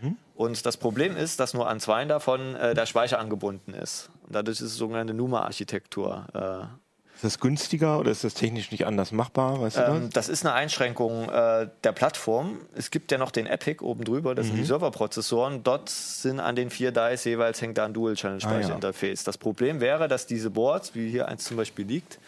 Mhm. 0.00 0.16
Und 0.34 0.66
das 0.66 0.76
Problem 0.76 1.16
ist, 1.16 1.40
dass 1.40 1.54
nur 1.54 1.68
an 1.68 1.80
zwei 1.80 2.04
davon 2.04 2.54
äh, 2.54 2.74
der 2.74 2.86
Speicher 2.86 3.18
angebunden 3.18 3.72
ist. 3.72 4.10
Und 4.24 4.34
dadurch 4.34 4.58
ist 4.60 4.66
es 4.66 4.76
sogenannte 4.76 5.14
NUMA-Architektur. 5.14 6.26
Äh, 6.34 6.85
ist 7.16 7.24
das 7.24 7.40
günstiger 7.40 7.98
oder 7.98 8.10
ist 8.10 8.24
das 8.24 8.34
technisch 8.34 8.70
nicht 8.70 8.86
anders 8.86 9.10
machbar? 9.10 9.58
Weißt 9.62 9.78
du 9.78 9.80
ähm, 9.80 10.10
das? 10.12 10.26
das? 10.26 10.28
ist 10.28 10.44
eine 10.44 10.54
Einschränkung 10.54 11.30
äh, 11.30 11.66
der 11.82 11.92
Plattform. 11.92 12.58
Es 12.76 12.90
gibt 12.90 13.10
ja 13.10 13.16
noch 13.16 13.30
den 13.30 13.46
Epic 13.46 13.82
oben 13.82 14.04
drüber, 14.04 14.34
das 14.34 14.44
mhm. 14.44 14.48
sind 14.48 14.56
die 14.56 14.62
mhm. 14.62 14.66
Serverprozessoren. 14.66 15.62
Dort 15.62 15.88
sind 15.88 16.40
an 16.40 16.56
den 16.56 16.68
vier 16.68 16.92
Dice 16.92 17.24
jeweils 17.24 17.62
hängt 17.62 17.78
da 17.78 17.86
ein 17.86 17.94
Dual-Channel-Speicherinterface. 17.94 19.20
Ah, 19.20 19.22
ja. 19.22 19.24
Das 19.24 19.38
Problem 19.38 19.80
wäre, 19.80 20.08
dass 20.08 20.26
diese 20.26 20.50
Boards, 20.50 20.94
wie 20.94 21.10
hier 21.10 21.26
eins 21.28 21.44
zum 21.44 21.56
Beispiel 21.56 21.86
liegt, 21.86 22.18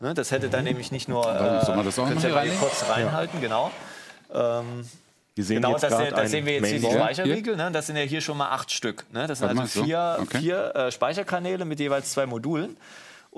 ne, 0.00 0.14
das 0.14 0.30
hätte 0.30 0.48
dann 0.48 0.60
mhm. 0.60 0.68
nämlich 0.68 0.92
nicht 0.92 1.08
nur. 1.08 1.26
Äh, 1.26 1.64
Soll 1.64 1.74
man 1.74 1.84
das 1.84 1.98
auch 1.98 2.06
rein? 2.06 2.50
kurz 2.60 2.84
reinhalten, 2.88 3.42
ja. 3.42 3.48
genau. 3.48 3.70
Ähm, 4.32 4.84
wir 5.34 5.44
sehen 5.44 5.56
genau, 5.56 5.76
das, 5.78 5.80
das 5.80 6.30
sehen 6.30 6.46
wir 6.46 6.54
jetzt 6.54 6.68
hier 6.68 6.78
die 6.78 6.86
Speicherriegel. 6.86 7.56
Ne? 7.56 7.70
Das 7.72 7.88
sind 7.88 7.96
ja 7.96 8.02
hier 8.02 8.20
schon 8.20 8.36
mal 8.36 8.50
acht 8.50 8.70
Stück. 8.70 9.04
Ne? 9.12 9.26
Das 9.26 9.40
sind 9.40 9.48
also 9.58 9.84
vier, 9.84 10.18
okay. 10.20 10.38
vier 10.38 10.74
äh, 10.76 10.92
Speicherkanäle 10.92 11.64
mit 11.64 11.80
jeweils 11.80 12.12
zwei 12.12 12.26
Modulen. 12.26 12.76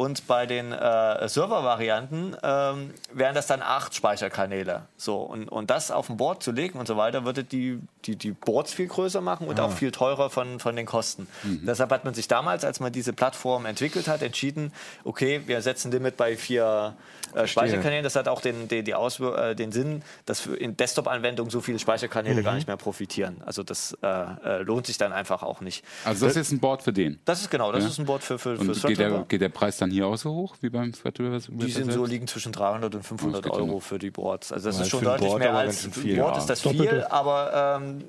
Und 0.01 0.27
bei 0.27 0.47
den 0.47 0.73
äh, 0.73 1.29
Server-Varianten 1.29 2.35
ähm, 2.43 2.95
wären 3.13 3.35
das 3.35 3.47
dann 3.47 3.61
acht 3.61 3.95
Speicherkanäle. 3.95 4.87
So, 4.97 5.19
und, 5.19 5.51
und 5.51 5.69
das 5.69 5.91
auf 5.91 6.07
dem 6.07 6.17
Board 6.17 6.43
zu 6.43 6.53
legen 6.53 6.79
und 6.79 6.89
so 6.89 6.97
weiter, 6.97 7.27
würde 7.27 7.45
die, 7.45 7.81
die, 8.07 8.17
die 8.17 8.33
Boards 8.33 8.73
viel 8.73 8.87
größer 8.87 9.21
machen 9.21 9.47
und 9.47 9.61
ah. 9.61 9.67
auch 9.67 9.73
viel 9.73 9.91
teurer 9.91 10.31
von, 10.31 10.59
von 10.59 10.75
den 10.75 10.87
Kosten. 10.87 11.29
Mhm. 11.43 11.67
Deshalb 11.67 11.91
hat 11.91 12.07
man 12.07 12.15
sich 12.15 12.29
damals, 12.29 12.65
als 12.65 12.81
man 12.81 12.95
diese 12.95 13.13
Plattform 13.13 13.67
entwickelt 13.67 14.09
hat, 14.09 14.23
entschieden, 14.23 14.73
okay, 15.05 15.43
wir 15.45 15.61
setzen 15.61 15.93
Limit 15.93 16.17
bei 16.17 16.35
vier 16.35 16.95
äh, 17.35 17.47
Speicherkanälen. 17.47 18.05
Das 18.05 18.16
hat 18.16 18.29
auch 18.29 18.40
den, 18.40 18.69
den, 18.69 18.85
die 18.85 18.95
Auswir 18.95 19.37
äh, 19.37 19.57
den 19.57 19.73
Sinn, 19.73 20.03
dass 20.27 20.40
für 20.40 20.57
in 20.57 20.77
Desktop-Anwendungen 20.77 21.51
so 21.51 21.61
viele 21.61 21.79
Speicherkanäle 21.79 22.40
mhm. 22.40 22.45
gar 22.45 22.55
nicht 22.55 22.66
mehr 22.66 22.77
profitieren. 22.77 23.43
Also 23.45 23.62
das 23.62 23.97
äh, 24.03 24.09
äh, 24.09 24.62
lohnt 24.62 24.87
sich 24.87 24.99
dann 24.99 25.12
einfach 25.12 25.43
auch 25.43 25.61
nicht. 25.61 25.85
Also 26.05 26.27
das 26.27 26.37
ist 26.37 26.53
ein 26.53 26.61
Board 26.61 26.83
für 26.83 26.93
den? 26.93 27.21
Das 27.25 27.40
ist 27.40 27.51
genau, 27.51 27.73
das 27.73 27.85
ja. 27.85 27.90
ist 27.90 27.99
ein 27.99 28.07
Board 28.07 28.23
für, 28.23 28.38
für, 28.38 28.57
für 28.57 28.88
geht 28.88 28.99
der, 28.99 29.25
geht 29.29 29.40
der 29.40 29.49
Preis 29.49 29.77
dann 29.79 29.90
hier 29.90 30.07
auch 30.07 30.16
so 30.16 30.31
hoch 30.31 30.57
wie 30.61 30.71
beim 30.71 30.93
Threadripper? 30.93 31.38
Die 31.49 31.71
sind 31.71 31.93
so, 31.93 32.05
liegen 32.05 32.27
zwischen 32.27 32.53
300 32.53 32.95
und 32.95 33.03
500 33.03 33.47
oh, 33.47 33.55
Euro 33.55 33.81
für 33.81 33.99
die 33.99 34.11
Boards. 34.11 34.53
Also 34.53 34.69
das 34.69 34.77
ja, 34.77 34.83
ist 34.83 34.90
schon 34.90 35.05
deutlich 35.05 35.29
Board 35.29 35.40
mehr 35.40 35.55
als 35.55 35.85
ein 35.85 35.93
viel, 35.93 36.16
Board 36.16 36.35
ja. 36.35 36.38
ist 36.38 36.51
das 36.51 36.61
viel, 36.61 37.05
aber 37.09 37.81
ähm, 37.83 38.05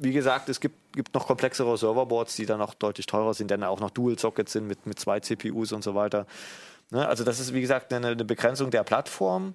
wie 0.00 0.12
gesagt, 0.12 0.48
es 0.48 0.60
gibt, 0.60 0.76
gibt 0.92 1.14
noch 1.14 1.26
komplexere 1.26 1.76
Serverboards, 1.76 2.36
die 2.36 2.46
dann 2.46 2.60
auch 2.60 2.74
deutlich 2.74 3.06
teurer 3.06 3.34
sind, 3.34 3.50
denn 3.50 3.64
auch 3.64 3.80
noch 3.80 3.90
Dual-Sockets 3.90 4.52
sind 4.52 4.66
mit, 4.66 4.86
mit 4.86 4.98
zwei 4.98 5.20
CPUs 5.20 5.72
und 5.72 5.82
so 5.82 5.94
weiter. 5.94 6.26
Ne? 6.90 7.06
Also 7.06 7.24
das 7.24 7.40
ist, 7.40 7.52
wie 7.54 7.60
gesagt, 7.60 7.92
eine, 7.92 8.08
eine 8.08 8.24
Begrenzung 8.24 8.70
der 8.70 8.82
Plattform. 8.82 9.54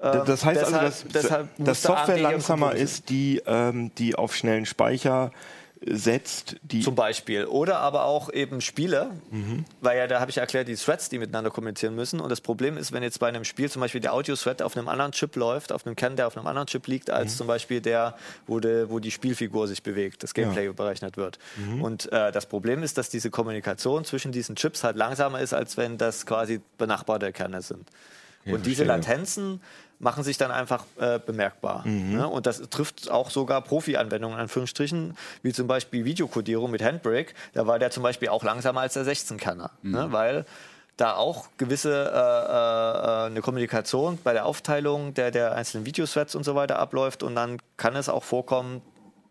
Ähm, 0.00 0.22
das 0.26 0.44
heißt 0.44 0.60
deshalb, 0.60 0.82
also, 0.82 1.08
dass, 1.08 1.48
dass 1.58 1.82
Software 1.82 2.18
langsamer 2.18 2.74
ist, 2.74 3.08
die, 3.08 3.42
ähm, 3.46 3.94
die 3.96 4.14
auf 4.14 4.34
schnellen 4.34 4.66
Speicher 4.66 5.30
setzt. 5.86 6.56
Die 6.62 6.80
Zum 6.80 6.94
Beispiel. 6.94 7.46
Oder 7.46 7.78
aber 7.78 8.04
auch 8.04 8.32
eben 8.32 8.60
Spiele, 8.60 9.10
mhm. 9.30 9.64
weil 9.80 9.98
ja, 9.98 10.06
da 10.06 10.20
habe 10.20 10.30
ich 10.30 10.38
erklärt, 10.38 10.68
die 10.68 10.76
Threads, 10.76 11.08
die 11.08 11.18
miteinander 11.18 11.50
kommunizieren 11.50 11.94
müssen. 11.94 12.20
Und 12.20 12.30
das 12.30 12.40
Problem 12.40 12.76
ist, 12.76 12.92
wenn 12.92 13.02
jetzt 13.02 13.18
bei 13.18 13.28
einem 13.28 13.44
Spiel 13.44 13.70
zum 13.70 13.80
Beispiel 13.80 14.00
der 14.00 14.12
Audio-Thread 14.12 14.62
auf 14.62 14.76
einem 14.76 14.88
anderen 14.88 15.12
Chip 15.12 15.36
läuft, 15.36 15.72
auf 15.72 15.86
einem 15.86 15.96
Kern, 15.96 16.16
der 16.16 16.26
auf 16.26 16.36
einem 16.36 16.46
anderen 16.46 16.66
Chip 16.66 16.86
liegt, 16.86 17.10
als 17.10 17.34
mhm. 17.34 17.36
zum 17.38 17.46
Beispiel 17.46 17.80
der, 17.80 18.16
wo, 18.46 18.60
de, 18.60 18.88
wo 18.90 18.98
die 18.98 19.10
Spielfigur 19.10 19.68
sich 19.68 19.82
bewegt, 19.82 20.22
das 20.22 20.34
Gameplay 20.34 20.66
ja. 20.66 20.72
berechnet 20.72 21.16
wird. 21.16 21.38
Mhm. 21.56 21.82
Und 21.82 22.12
äh, 22.12 22.32
das 22.32 22.46
Problem 22.46 22.82
ist, 22.82 22.98
dass 22.98 23.08
diese 23.08 23.30
Kommunikation 23.30 24.04
zwischen 24.04 24.32
diesen 24.32 24.56
Chips 24.56 24.84
halt 24.84 24.96
langsamer 24.96 25.40
ist, 25.40 25.52
als 25.52 25.76
wenn 25.76 25.98
das 25.98 26.26
quasi 26.26 26.60
benachbarte 26.78 27.32
Kerne 27.32 27.62
sind. 27.62 27.88
Ja, 28.44 28.54
und 28.54 28.66
diese 28.66 28.84
Latenzen 28.84 29.60
machen 30.02 30.24
sich 30.24 30.36
dann 30.36 30.50
einfach 30.50 30.84
äh, 30.98 31.20
bemerkbar. 31.24 31.86
Mhm. 31.86 32.16
Ne? 32.16 32.28
Und 32.28 32.46
das 32.46 32.60
trifft 32.70 33.10
auch 33.10 33.30
sogar 33.30 33.62
Profi-Anwendungen, 33.62 34.36
in 34.36 34.42
Anführungsstrichen, 34.42 35.16
wie 35.42 35.52
zum 35.52 35.68
Beispiel 35.68 36.04
Videokodierung 36.04 36.70
mit 36.70 36.82
Handbrake. 36.82 37.34
Da 37.54 37.68
war 37.68 37.78
der 37.78 37.90
zum 37.92 38.02
Beispiel 38.02 38.28
auch 38.28 38.42
langsamer 38.42 38.80
als 38.80 38.94
der 38.94 39.06
16-Kanner, 39.06 39.70
ne? 39.82 39.88
mhm. 39.88 39.92
ne? 39.92 40.12
weil 40.12 40.44
da 40.96 41.14
auch 41.14 41.46
gewisse 41.56 41.90
äh, 41.90 43.24
äh, 43.24 43.26
eine 43.26 43.40
Kommunikation 43.40 44.18
bei 44.22 44.32
der 44.32 44.44
Aufteilung 44.44 45.14
der, 45.14 45.30
der 45.30 45.54
einzelnen 45.54 45.86
Videothreads 45.86 46.34
und 46.34 46.44
so 46.44 46.54
weiter 46.54 46.78
abläuft 46.78 47.22
und 47.22 47.34
dann 47.36 47.58
kann 47.76 47.96
es 47.96 48.08
auch 48.08 48.24
vorkommen, 48.24 48.82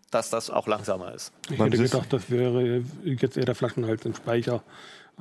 dass 0.10 0.29
das 0.29 0.49
auch 0.49 0.67
langsamer 0.67 1.13
ist. 1.13 1.31
Ich 1.49 1.60
hätte 1.60 1.77
gedacht, 1.77 2.12
das 2.12 2.29
wäre 2.29 2.84
jetzt 3.03 3.38
eher 3.38 3.45
der 3.45 3.55
Flaschenhals 3.55 4.05
im 4.05 4.15
Speicher. 4.15 4.63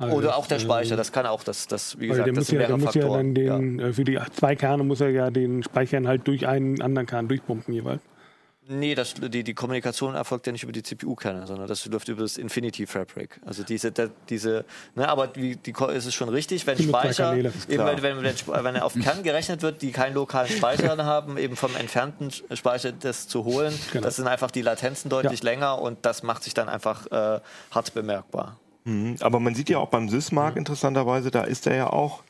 Also 0.01 0.15
Oder 0.15 0.35
auch 0.35 0.47
der 0.47 0.59
Speicher, 0.59 0.95
das 0.95 1.11
kann 1.11 1.25
auch, 1.25 1.43
das, 1.43 1.67
das 1.67 1.99
wie 1.99 2.07
gesagt, 2.07 2.27
der 2.27 2.33
das 2.33 2.49
muss 2.49 2.51
ja, 2.51 2.67
der 2.67 2.77
muss 2.77 2.93
ja 2.95 3.09
dann 3.09 3.33
den, 3.35 3.79
ja. 3.79 3.87
Äh, 3.87 3.93
für 3.93 4.03
die 4.03 4.19
zwei 4.33 4.55
Kerne 4.55 4.83
muss 4.83 5.01
er 5.01 5.09
ja 5.09 5.29
den 5.29 5.63
Speichern 5.63 6.07
halt 6.07 6.27
durch 6.27 6.47
einen 6.47 6.81
anderen 6.81 7.07
Kern 7.07 7.27
durchpumpen 7.27 7.73
jeweils. 7.73 8.01
Nee, 8.67 8.95
das, 8.95 9.15
die, 9.15 9.43
die 9.43 9.53
Kommunikation 9.53 10.15
erfolgt 10.15 10.45
ja 10.45 10.53
nicht 10.53 10.63
über 10.63 10.71
die 10.71 10.83
CPU-Kerne, 10.83 11.45
sondern 11.45 11.67
das 11.67 11.85
läuft 11.87 12.07
über 12.07 12.21
das 12.21 12.37
Infinity 12.37 12.85
Fabric. 12.87 13.39
Also 13.45 13.63
diese, 13.63 13.91
der, 13.91 14.11
diese, 14.29 14.65
ne, 14.95 15.09
aber 15.09 15.27
die, 15.27 15.57
die, 15.57 15.73
ist 15.93 16.05
es 16.05 16.13
schon 16.13 16.29
richtig, 16.29 16.65
wenn 16.67 16.77
Speicher, 16.77 17.35
eben 17.35 17.51
wenn, 17.67 18.01
wenn, 18.01 18.23
wenn, 18.23 18.63
wenn 18.63 18.77
auf 18.77 18.93
Kern 18.93 19.23
gerechnet 19.23 19.61
wird, 19.61 19.81
die 19.81 19.91
keinen 19.91 20.13
lokalen 20.13 20.49
Speicher 20.49 20.95
haben, 21.03 21.37
eben 21.37 21.55
vom 21.55 21.75
entfernten 21.75 22.31
Speicher 22.31 22.91
das 22.91 23.27
zu 23.27 23.43
holen, 23.43 23.73
genau. 23.91 24.05
das 24.05 24.15
sind 24.15 24.27
einfach 24.27 24.51
die 24.51 24.61
Latenzen 24.61 25.09
deutlich 25.09 25.41
ja. 25.43 25.49
länger 25.49 25.81
und 25.81 26.05
das 26.05 26.23
macht 26.23 26.43
sich 26.43 26.53
dann 26.53 26.69
einfach 26.69 27.07
äh, 27.07 27.41
hart 27.71 27.93
bemerkbar. 27.93 28.57
Mhm. 28.83 29.15
Aber 29.19 29.39
man 29.39 29.55
sieht 29.55 29.69
ja 29.69 29.77
auch 29.77 29.89
beim 29.89 30.09
Sysmark 30.09 30.55
mhm. 30.55 30.59
interessanterweise, 30.59 31.31
da 31.31 31.43
ist 31.43 31.67
er 31.67 31.75
ja 31.75 31.89
auch. 31.89 32.23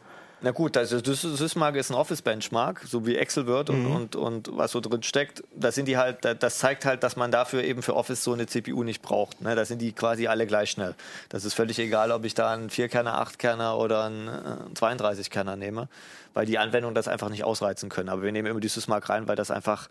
Na 0.44 0.50
gut, 0.50 0.76
also 0.76 0.98
Sysmark 1.04 1.76
ist 1.76 1.92
ein 1.92 1.96
Office-Benchmark, 1.96 2.82
so 2.88 3.06
wie 3.06 3.16
Excel 3.16 3.46
wird 3.46 3.70
und, 3.70 3.84
mhm. 3.84 3.96
und, 3.96 4.16
und 4.16 4.50
was 4.58 4.72
so 4.72 4.80
drin 4.80 5.04
steckt. 5.04 5.44
Da 5.56 5.72
sind 5.72 5.88
die 5.88 5.98
halt, 5.98 6.26
das 6.40 6.58
zeigt 6.58 6.84
halt, 6.84 7.04
dass 7.04 7.16
man 7.16 7.30
dafür 7.30 7.64
eben 7.64 7.84
für 7.84 7.96
Office 7.96 8.24
so 8.24 8.34
eine 8.34 8.48
CPU 8.48 8.84
nicht 8.84 9.04
braucht. 9.04 9.42
Ne? 9.42 9.54
Da 9.56 9.66
sind 9.66 9.84
die 9.84 9.92
quasi 9.92 10.26
alle 10.26 10.48
gleich 10.48 10.72
schnell. 10.72 10.96
Das 11.30 11.46
ist 11.46 11.54
völlig 11.54 11.78
egal, 11.78 12.12
ob 12.12 12.26
ich 12.26 12.34
da 12.34 12.52
einen 12.52 12.72
4-Kerner, 12.72 13.22
8-Kerner 13.22 13.78
oder 13.78 14.06
einen 14.06 14.30
32-Kerner 14.74 15.58
nehme, 15.58 15.88
weil 16.34 16.48
die 16.48 16.58
Anwendungen 16.58 16.96
das 16.96 17.08
einfach 17.08 17.30
nicht 17.30 17.44
ausreizen 17.44 17.90
können. 17.90 18.10
Aber 18.10 18.24
wir 18.24 18.32
nehmen 18.32 18.48
immer 18.48 18.60
die 18.60 18.68
Sysmark 18.68 19.10
rein, 19.10 19.28
weil 19.28 19.36
das 19.36 19.52
einfach 19.52 19.90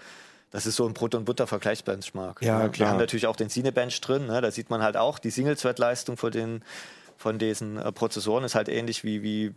das 0.50 0.66
ist 0.66 0.76
so 0.76 0.86
ein 0.86 0.94
Brot- 0.94 1.14
und 1.14 1.24
Butter-Vergleichsbenchmark. 1.24 2.42
Ja, 2.42 2.68
klar. 2.68 2.72
Wir 2.72 2.88
haben 2.90 2.98
natürlich 2.98 3.26
auch 3.26 3.36
den 3.36 3.48
Cinebench 3.48 4.00
drin. 4.00 4.26
Ne? 4.26 4.40
Da 4.40 4.50
sieht 4.50 4.68
man 4.68 4.82
halt 4.82 4.96
auch, 4.96 5.18
die 5.18 5.30
Single-Thread-Leistung 5.30 6.16
von, 6.16 6.62
von 7.16 7.38
diesen 7.38 7.76
äh, 7.76 7.92
Prozessoren 7.92 8.44
ist 8.44 8.54
halt 8.54 8.68
ähnlich 8.68 9.04
wie, 9.04 9.22
wie 9.22 9.54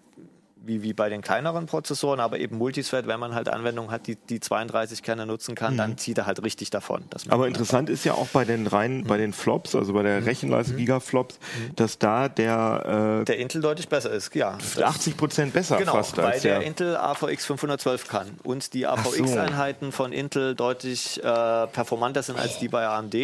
wie, 0.66 0.82
wie 0.82 0.94
bei 0.94 1.10
den 1.10 1.22
kleineren 1.22 1.66
Prozessoren, 1.66 2.20
aber 2.20 2.40
eben 2.40 2.58
Multithread, 2.58 3.06
wenn 3.06 3.20
man 3.20 3.36
halt 3.36 3.50
Anwendungen 3.50 3.92
hat, 3.92 4.08
die, 4.08 4.16
die 4.16 4.40
32 4.40 5.04
Kerne 5.04 5.26
nutzen 5.26 5.56
kann, 5.56 5.74
mhm. 5.74 5.78
dann 5.78 5.98
zieht 5.98 6.18
er 6.18 6.26
halt 6.26 6.42
richtig 6.44 6.70
davon. 6.70 7.04
aber 7.30 7.48
interessant 7.48 7.90
ist 7.90 8.06
ja 8.06 8.14
auch 8.14 8.28
bei 8.28 8.46
den 8.46 8.68
reinen, 8.68 9.02
mhm. 9.02 9.08
bei 9.08 9.18
den 9.18 9.34
Flops, 9.34 9.76
also 9.76 9.94
bei 9.94 10.04
der 10.04 10.22
mhm. 10.22 10.26
Rechenleistung 10.26 10.76
mhm. 10.76 10.80
Gigaflops, 10.80 11.38
mhm. 11.38 11.76
dass 11.76 12.00
da 12.00 12.30
der 12.30 13.22
äh, 13.22 13.26
der 13.26 13.40
Intel 13.40 13.62
deutlich 13.62 13.90
besser 13.90 14.12
ist, 14.12 14.34
ja. 14.36 14.58
80 14.82 15.18
Prozent 15.18 15.54
besser 15.54 15.78
genau, 15.78 15.94
fast 15.94 16.18
weil 16.18 16.40
der, 16.40 16.60
der, 16.60 16.68
Intel 16.68 16.96
AVX 16.96 17.46
512 17.46 18.08
kann 18.08 18.28
und 18.44 18.74
die 18.74 18.88
AVX-Einheiten 18.88 19.88
so. 19.88 19.92
von 19.92 20.14
Intel 20.14 20.56
deutlich 20.56 21.22
äh, 21.24 21.68
performanter 21.68 22.24
sind 22.24 22.40
als 22.40 22.60
die 22.60 22.70
bei 22.70 22.88
AMD. 22.88 23.16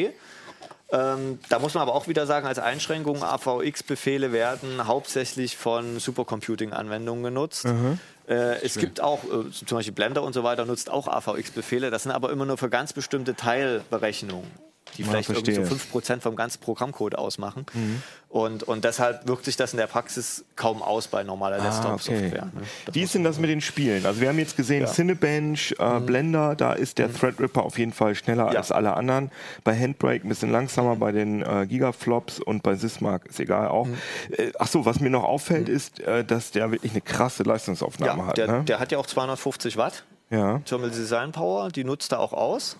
Ähm, 0.92 1.40
da 1.50 1.60
muss 1.60 1.76
man 1.76 1.84
aber 1.84 1.94
auch 1.94 2.08
wieder 2.08 2.26
sagen, 2.26 2.48
als 2.48 2.58
Einschränkung, 2.58 3.24
AVX-Befehle 3.24 4.32
werden 4.32 4.88
hauptsächlich 4.88 5.56
von 5.56 6.00
Supercomputing-Anwendungen 6.00 7.24
genutzt. 7.24 7.66
Mhm. 7.66 8.00
Äh, 8.28 8.64
es 8.64 8.76
gibt 8.76 9.02
auch, 9.02 9.24
äh, 9.24 9.52
zum 9.52 9.78
Beispiel 9.78 9.94
Blender 9.94 10.24
und 10.24 10.34
so 10.34 10.44
weiter, 10.44 10.66
nutzt 10.66 10.90
auch 10.90 11.08
AVX-Befehle. 11.08 11.92
Das 11.92 12.04
sind 12.04 12.12
aber 12.12 12.32
immer 12.32 12.46
nur 12.46 12.58
für 12.58 12.70
ganz 12.70 12.94
bestimmte 12.94 13.36
Teilberechnungen 13.36 14.69
die 14.98 15.04
ja, 15.04 15.10
vielleicht 15.10 15.30
irgendwie 15.30 15.54
so 15.54 15.62
5% 15.62 16.22
vom 16.22 16.36
ganzen 16.36 16.60
Programmcode 16.60 17.16
ausmachen. 17.16 17.66
Mhm. 17.74 18.02
Und, 18.30 18.62
und 18.62 18.86
deshalb 18.86 19.28
wirkt 19.28 19.46
sich 19.46 19.58
das 19.58 19.74
in 19.74 19.78
der 19.78 19.88
Praxis 19.88 20.46
kaum 20.56 20.84
aus 20.84 21.08
bei 21.08 21.24
normaler 21.24 21.60
ah, 21.60 21.66
Desktop-Software. 21.66 22.28
Okay. 22.28 22.60
Ne? 22.60 22.94
Wie 22.94 23.02
ist 23.02 23.16
denn 23.16 23.24
das 23.24 23.40
mit 23.40 23.50
den 23.50 23.60
Spielen? 23.60 24.06
Also 24.06 24.22
wir 24.22 24.30
haben 24.30 24.38
jetzt 24.38 24.56
gesehen, 24.56 24.82
ja. 24.82 24.88
Cinebench, 24.88 25.76
äh, 25.80 26.00
mhm. 26.00 26.06
Blender, 26.06 26.56
da 26.56 26.74
ist 26.74 27.00
der 27.00 27.08
mhm. 27.08 27.16
Threadripper 27.16 27.64
auf 27.64 27.80
jeden 27.80 27.92
Fall 27.92 28.14
schneller 28.14 28.52
ja. 28.52 28.60
als 28.60 28.72
alle 28.72 28.96
anderen. 28.96 29.32
Bei 29.64 29.76
Handbrake 29.76 30.28
ein 30.28 30.30
bisschen 30.30 30.52
langsamer, 30.52 30.96
bei 30.96 31.12
den 31.12 31.42
äh, 31.42 31.66
Gigaflops 31.68 32.40
und 32.40 32.62
bei 32.62 32.76
Sysmark 32.76 33.26
ist 33.26 33.40
egal 33.40 33.68
auch. 33.68 33.88
Mhm. 33.88 33.98
Äh, 34.38 34.52
ach 34.60 34.70
was 34.74 35.00
mir 35.00 35.10
noch 35.10 35.24
auffällt, 35.24 35.68
mhm. 35.68 35.76
ist, 35.76 36.00
äh, 36.02 36.24
dass 36.24 36.52
der 36.52 36.70
wirklich 36.72 36.92
eine 36.92 37.02
krasse 37.02 37.42
Leistungsaufnahme 37.42 38.28
hat. 38.28 38.38
Der, 38.38 38.48
ne? 38.48 38.64
der 38.64 38.80
hat 38.80 38.92
ja 38.92 39.00
auch 39.00 39.08
250 39.08 39.76
Watt. 39.78 40.04
Ja. 40.30 40.60
Thermal 40.60 40.92
Design 40.92 41.32
Power, 41.32 41.70
die 41.70 41.84
nutzt 41.84 42.12
er 42.12 42.20
auch 42.20 42.34
aus 42.34 42.78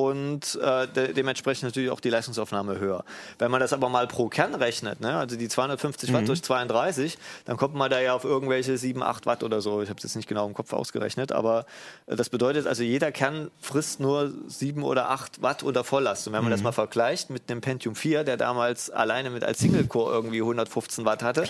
und 0.00 0.58
äh, 0.62 0.88
de 0.88 1.12
dementsprechend 1.12 1.64
natürlich 1.64 1.90
auch 1.90 2.00
die 2.00 2.08
Leistungsaufnahme 2.08 2.78
höher. 2.78 3.04
Wenn 3.38 3.50
man 3.50 3.60
das 3.60 3.72
aber 3.72 3.88
mal 3.88 4.06
pro 4.06 4.28
Kern 4.28 4.54
rechnet, 4.54 5.00
ne, 5.00 5.16
also 5.16 5.36
die 5.36 5.48
250 5.48 6.12
Watt 6.12 6.22
mhm. 6.22 6.26
durch 6.26 6.42
32, 6.42 7.18
dann 7.44 7.56
kommt 7.56 7.74
man 7.74 7.90
da 7.90 8.00
ja 8.00 8.14
auf 8.14 8.24
irgendwelche 8.24 8.78
7, 8.78 9.02
8 9.02 9.26
Watt 9.26 9.42
oder 9.42 9.60
so. 9.60 9.82
Ich 9.82 9.90
habe 9.90 9.98
es 9.98 10.04
jetzt 10.04 10.16
nicht 10.16 10.28
genau 10.28 10.46
im 10.46 10.54
Kopf 10.54 10.72
ausgerechnet, 10.72 11.32
aber 11.32 11.66
äh, 12.06 12.16
das 12.16 12.30
bedeutet 12.30 12.66
also, 12.66 12.82
jeder 12.82 13.12
Kern 13.12 13.50
frisst 13.60 14.00
nur 14.00 14.32
7 14.46 14.82
oder 14.82 15.10
8 15.10 15.42
Watt 15.42 15.62
unter 15.62 15.84
Volllast. 15.84 16.26
Und 16.26 16.32
wenn 16.32 16.42
man 16.42 16.50
mhm. 16.50 16.54
das 16.54 16.62
mal 16.62 16.72
vergleicht 16.72 17.28
mit 17.28 17.50
dem 17.50 17.60
Pentium 17.60 17.94
4, 17.94 18.24
der 18.24 18.36
damals 18.36 18.90
alleine 18.90 19.28
mit 19.30 19.44
als 19.44 19.58
Single-Core 19.58 20.12
irgendwie 20.12 20.40
115 20.40 21.04
Watt 21.04 21.22
hatte, 21.22 21.44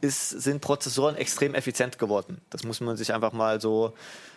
ist, 0.00 0.28
sind 0.28 0.60
Prozessoren 0.60 1.16
extrem 1.16 1.54
effizient 1.54 1.98
geworden. 1.98 2.40
Das 2.50 2.64
muss 2.64 2.80
man 2.80 2.96
sich 2.96 3.14
einfach 3.14 3.32
mal 3.32 3.60
so 3.60 3.94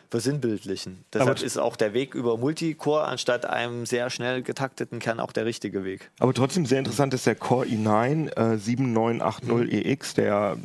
versinnbildlichen. 0.10 1.04
Deshalb 1.14 1.42
ist 1.42 1.58
auch 1.58 1.76
der 1.76 1.94
Weg 1.94 2.16
über 2.16 2.38
Multicore 2.38 3.06
anstatt 3.06 3.46
einem 3.46 3.86
sehr 3.86 4.10
schnell 4.10 4.42
getakteten 4.42 5.00
Kern 5.00 5.20
auch 5.20 5.32
der 5.32 5.46
richtige 5.46 5.84
Weg. 5.84 6.10
Aber 6.20 6.34
trotzdem 6.34 6.66
sehr 6.66 6.80
interessant 6.80 7.14
ist 7.14 7.26
der 7.26 7.36
Core 7.36 7.66
i9 7.68 8.30
äh, 8.36 8.58
7980EX, 8.58 10.16
der 10.16 10.58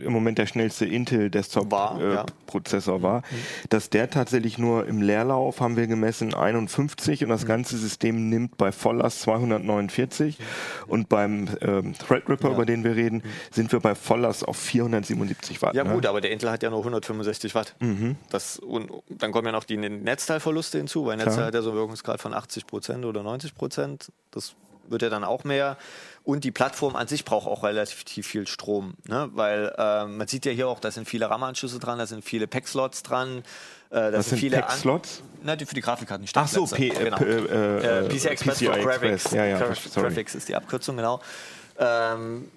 äh, 0.00 0.04
im 0.04 0.12
Moment 0.12 0.38
der 0.38 0.46
schnellste 0.46 0.84
Intel 0.86 1.30
Desktop 1.30 1.70
War, 1.70 2.00
äh, 2.00 2.14
ja. 2.14 2.26
Prozessor 2.46 3.02
war, 3.02 3.22
dass 3.70 3.90
der 3.90 4.10
tatsächlich 4.10 4.58
nur 4.58 4.86
im 4.86 5.00
Leerlauf 5.02 5.60
haben 5.60 5.76
wir 5.76 5.86
gemessen 5.86 6.34
51 6.34 7.22
und 7.22 7.28
Mhm. 7.28 7.32
das 7.32 7.46
ganze 7.46 7.78
System 7.78 8.28
nimmt 8.28 8.56
bei 8.58 8.72
Volllast 8.72 9.22
249 9.22 10.38
und 10.86 11.08
beim 11.08 11.48
ähm, 11.62 11.94
Threadripper, 11.94 12.48
Ja. 12.48 12.54
über 12.54 12.66
den 12.66 12.84
wir 12.84 12.94
reden, 12.96 13.22
sind 13.50 13.72
wir 13.72 13.80
bei 13.80 13.94
Volllast 13.94 14.46
auf 14.46 14.56
477 14.58 15.62
Watt. 15.62 15.74
Ja 15.74 15.84
ne? 15.84 15.94
gut, 15.94 16.06
aber 16.06 16.20
der 16.20 16.30
Intel 16.30 16.50
hat 16.50 16.62
ja 16.62 16.70
nur 16.70 16.80
165 16.80 17.54
Watt. 17.54 17.74
Das, 18.30 18.60
und 18.72 18.90
dann 19.08 19.32
kommen 19.32 19.46
ja 19.46 19.52
noch 19.52 19.64
die 19.64 19.76
Netzteilverluste 19.76 20.78
hinzu, 20.78 21.04
weil 21.06 21.16
Netzteil 21.16 21.34
Klar. 21.34 21.46
hat 21.48 21.54
ja 21.54 21.62
so 21.62 21.70
einen 21.70 21.78
Wirkungsgrad 21.78 22.20
von 22.20 22.32
80 22.34 22.66
Prozent 22.66 23.04
oder 23.04 23.22
90 23.22 23.54
Prozent. 23.54 24.10
Das 24.30 24.54
wird 24.88 25.02
ja 25.02 25.10
dann 25.10 25.24
auch 25.24 25.44
mehr. 25.44 25.76
Und 26.24 26.44
die 26.44 26.50
Plattform 26.50 26.96
an 26.96 27.06
sich 27.06 27.24
braucht 27.24 27.46
auch 27.46 27.62
relativ 27.64 28.26
viel 28.26 28.46
Strom, 28.46 28.94
ne? 29.06 29.28
weil 29.34 29.74
ähm, 29.78 30.16
man 30.16 30.26
sieht 30.26 30.44
ja 30.46 30.52
hier 30.52 30.68
auch, 30.68 30.80
da 30.80 30.90
sind 30.90 31.08
viele 31.08 31.28
RAM-Anschlüsse 31.30 31.78
dran, 31.78 31.98
da 31.98 32.06
sind 32.06 32.24
viele 32.24 32.46
PAC-Slots 32.46 33.02
dran. 33.02 33.38
Äh, 33.38 33.42
da 33.90 34.10
Das 34.10 34.28
sind 34.30 34.38
viele 34.38 34.56
An- 34.56 34.62
Pack-Slots? 34.68 35.22
Na, 35.42 35.54
die 35.56 35.66
für 35.66 35.74
die 35.74 35.80
Grafikkarten. 35.82 36.24
die 36.26 36.32
Ach 36.34 36.48
so. 36.48 36.64
P- 36.66 36.88
äh, 36.88 37.04
genau. 37.04 37.16
P- 37.18 37.24
äh, 37.24 38.04
äh, 38.04 38.08
PCI 38.08 38.28
Express 38.28 38.56
PCI 38.58 38.66
Express. 38.68 38.84
Graphics. 38.84 39.30
Ja, 39.32 39.44
ja. 39.44 39.58
Graphics 39.94 40.34
ist 40.34 40.48
die 40.48 40.56
Abkürzung, 40.56 40.96
genau. 40.96 41.20
Ähm, 41.78 42.50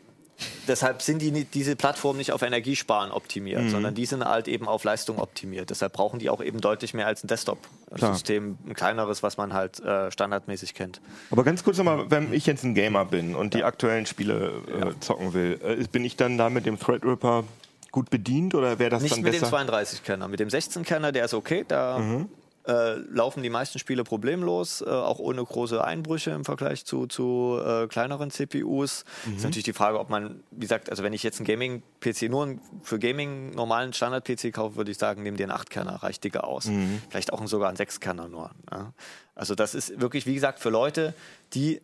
deshalb 0.67 1.01
sind 1.01 1.21
die, 1.21 1.31
nicht- 1.31 1.53
diese 1.53 1.75
Plattformen 1.75 2.17
nicht 2.17 2.31
auf 2.31 2.41
Energiesparen 2.41 3.11
optimiert, 3.11 3.63
Mhm. 3.63 3.69
sondern 3.69 3.95
die 3.95 4.05
sind 4.05 4.23
halt 4.25 4.47
eben 4.47 4.67
auf 4.67 4.83
Leistung 4.83 5.17
optimiert. 5.19 5.69
Deshalb 5.69 5.93
brauchen 5.93 6.19
die 6.19 6.29
auch 6.29 6.41
eben 6.43 6.59
deutlich 6.61 6.93
mehr 6.93 7.07
als 7.07 7.23
ein 7.23 7.27
Desktop-System, 7.27 8.57
ein 8.67 8.73
kleineres, 8.73 9.23
was 9.23 9.37
man 9.37 9.53
halt 9.53 9.79
äh, 9.79 10.11
standardmäßig 10.11 10.73
kennt. 10.73 11.01
Aber 11.31 11.43
ganz 11.43 11.63
kurz 11.63 11.77
nochmal, 11.77 12.09
wenn 12.11 12.33
ich 12.33 12.45
jetzt 12.45 12.63
ein 12.63 12.73
Gamer 12.75 13.05
bin 13.05 13.35
und 13.35 13.53
die 13.53 13.63
aktuellen 13.63 14.05
Spiele 14.05 14.61
äh, 14.67 14.99
zocken 14.99 15.33
will, 15.33 15.59
äh, 15.63 15.83
bin 15.91 16.03
ich 16.05 16.15
dann 16.15 16.37
da 16.37 16.49
mit 16.49 16.65
dem 16.65 16.79
Threadripper 16.79 17.43
gut 17.91 18.09
bedient 18.09 18.53
oder 18.55 18.77
wäre 18.77 18.89
das 18.89 19.01
Nicht 19.03 19.15
dann 19.15 19.21
mit 19.23 19.31
besser? 19.31 19.45
dem 19.49 19.69
32-Kerner, 19.69 20.27
mit 20.27 20.39
dem 20.41 20.49
16-Kerner, 20.49 21.11
der 21.13 21.25
ist 21.25 21.33
okay, 21.33 21.63
da 21.67 21.97
Mhm. 21.99 22.27
Äh, 22.67 22.95
laufen 22.95 23.43
die 23.43 23.49
meisten 23.49 23.77
Spiele 23.79 24.03
problemlos, 24.03 24.81
äh, 24.81 24.85
auch 24.89 25.19
ohne 25.19 25.43
große 25.43 25.83
Einbrüche 25.83 26.31
im 26.31 26.45
Vergleich 26.45 26.85
zu, 26.85 27.05
zu 27.07 27.59
äh, 27.63 27.87
kleineren 27.87 28.31
CPUs. 28.31 29.05
Mhm. 29.25 29.35
Ist 29.37 29.43
natürlich 29.43 29.65
die 29.65 29.73
Frage, 29.73 29.99
ob 29.99 30.09
man, 30.09 30.43
wie 30.51 30.61
gesagt, 30.61 30.89
also 30.89 31.03
wenn 31.03 31.13
ich 31.13 31.21
jetzt 31.23 31.39
einen 31.39 31.47
Gaming-PC 31.47 32.29
nur 32.29 32.43
einen- 32.43 32.61
für 32.81 32.97
Gaming 32.99 33.51
normalen 33.51 33.93
Standard-PC 33.93 34.51
kaufe, 34.51 34.75
würde 34.77 34.91
ich 34.91 34.97
sagen, 34.97 35.21
nimm 35.23 35.37
dir 35.37 35.43
einen 35.43 35.51
8-Kerner, 35.57 36.01
reicht 36.03 36.23
dicker 36.23 36.45
aus. 36.45 36.65
Mhm. 36.65 37.01
Vielleicht 37.09 37.31
auch 37.33 37.45
sogar 37.47 37.67
einen 37.69 37.77
6-Kerner 37.77 38.27
nur. 38.27 38.51
Ja. 38.71 38.93
Also 39.35 39.53
das 39.53 39.75
ist 39.75 39.99
wirklich, 40.01 40.25
wie 40.25 40.33
gesagt, 40.33 40.59
für 40.59 40.69
Leute, 40.69 41.13
die 41.53 41.81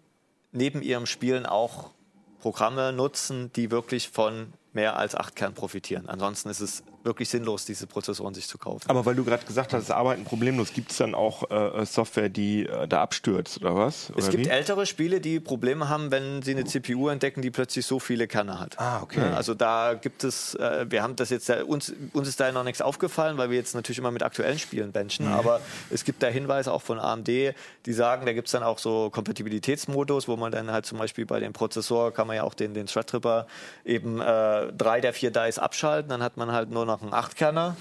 neben 0.52 0.82
ihrem 0.82 1.06
Spielen 1.06 1.46
auch 1.46 1.92
Programme 2.40 2.92
nutzen, 2.92 3.52
die 3.56 3.70
wirklich 3.70 4.10
von 4.10 4.52
mehr 4.74 4.96
als 4.98 5.16
8 5.16 5.36
Kern 5.36 5.54
profitieren. 5.54 6.08
Ansonsten 6.08 6.50
ist 6.50 6.62
es 6.62 6.84
wirklich 7.04 7.30
sinnlos, 7.30 7.66
diese 7.66 7.88
Prozessoren 7.88 8.34
sich 8.34 8.48
zu 8.48 8.58
kaufen. 8.60 8.88
Aber 8.90 9.06
weil 9.06 9.16
du 9.16 9.24
gerade 9.26 9.44
gesagt 9.46 9.74
hast, 9.74 9.84
es 9.84 9.92
arbeiten 9.92 10.24
problemlos, 10.24 10.72
gibt 10.72 10.92
es 10.92 10.98
dann 10.98 11.16
auch 11.16 11.50
äh, 11.50 11.84
Software, 11.86 12.30
die 12.30 12.68
äh, 12.68 12.88
da 12.88 13.02
abstürzt 13.02 13.60
oder 13.62 13.76
was? 13.76 14.12
Es 14.12 14.16
oder 14.26 14.30
gibt 14.30 14.46
wie? 14.46 14.50
ältere 14.50 14.86
Spiele, 14.86 15.20
die 15.20 15.40
Probleme 15.40 15.90
haben, 15.90 16.12
wenn 16.12 16.42
sie 16.44 16.52
eine 16.52 16.64
CPU 16.66 17.10
entdecken, 17.10 17.42
die 17.42 17.50
plötzlich 17.52 17.86
so 17.88 18.00
viele 18.00 18.28
Kerne 18.28 18.60
hat. 18.60 18.80
Ah, 18.80 19.02
okay. 19.02 19.20
Ja, 19.20 19.34
Also 19.36 19.56
da 19.56 19.96
gibt 19.96 20.24
es, 20.24 20.54
äh, 20.56 20.86
wir 20.90 21.02
haben 21.02 21.16
das 21.16 21.32
jetzt, 21.32 21.50
äh, 21.50 21.64
uns, 21.66 21.92
uns 22.14 22.28
ist 22.28 22.40
da 22.40 22.52
noch 22.52 22.64
nichts 22.64 22.82
aufgefallen, 22.82 23.38
weil 23.38 23.50
wir 23.50 23.58
jetzt 23.58 23.74
natürlich 23.74 23.98
immer 23.98 24.12
mit 24.12 24.22
aktuellen 24.24 24.60
Spielen 24.60 24.92
benchen, 24.92 25.26
Mhm. 25.28 25.34
aber 25.34 25.60
es 25.90 26.04
gibt 26.06 26.22
da 26.24 26.28
Hinweise 26.28 26.72
auch 26.72 26.82
von 26.84 27.00
AMD, 27.00 27.28
die 27.28 27.94
sagen, 27.94 28.26
da 28.28 28.34
gibt 28.34 28.48
es 28.48 28.52
dann 28.52 28.64
auch 28.64 28.78
so 28.78 29.10
Kompatibilitätsmodus, 29.10 30.28
wo 30.28 30.38
man 30.38 30.52
dann 30.52 30.72
halt 30.72 30.86
zum 30.86 30.98
Beispiel 31.00 31.26
bei 31.26 31.40
dem 31.40 31.54
Prozessor 31.54 32.14
kann 32.14 32.28
man 32.28 32.36
ja 32.36 32.44
auch 32.44 32.54
den, 32.54 32.74
den 32.74 32.86
Threadripper 32.86 33.48
eben 33.86 34.22
äh, 34.22 34.61
drei 34.78 35.02
der 35.02 35.14
vier 35.14 35.32
Dice 35.32 35.60
abschalten, 35.60 36.10
dann 36.10 36.24
hat 36.24 36.38
man 36.38 36.52
halt 36.52 36.70
nur 36.72 36.86
noch 36.86 37.02
einen 37.02 37.14
8-Kerner. 37.14 37.76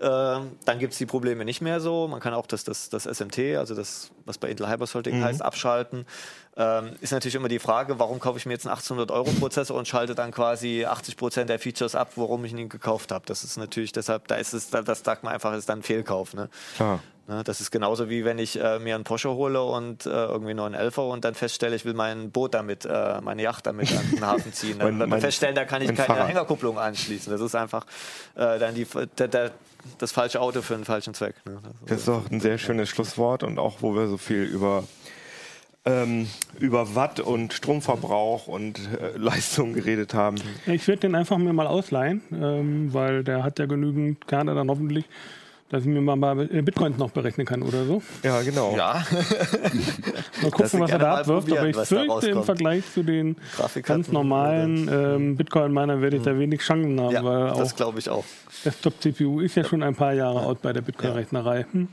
Ähm, 0.00 0.52
dann 0.64 0.78
gibt 0.78 0.92
es 0.92 0.98
die 0.98 1.06
Probleme 1.06 1.44
nicht 1.44 1.60
mehr 1.60 1.80
so. 1.80 2.06
Man 2.06 2.20
kann 2.20 2.32
auch 2.32 2.46
das, 2.46 2.62
das, 2.62 2.88
das 2.88 3.02
SMT, 3.04 3.56
also 3.56 3.74
das, 3.74 4.10
was 4.26 4.38
bei 4.38 4.48
Intel 4.48 4.68
Hypersolting 4.68 5.22
heißt, 5.24 5.42
abschalten. 5.42 6.06
Ähm, 6.56 6.90
ist 7.00 7.10
natürlich 7.12 7.34
immer 7.34 7.48
die 7.48 7.58
Frage, 7.58 7.98
warum 7.98 8.20
kaufe 8.20 8.38
ich 8.38 8.46
mir 8.46 8.52
jetzt 8.52 8.66
einen 8.66 8.76
1800-Euro-Prozessor 8.76 9.76
und 9.76 9.88
schalte 9.88 10.14
dann 10.14 10.30
quasi 10.30 10.84
80 10.84 11.16
Prozent 11.16 11.50
der 11.50 11.58
Features 11.58 11.96
ab, 11.96 12.12
warum 12.14 12.44
ich 12.44 12.52
ihn 12.52 12.68
gekauft 12.68 13.10
habe. 13.10 13.24
Das 13.26 13.42
ist 13.42 13.56
natürlich 13.56 13.90
deshalb, 13.90 14.28
da 14.28 14.36
ist 14.36 14.52
es, 14.54 14.70
da- 14.70 14.82
das 14.82 15.02
sagt 15.02 15.24
man 15.24 15.32
einfach, 15.34 15.52
ist 15.54 15.68
dann 15.68 15.80
ein 15.80 15.82
Fehlkauf. 15.82 16.32
Ne? 16.34 16.48
Klar. 16.76 17.00
Ne, 17.28 17.44
das 17.44 17.60
ist 17.60 17.70
genauso 17.70 18.08
wie 18.08 18.24
wenn 18.24 18.38
ich 18.38 18.58
äh, 18.58 18.78
mir 18.78 18.94
einen 18.94 19.04
Porsche 19.04 19.28
hole 19.28 19.62
und 19.62 20.06
äh, 20.06 20.08
irgendwie 20.08 20.54
nur 20.54 20.64
einen 20.64 20.74
Elfer 20.74 21.04
und 21.04 21.26
dann 21.26 21.34
feststelle, 21.34 21.76
ich 21.76 21.84
will 21.84 21.92
mein 21.92 22.30
Boot 22.30 22.54
damit, 22.54 22.86
äh, 22.86 23.20
meine 23.20 23.42
Yacht 23.42 23.66
damit 23.66 23.92
an 23.92 24.10
den 24.10 24.24
Hafen 24.26 24.50
ziehen. 24.54 24.78
Dann 24.78 24.96
Mein- 24.96 25.10
mein- 25.10 25.20
feststellen, 25.20 25.54
da 25.54 25.66
kann 25.66 25.82
ich 25.82 25.88
keine 25.88 26.06
Fahrrad. 26.06 26.28
Hängerkupplung 26.28 26.78
anschließen. 26.78 27.30
Das 27.30 27.42
ist 27.42 27.54
einfach 27.54 27.84
äh, 28.34 28.58
dann 28.58 28.74
die, 28.74 28.86
der, 29.18 29.28
der, 29.28 29.50
das 29.98 30.10
falsche 30.12 30.40
Auto 30.40 30.62
für 30.62 30.74
einen 30.74 30.86
falschen 30.86 31.12
Zweck. 31.12 31.34
Ne? 31.44 31.58
Das 31.86 31.98
ist 31.98 32.08
doch 32.08 32.30
ein 32.30 32.40
sehr 32.40 32.56
schönes 32.56 32.88
Schlusswort 32.88 33.42
und 33.42 33.58
auch, 33.58 33.76
wo 33.82 33.94
wir 33.94 34.08
so 34.08 34.16
viel 34.16 34.44
über, 34.44 34.84
ähm, 35.84 36.28
über 36.58 36.94
Watt 36.94 37.20
und 37.20 37.52
Stromverbrauch 37.52 38.46
und 38.46 38.78
äh, 39.00 39.16
Leistung 39.18 39.74
geredet 39.74 40.14
haben. 40.14 40.36
Ich 40.66 40.88
würde 40.88 41.00
den 41.00 41.14
einfach 41.14 41.36
mir 41.36 41.52
mal 41.52 41.66
ausleihen, 41.66 42.22
ähm, 42.32 42.94
weil 42.94 43.22
der 43.22 43.42
hat 43.44 43.58
ja 43.58 43.66
genügend 43.66 44.26
Kerne 44.26 44.54
dann 44.54 44.70
hoffentlich, 44.70 45.04
dass 45.70 45.82
ich 45.82 45.88
mir 45.88 46.00
mal 46.00 46.16
mal 46.16 46.34
Bitcoins 46.46 46.96
noch 46.98 47.10
berechnen 47.10 47.46
kann 47.46 47.62
oder 47.62 47.84
so. 47.84 48.02
Ja, 48.22 48.40
genau. 48.42 48.74
Ja, 48.76 49.04
Mal 50.42 50.50
gucken, 50.50 50.80
was 50.80 50.90
er 50.90 50.98
da 50.98 51.16
abwirft. 51.16 51.52
Aber 51.52 51.68
ich 51.68 51.76
fürchte, 51.76 52.30
im. 52.30 52.42
Vergleich 52.42 52.84
zu 52.92 53.02
den 53.02 53.36
ganz 53.82 54.10
normalen 54.10 54.88
ähm, 54.90 55.36
Bitcoin-Miner 55.36 56.00
werde 56.00 56.16
ich 56.16 56.22
da 56.22 56.38
wenig 56.38 56.60
Chancen 56.60 56.98
haben, 57.00 57.12
ja 57.12 57.24
weil 57.24 57.48
das 57.48 57.72
auch 57.72 57.76
glaube 57.76 57.98
ich 57.98 58.08
auch. 58.08 58.24
Desktop-CPU 58.64 59.40
ist 59.40 59.56
ja 59.56 59.64
schon 59.64 59.82
ein 59.82 59.94
paar 59.94 60.12
Jahre 60.12 60.46
alt 60.46 60.62
bei 60.62 60.72
der 60.72 60.80
Bitcoin-Rechnerei. 60.80 61.66
Hm. 61.72 61.88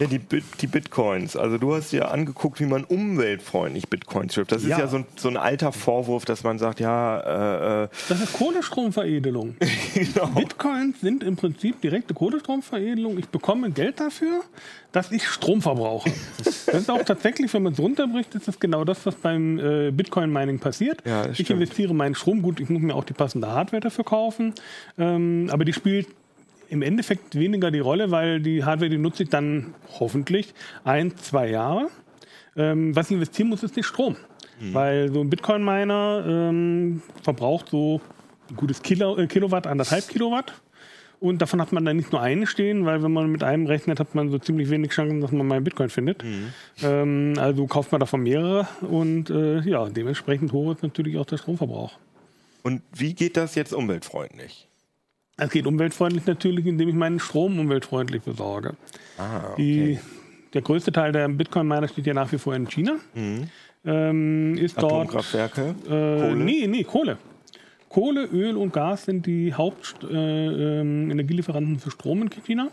Ja, 0.00 0.06
die, 0.06 0.18
Bit 0.18 0.44
die 0.62 0.66
Bitcoins. 0.66 1.36
Also 1.36 1.58
du 1.58 1.74
hast 1.74 1.92
dir 1.92 2.10
angeguckt, 2.10 2.58
wie 2.58 2.64
man 2.66 2.84
umweltfreundlich 2.84 3.88
Bitcoins 3.88 4.34
schifft. 4.34 4.50
Das 4.50 4.62
ist 4.62 4.68
Ja. 4.70 4.78
ja 4.78 4.88
so 4.88 4.96
ein, 4.98 5.06
so 5.16 5.28
ein 5.28 5.36
alter 5.36 5.72
Vorwurf, 5.72 6.24
dass 6.24 6.42
man 6.42 6.58
sagt, 6.58 6.80
ja, 6.80 7.82
äh, 7.82 7.84
äh, 7.84 7.88
Das 8.08 8.20
ist 8.22 8.32
Kohlestromveredelung. 8.32 9.56
genau. 9.94 10.26
Bitcoins 10.28 11.00
sind 11.00 11.22
im 11.22 11.36
Prinzip 11.36 11.80
direkte 11.82 12.14
Kohlestromveredelung. 12.14 13.18
Ich 13.18 13.28
bekomme 13.28 13.70
Geld 13.70 14.00
dafür, 14.00 14.40
dass 14.92 15.12
ich 15.12 15.26
Strom 15.28 15.60
verbrauche. 15.62 16.10
Das 16.38 16.68
ist 16.68 16.90
auch 16.90 17.02
tatsächlich, 17.04 17.52
wenn 17.52 17.62
man 17.62 17.74
es 17.74 17.78
runterbricht, 17.78 18.34
ist 18.34 18.48
das 18.48 18.58
genau 18.58 18.84
das, 18.84 19.04
was 19.04 19.14
beim 19.16 19.58
äh, 19.58 19.90
Bitcoin-Mining 19.90 20.58
passiert. 20.60 21.02
Ja, 21.06 21.26
ich 21.26 21.34
stimmt. 21.34 21.50
investiere 21.50 21.92
meinen 21.94 22.14
Strom, 22.14 22.42
gut, 22.42 22.58
ich 22.60 22.70
muss 22.70 22.80
mir 22.82 22.94
auch 22.94 23.04
die 23.04 23.12
passende 23.12 23.48
Hardware 23.48 23.80
dafür 23.80 24.04
kaufen, 24.04 24.54
ähm, 24.98 25.48
aber 25.52 25.64
die 25.64 25.72
spielt 25.72 26.08
im 26.70 26.82
Endeffekt 26.82 27.34
weniger 27.34 27.70
die 27.70 27.80
Rolle, 27.80 28.10
weil 28.10 28.40
die 28.40 28.64
Hardware, 28.64 28.88
die 28.88 28.98
nutze 28.98 29.24
ich 29.24 29.28
dann 29.28 29.74
hoffentlich 29.98 30.54
ein, 30.84 31.16
zwei 31.16 31.50
Jahre. 31.50 31.88
Ähm, 32.56 32.94
was 32.94 33.06
ich 33.06 33.16
investieren 33.16 33.48
muss, 33.48 33.62
ist 33.62 33.76
der 33.76 33.82
Strom. 33.82 34.16
Mhm. 34.60 34.74
Weil 34.74 35.12
so 35.12 35.20
ein 35.20 35.28
Bitcoin-Miner 35.30 36.24
ähm, 36.26 37.02
verbraucht 37.22 37.68
so 37.70 38.00
ein 38.48 38.56
gutes 38.56 38.82
Kilo, 38.82 39.18
äh, 39.18 39.26
Kilowatt, 39.26 39.66
anderthalb 39.66 40.08
Kilowatt. 40.08 40.52
Und 41.18 41.42
davon 41.42 41.60
hat 41.60 41.72
man 41.72 41.84
dann 41.84 41.96
nicht 41.96 42.12
nur 42.12 42.22
einen 42.22 42.46
stehen, 42.46 42.86
weil 42.86 43.02
wenn 43.02 43.12
man 43.12 43.30
mit 43.30 43.42
einem 43.42 43.66
rechnet, 43.66 44.00
hat 44.00 44.14
man 44.14 44.30
so 44.30 44.38
ziemlich 44.38 44.70
wenig 44.70 44.92
Chancen, 44.92 45.20
dass 45.20 45.32
man 45.32 45.46
mal 45.46 45.56
einen 45.56 45.64
Bitcoin 45.64 45.90
findet. 45.90 46.24
Mhm. 46.24 46.52
Ähm, 46.82 47.34
also 47.36 47.66
kauft 47.66 47.92
man 47.92 47.98
davon 47.98 48.22
mehrere 48.22 48.66
und 48.80 49.28
äh, 49.28 49.60
ja, 49.60 49.88
dementsprechend 49.88 50.52
hoch 50.52 50.72
ist 50.72 50.82
natürlich 50.82 51.18
auch 51.18 51.26
der 51.26 51.36
Stromverbrauch. 51.36 51.98
Und 52.62 52.82
wie 52.94 53.14
geht 53.14 53.36
das 53.36 53.54
jetzt 53.54 53.74
umweltfreundlich? 53.74 54.69
Es 55.40 55.50
geht 55.50 55.66
umweltfreundlich 55.66 56.26
natürlich, 56.26 56.66
indem 56.66 56.90
ich 56.90 56.94
meinen 56.94 57.18
Strom 57.18 57.58
umweltfreundlich 57.58 58.22
besorge. 58.22 58.74
Ah, 59.16 59.54
Die, 59.56 59.98
der 60.52 60.60
größte 60.62 60.92
Teil 60.92 61.12
der 61.12 61.28
Bitcoin-Miner 61.28 61.88
steht 61.88 62.06
ja 62.06 62.14
nach 62.14 62.30
wie 62.30 62.38
vor 62.38 62.54
in 62.54 62.68
China. 62.68 62.96
Ähm, 63.84 64.56
ist 64.58 64.80
dort 64.80 64.92
Atomkraftwerke? 64.92 65.74
Äh, 65.84 65.88
Kohle? 65.88 66.36
Nee, 66.36 66.66
nee, 66.66 66.84
Kohle. 66.84 67.18
Kohle, 67.88 68.26
Öl 68.26 68.56
und 68.56 68.72
Gas 68.72 69.06
sind 69.06 69.26
die 69.26 69.52
Hauptenergielieferanten 69.54 71.72
äh, 71.72 71.76
ähm, 71.76 71.80
für 71.80 71.90
Strom 71.90 72.22
in 72.22 72.30
China. 72.30 72.68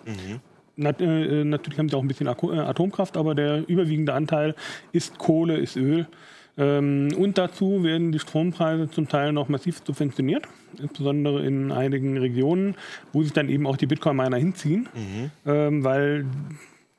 Nat 0.76 1.02
äh, 1.02 1.44
natürlich 1.44 1.80
haben 1.80 1.90
sie 1.90 1.96
auch 1.96 2.04
ein 2.04 2.08
bisschen 2.08 2.28
äh, 2.28 2.32
Atomkraft, 2.32 3.18
aber 3.18 3.34
der 3.34 3.68
überwiegende 3.68 4.14
Anteil 4.14 4.54
ist 4.92 5.18
Kohle, 5.18 5.58
ist 5.58 5.76
Öl. 5.76 6.06
Ähm, 6.58 7.10
und 7.18 7.38
dazu 7.38 7.84
werden 7.84 8.12
die 8.12 8.20
Strompreise 8.20 8.90
zum 8.90 9.08
Teil 9.08 9.32
noch 9.32 9.50
massiv 9.50 9.82
subventioniert, 9.86 10.48
insbesondere 10.82 11.46
in 11.46 11.72
einigen 11.72 12.18
Regionen, 12.18 12.76
wo 13.14 13.24
sich 13.24 13.34
dann 13.34 13.50
eben 13.50 13.68
auch 13.68 13.78
die 13.78 13.86
Bitcoin-Miner 13.86 14.38
hinziehen, 14.38 14.90
ähm, 15.46 15.84
weil 15.84 16.26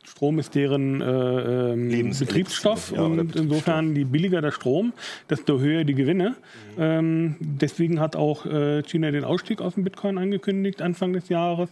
Strom 0.08 0.38
ist 0.38 0.54
deren 0.54 1.00
äh, 1.00 1.72
ähm, 1.72 2.12
Betriebsstoff 2.18 2.92
ja, 2.92 3.02
und 3.02 3.16
Betriebsstoff. 3.16 3.42
insofern 3.42 3.94
je 3.94 4.04
billiger 4.04 4.40
der 4.40 4.52
Strom, 4.52 4.92
desto 5.28 5.60
höher 5.60 5.84
die 5.84 5.94
Gewinne. 5.94 6.34
Ähm, 6.78 7.36
deswegen 7.40 8.00
hat 8.00 8.16
auch 8.16 8.46
äh, 8.46 8.82
China 8.82 9.10
den 9.10 9.24
Ausstieg 9.24 9.60
aus 9.60 9.74
dem 9.74 9.84
Bitcoin 9.84 10.18
angekündigt 10.18 10.80
Anfang 10.80 11.12
des 11.12 11.28
Jahres, 11.28 11.68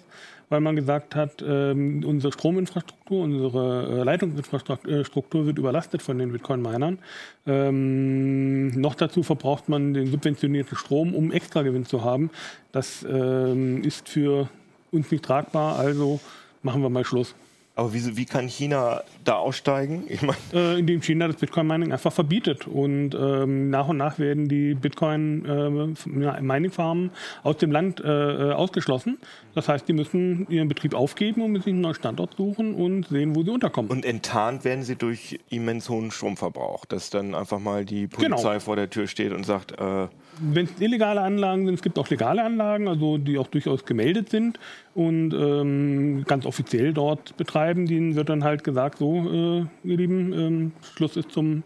weil 0.48 0.60
man 0.60 0.76
gesagt 0.76 1.14
hat, 1.14 1.44
ähm, 1.46 2.04
unsere 2.04 2.32
Strominfrastruktur, 2.32 3.22
unsere 3.22 4.00
äh, 4.00 4.02
Leitungsinfrastruktur 4.04 5.46
wird 5.46 5.58
überlastet 5.58 6.02
von 6.02 6.18
den 6.18 6.32
Bitcoin-Minern. 6.32 6.98
Ähm, 7.46 8.68
noch 8.80 8.94
dazu 8.94 9.22
verbraucht 9.22 9.68
man 9.68 9.94
den 9.94 10.10
subventionierten 10.10 10.76
Strom, 10.76 11.14
um 11.14 11.32
extra 11.32 11.62
Gewinn 11.62 11.84
zu 11.84 12.04
haben. 12.04 12.30
Das 12.72 13.04
ähm, 13.08 13.82
ist 13.82 14.08
für 14.08 14.48
uns 14.92 15.10
nicht 15.10 15.24
tragbar, 15.24 15.78
also 15.78 16.20
machen 16.62 16.82
wir 16.82 16.90
mal 16.90 17.04
Schluss. 17.04 17.34
Aber 17.78 17.92
wie, 17.92 18.16
wie 18.16 18.24
kann 18.24 18.48
China 18.48 19.02
da 19.22 19.34
aussteigen? 19.34 20.04
Ich 20.08 20.22
mein 20.22 20.34
äh, 20.54 20.78
indem 20.78 21.02
China 21.02 21.26
das 21.26 21.36
Bitcoin-Mining 21.36 21.92
einfach 21.92 22.12
verbietet. 22.12 22.66
Und 22.66 23.14
ähm, 23.14 23.68
nach 23.68 23.88
und 23.88 23.98
nach 23.98 24.18
werden 24.18 24.48
die 24.48 24.72
Bitcoin-Mining-Farmen 24.72 27.08
äh, 27.08 27.46
aus 27.46 27.58
dem 27.58 27.70
Land 27.70 28.00
äh, 28.00 28.52
ausgeschlossen. 28.52 29.18
Das 29.54 29.68
heißt, 29.68 29.86
die 29.88 29.92
müssen 29.92 30.46
ihren 30.48 30.68
Betrieb 30.68 30.94
aufgeben 30.94 31.42
und 31.42 31.52
müssen 31.52 31.68
einen 31.68 31.82
neuen 31.82 31.94
Standort 31.94 32.34
suchen 32.38 32.74
und 32.74 33.08
sehen, 33.08 33.36
wo 33.36 33.42
sie 33.42 33.50
unterkommen. 33.50 33.90
Und 33.90 34.06
enttarnt 34.06 34.64
werden 34.64 34.82
sie 34.82 34.96
durch 34.96 35.38
immens 35.50 35.90
hohen 35.90 36.10
Stromverbrauch, 36.10 36.86
dass 36.86 37.10
dann 37.10 37.34
einfach 37.34 37.58
mal 37.58 37.84
die 37.84 38.06
Polizei 38.06 38.52
genau. 38.52 38.60
vor 38.60 38.76
der 38.76 38.88
Tür 38.88 39.06
steht 39.06 39.32
und 39.32 39.44
sagt, 39.44 39.72
äh, 39.72 40.08
wenn 40.40 40.64
es 40.64 40.80
illegale 40.80 41.20
Anlagen 41.20 41.66
sind, 41.66 41.74
es 41.74 41.82
gibt 41.82 41.98
auch 41.98 42.08
legale 42.08 42.42
Anlagen, 42.42 42.88
also 42.88 43.18
die 43.18 43.38
auch 43.38 43.48
durchaus 43.48 43.84
gemeldet 43.84 44.30
sind 44.30 44.58
und 44.94 45.34
ähm, 45.34 46.24
ganz 46.26 46.46
offiziell 46.46 46.92
dort 46.92 47.36
betreiben, 47.36 47.65
denen 47.74 48.14
wird 48.16 48.28
dann 48.28 48.44
halt 48.44 48.64
gesagt, 48.64 48.98
so, 48.98 49.14
äh, 49.14 49.88
ihr 49.88 49.96
Lieben, 49.96 50.32
ähm, 50.32 50.72
Schluss 50.94 51.16
ist 51.16 51.32
zum 51.32 51.62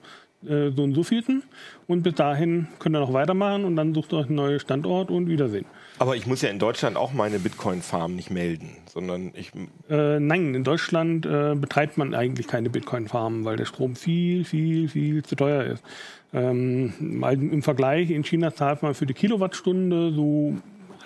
äh, 0.46 0.70
so 0.70 0.84
und 0.84 0.94
so 0.94 1.02
vielten 1.02 1.42
und 1.86 2.02
bis 2.02 2.14
dahin 2.14 2.68
könnt 2.78 2.96
ihr 2.96 3.00
noch 3.00 3.12
weitermachen 3.12 3.64
und 3.64 3.76
dann 3.76 3.92
sucht 3.92 4.12
ihr 4.12 4.18
euch 4.18 4.26
einen 4.26 4.36
neuen 4.36 4.58
Standort 4.58 5.10
und 5.10 5.28
Wiedersehen. 5.28 5.66
Aber 5.98 6.16
ich 6.16 6.26
muss 6.26 6.40
ja 6.40 6.48
in 6.48 6.58
Deutschland 6.58 6.96
auch 6.96 7.12
meine 7.12 7.38
Bitcoin-Farm 7.38 8.16
nicht 8.16 8.30
melden, 8.30 8.70
sondern 8.86 9.32
ich. 9.34 9.52
Äh, 9.90 10.18
nein, 10.18 10.54
in 10.54 10.64
Deutschland 10.64 11.26
äh, 11.26 11.54
betreibt 11.54 11.98
man 11.98 12.14
eigentlich 12.14 12.46
keine 12.46 12.70
Bitcoin-Farmen, 12.70 13.44
weil 13.44 13.56
der 13.56 13.66
Strom 13.66 13.96
viel, 13.96 14.46
viel, 14.46 14.88
viel 14.88 15.22
zu 15.22 15.36
teuer 15.36 15.64
ist. 15.64 15.84
Ähm, 16.32 16.94
Im 17.00 17.62
Vergleich, 17.62 18.08
in 18.10 18.24
China 18.24 18.54
zahlt 18.54 18.82
man 18.82 18.94
für 18.94 19.04
die 19.04 19.12
Kilowattstunde 19.12 20.10
so 20.12 20.56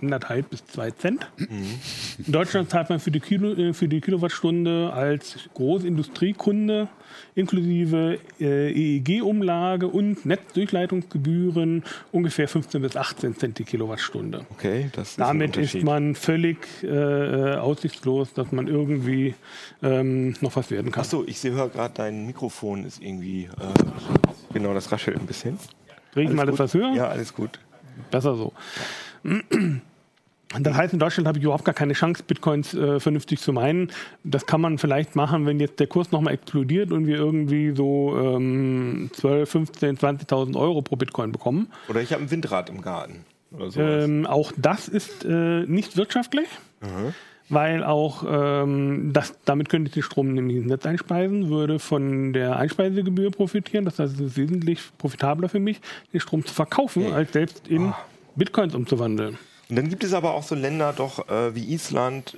anderthalb 0.01 0.51
bis 0.51 0.65
zwei 0.67 0.91
Cent. 0.91 1.27
Mhm. 1.37 1.81
In 2.27 2.33
Deutschland 2.33 2.71
zahlt 2.71 2.91
man 2.91 3.01
für 3.01 3.11
die, 3.11 3.21
Kilo, 3.21 3.53
äh, 3.53 3.73
für 3.73 3.89
die 3.89 4.01
Kilowattstunde 4.01 4.93
als 4.93 5.39
Großindustriekunde 5.55 6.89
inklusive 7.35 8.19
äh, 8.41 8.71
EEG-Umlage 8.73 9.89
und 9.89 10.25
Netzdurchleitungsgebühren 10.27 11.85
ungefähr 12.13 12.49
15 12.49 12.83
bis 12.83 12.97
18 12.97 13.37
Cent 13.37 13.59
die 13.59 13.65
Kilowattstunde. 13.65 14.47
Okay, 14.51 14.91
das 14.93 15.11
ist 15.11 15.21
Damit 15.21 15.57
ist 15.57 15.83
man 15.83 16.15
völlig 16.15 16.59
äh, 16.83 17.55
aussichtslos, 17.57 18.33
dass 18.35 18.53
man 18.53 18.69
irgendwie 18.69 19.35
ähm, 19.83 20.35
noch 20.41 20.57
was 20.57 20.71
werden 20.71 20.93
kann. 20.93 21.03
Achso, 21.03 21.25
ich 21.27 21.39
sehe 21.39 21.53
gerade, 21.53 21.93
dein 21.95 22.27
Mikrofon 22.27 22.85
ist 22.85 23.03
irgendwie, 23.03 23.45
äh, 23.45 23.49
genau, 24.53 24.75
das 24.75 24.91
raschelt 24.93 25.19
ein 25.19 25.27
bisschen. 25.27 25.59
Rede 26.15 26.31
ich 26.31 26.37
mal 26.37 26.49
etwas 26.49 26.75
höher? 26.75 26.93
Ja, 26.95 27.09
alles 27.09 27.35
gut. 27.35 27.59
Besser 28.11 28.35
so. 28.37 28.53
Das 30.61 30.77
heißt, 30.77 30.93
in 30.93 30.99
Deutschland 30.99 31.27
habe 31.27 31.39
ich 31.39 31.45
überhaupt 31.45 31.65
gar 31.65 31.75
keine 31.75 31.95
Chance, 31.95 32.23
Bitcoins 32.25 32.75
äh, 32.75 33.01
vernünftig 33.01 33.41
zu 33.41 33.53
meinen. 33.53 33.91
Das 34.23 34.47
kann 34.47 34.61
man 34.61 34.79
vielleicht 34.79 35.17
machen, 35.17 35.47
wenn 35.47 35.59
jetzt 35.59 35.81
der 35.81 35.87
Kurs 35.87 36.13
nochmal 36.13 36.35
explodiert 36.35 36.93
und 36.93 37.07
wir 37.07 37.17
irgendwie 37.17 37.75
so 37.75 38.17
ähm, 38.17 39.11
12, 39.15 39.51
15, 39.51 39.99
20.000 39.99 40.57
Euro 40.57 40.83
pro 40.83 40.97
Bitcoin 40.97 41.33
bekommen. 41.33 41.73
Oder 41.89 42.03
ich 42.03 42.13
habe 42.13 42.23
ein 42.23 42.31
Windrad 42.31 42.69
im 42.69 42.83
Garten. 42.83 43.25
Ähm, 43.77 44.27
auch 44.27 44.53
das 44.57 44.89
ist 44.89 45.25
äh, 45.25 45.65
nicht 45.67 45.97
wirtschaftlich. 45.97 46.49
Mhm. 46.81 47.15
Weil 47.51 47.85
auch 47.85 48.25
ähm, 48.27 49.11
das, 49.13 49.35
damit 49.45 49.69
könnte 49.69 49.89
ich 49.89 49.95
den 49.95 50.03
Strom 50.03 50.33
nämlich 50.33 50.57
ins 50.57 50.67
Netz 50.67 50.87
einspeisen, 50.87 51.51
würde 51.51 51.79
von 51.79 52.33
der 52.33 52.57
Einspeisegebühr 52.57 53.31
profitieren. 53.31 53.85
Das 53.85 53.99
heißt, 53.99 54.15
es 54.15 54.21
ist 54.21 54.37
wesentlich 54.39 54.81
profitabler 54.97 55.51
für 55.51 55.61
mich, 55.61 55.81
den 56.13 56.21
Strom 56.21 56.47
zu 56.47 56.55
verkaufen, 56.55 57.13
als 57.13 57.33
selbst 57.33 57.69
in 57.69 57.89
oh. 57.89 57.95
Bitcoins 58.37 58.75
umzuwandeln. 58.75 59.39
Und 59.69 59.77
dann 59.77 59.89
gibt 59.89 60.05
es 60.05 60.13
aber 60.13 60.35
auch 60.35 60.43
so 60.43 60.55
Länder 60.55 60.93
doch 60.93 61.29
äh, 61.29 61.55
wie 61.55 61.73
Island, 61.73 62.37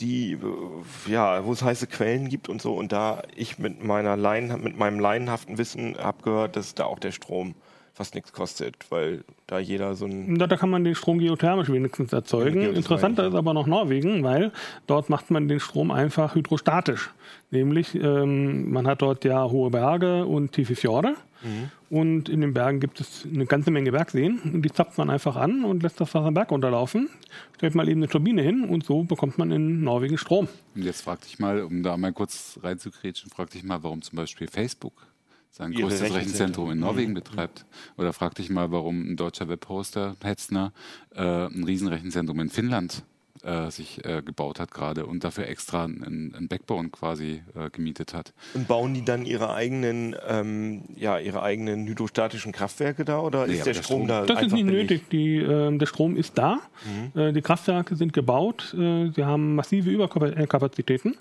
die 0.00 0.32
äh, 0.32 1.10
ja, 1.10 1.44
wo 1.44 1.52
es 1.52 1.62
heiße 1.62 1.86
Quellen 1.86 2.28
gibt 2.28 2.48
und 2.48 2.60
so. 2.60 2.74
Und 2.74 2.92
da 2.92 3.22
ich 3.34 3.58
mit 3.58 3.82
meiner 3.82 4.16
Leien, 4.16 4.62
mit 4.62 4.76
meinem 4.76 5.00
laienhaften 5.00 5.58
Wissen 5.58 5.96
habe 5.98 6.22
gehört, 6.22 6.56
dass 6.56 6.74
da 6.74 6.84
auch 6.84 6.98
der 6.98 7.12
Strom 7.12 7.54
fast 8.00 8.14
nichts 8.14 8.32
kostet, 8.32 8.90
weil 8.90 9.24
da 9.46 9.58
jeder 9.58 9.94
so 9.94 10.06
ein. 10.06 10.38
Da, 10.38 10.46
da 10.46 10.56
kann 10.56 10.70
man 10.70 10.84
den 10.84 10.94
Strom 10.94 11.18
geothermisch 11.18 11.68
wenigstens 11.68 12.14
erzeugen. 12.14 12.62
Interessanter 12.74 13.28
ist 13.28 13.34
aber 13.34 13.52
noch 13.52 13.66
Norwegen, 13.66 14.24
weil 14.24 14.52
dort 14.86 15.10
macht 15.10 15.30
man 15.30 15.48
den 15.48 15.60
Strom 15.60 15.90
einfach 15.90 16.34
hydrostatisch. 16.34 17.10
Nämlich, 17.50 17.94
ähm, 17.94 18.72
man 18.72 18.86
hat 18.86 19.02
dort 19.02 19.22
ja 19.26 19.44
hohe 19.50 19.68
Berge 19.68 20.24
und 20.24 20.52
tiefe 20.52 20.76
Fjorde. 20.76 21.14
Mhm. 21.42 21.70
Und 21.90 22.28
in 22.30 22.40
den 22.40 22.54
Bergen 22.54 22.80
gibt 22.80 23.00
es 23.00 23.26
eine 23.30 23.44
ganze 23.44 23.70
Menge 23.70 23.92
Bergseen. 23.92 24.38
Und 24.44 24.62
die 24.62 24.70
zapft 24.70 24.96
man 24.96 25.10
einfach 25.10 25.36
an 25.36 25.66
und 25.66 25.82
lässt 25.82 26.00
das 26.00 26.14
Wasser 26.14 26.24
am 26.24 26.32
Berg 26.32 26.52
runterlaufen. 26.52 27.10
Stellt 27.56 27.74
mal 27.74 27.86
eben 27.86 28.00
eine 28.00 28.08
Turbine 28.08 28.40
hin 28.40 28.64
und 28.64 28.82
so 28.82 29.02
bekommt 29.02 29.36
man 29.36 29.50
in 29.50 29.82
Norwegen 29.82 30.16
Strom. 30.16 30.48
Und 30.74 30.84
jetzt 30.84 31.02
frag 31.02 31.20
dich 31.20 31.38
mal, 31.38 31.60
um 31.64 31.82
da 31.82 31.98
mal 31.98 32.14
kurz 32.14 32.58
reinzukretschen, 32.62 33.30
frag 33.30 33.50
dich 33.50 33.62
mal, 33.62 33.82
warum 33.82 34.00
zum 34.00 34.16
Beispiel 34.16 34.48
Facebook 34.48 35.09
sein 35.50 35.72
Ihre 35.72 35.88
größtes 35.88 36.14
Rechenzentrum 36.14 36.70
in 36.70 36.78
Norwegen 36.78 37.10
mhm. 37.10 37.14
betreibt. 37.14 37.66
Oder 37.96 38.12
frag 38.12 38.34
dich 38.34 38.50
mal, 38.50 38.70
warum 38.70 39.12
ein 39.12 39.16
deutscher 39.16 39.48
Webhoster, 39.48 40.16
Hetzner, 40.22 40.72
äh, 41.14 41.22
ein 41.22 41.64
Riesenrechenzentrum 41.64 42.40
in 42.40 42.50
Finnland 42.50 43.04
äh, 43.42 43.70
sich 43.70 44.04
äh, 44.04 44.22
gebaut 44.22 44.60
hat 44.60 44.70
gerade 44.70 45.06
und 45.06 45.24
dafür 45.24 45.46
extra 45.46 45.84
ein 45.84 46.46
Backbone 46.48 46.90
quasi 46.90 47.42
äh, 47.54 47.70
gemietet 47.70 48.14
hat. 48.14 48.32
Und 48.54 48.68
bauen 48.68 48.94
die 48.94 49.04
dann 49.04 49.24
ihre 49.24 49.54
eigenen, 49.54 50.14
ähm, 50.26 50.82
ja, 50.96 51.18
ihre 51.18 51.42
eigenen 51.42 51.86
hydrostatischen 51.86 52.52
Kraftwerke 52.52 53.04
da 53.04 53.20
oder 53.20 53.46
nee, 53.46 53.54
ist 53.54 53.66
der, 53.66 53.74
der 53.74 53.82
Strom, 53.82 54.04
Strom, 54.04 54.08
da? 54.08 54.26
Das 54.26 54.42
ist 54.42 54.52
nicht 54.52 54.66
nötig. 54.66 55.08
Die, 55.10 55.36
äh, 55.36 55.76
der 55.76 55.86
Strom 55.86 56.16
ist 56.16 56.36
da. 56.36 56.60
Mhm. 56.84 57.20
Äh, 57.20 57.32
die 57.32 57.42
Kraftwerke 57.42 57.96
sind 57.96 58.12
gebaut. 58.12 58.74
Äh, 58.74 59.10
sie 59.10 59.24
haben 59.24 59.54
massive 59.54 59.90
Überkapazitäten. 59.90 61.16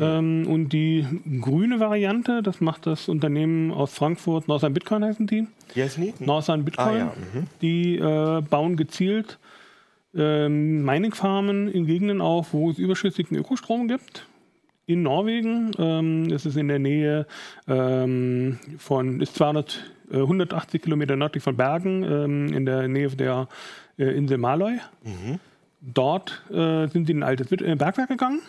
Ähm, 0.00 0.46
und 0.46 0.70
die 0.70 1.06
grüne 1.40 1.78
Variante, 1.78 2.42
das 2.42 2.60
macht 2.60 2.86
das 2.86 3.08
Unternehmen 3.08 3.70
aus 3.70 3.92
Frankfurt, 3.92 4.48
Northern 4.48 4.72
Bitcoin 4.72 5.04
heißen 5.04 5.26
die. 5.26 5.46
Wie 5.74 5.82
heißen 5.82 6.02
die? 6.02 6.24
Northern 6.24 6.64
Bitcoin. 6.64 6.88
Ah, 6.88 6.98
ja. 6.98 7.04
mhm. 7.34 7.46
Die 7.60 7.96
äh, 7.96 8.40
bauen 8.40 8.76
gezielt 8.76 9.38
ähm, 10.14 10.84
Mining-Farmen 10.84 11.68
in 11.68 11.86
Gegenden 11.86 12.20
auf, 12.20 12.52
wo 12.52 12.70
es 12.70 12.78
überschüssigen 12.78 13.36
Ökostrom 13.36 13.88
gibt. 13.88 14.26
In 14.86 15.02
Norwegen, 15.02 15.70
ähm, 15.78 16.28
das 16.28 16.46
ist 16.46 16.56
in 16.56 16.68
der 16.68 16.80
Nähe 16.80 17.26
ähm, 17.68 18.58
von, 18.78 19.20
ist 19.20 19.36
200, 19.36 19.84
äh, 20.10 20.16
180 20.16 20.82
Kilometer 20.82 21.14
nördlich 21.14 21.44
von 21.44 21.56
Bergen, 21.56 22.02
ähm, 22.02 22.52
in 22.52 22.66
der 22.66 22.88
Nähe 22.88 23.08
der 23.10 23.48
äh, 23.98 24.04
Insel 24.16 24.38
Maløy. 24.38 24.80
Mhm. 25.04 25.38
Dort 25.80 26.42
äh, 26.50 26.88
sind 26.88 27.06
sie 27.06 27.12
in 27.12 27.22
ein 27.22 27.28
altes 27.28 27.52
äh, 27.52 27.76
Bergwerk 27.76 28.08
gegangen 28.08 28.40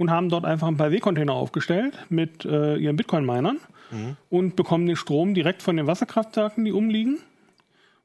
und 0.00 0.10
haben 0.10 0.30
dort 0.30 0.46
einfach 0.46 0.66
ein 0.66 0.78
paar 0.78 0.90
Seekontainer 0.90 1.34
aufgestellt 1.34 2.06
mit 2.08 2.46
äh, 2.46 2.76
ihren 2.76 2.96
Bitcoin-Minern 2.96 3.58
mhm. 3.90 4.16
und 4.30 4.56
bekommen 4.56 4.86
den 4.86 4.96
Strom 4.96 5.34
direkt 5.34 5.60
von 5.60 5.76
den 5.76 5.86
Wasserkraftwerken, 5.86 6.64
die 6.64 6.72
umliegen 6.72 7.18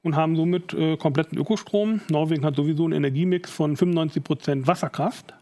und 0.04 0.18
haben 0.18 0.36
somit 0.36 0.74
äh, 0.74 0.98
kompletten 0.98 1.38
Ökostrom. 1.38 2.02
Norwegen 2.10 2.44
hat 2.44 2.58
sowieso 2.58 2.84
einen 2.84 2.92
Energiemix 2.92 3.50
von 3.50 3.78
95% 3.78 4.68
Wasserkraft 4.68 5.34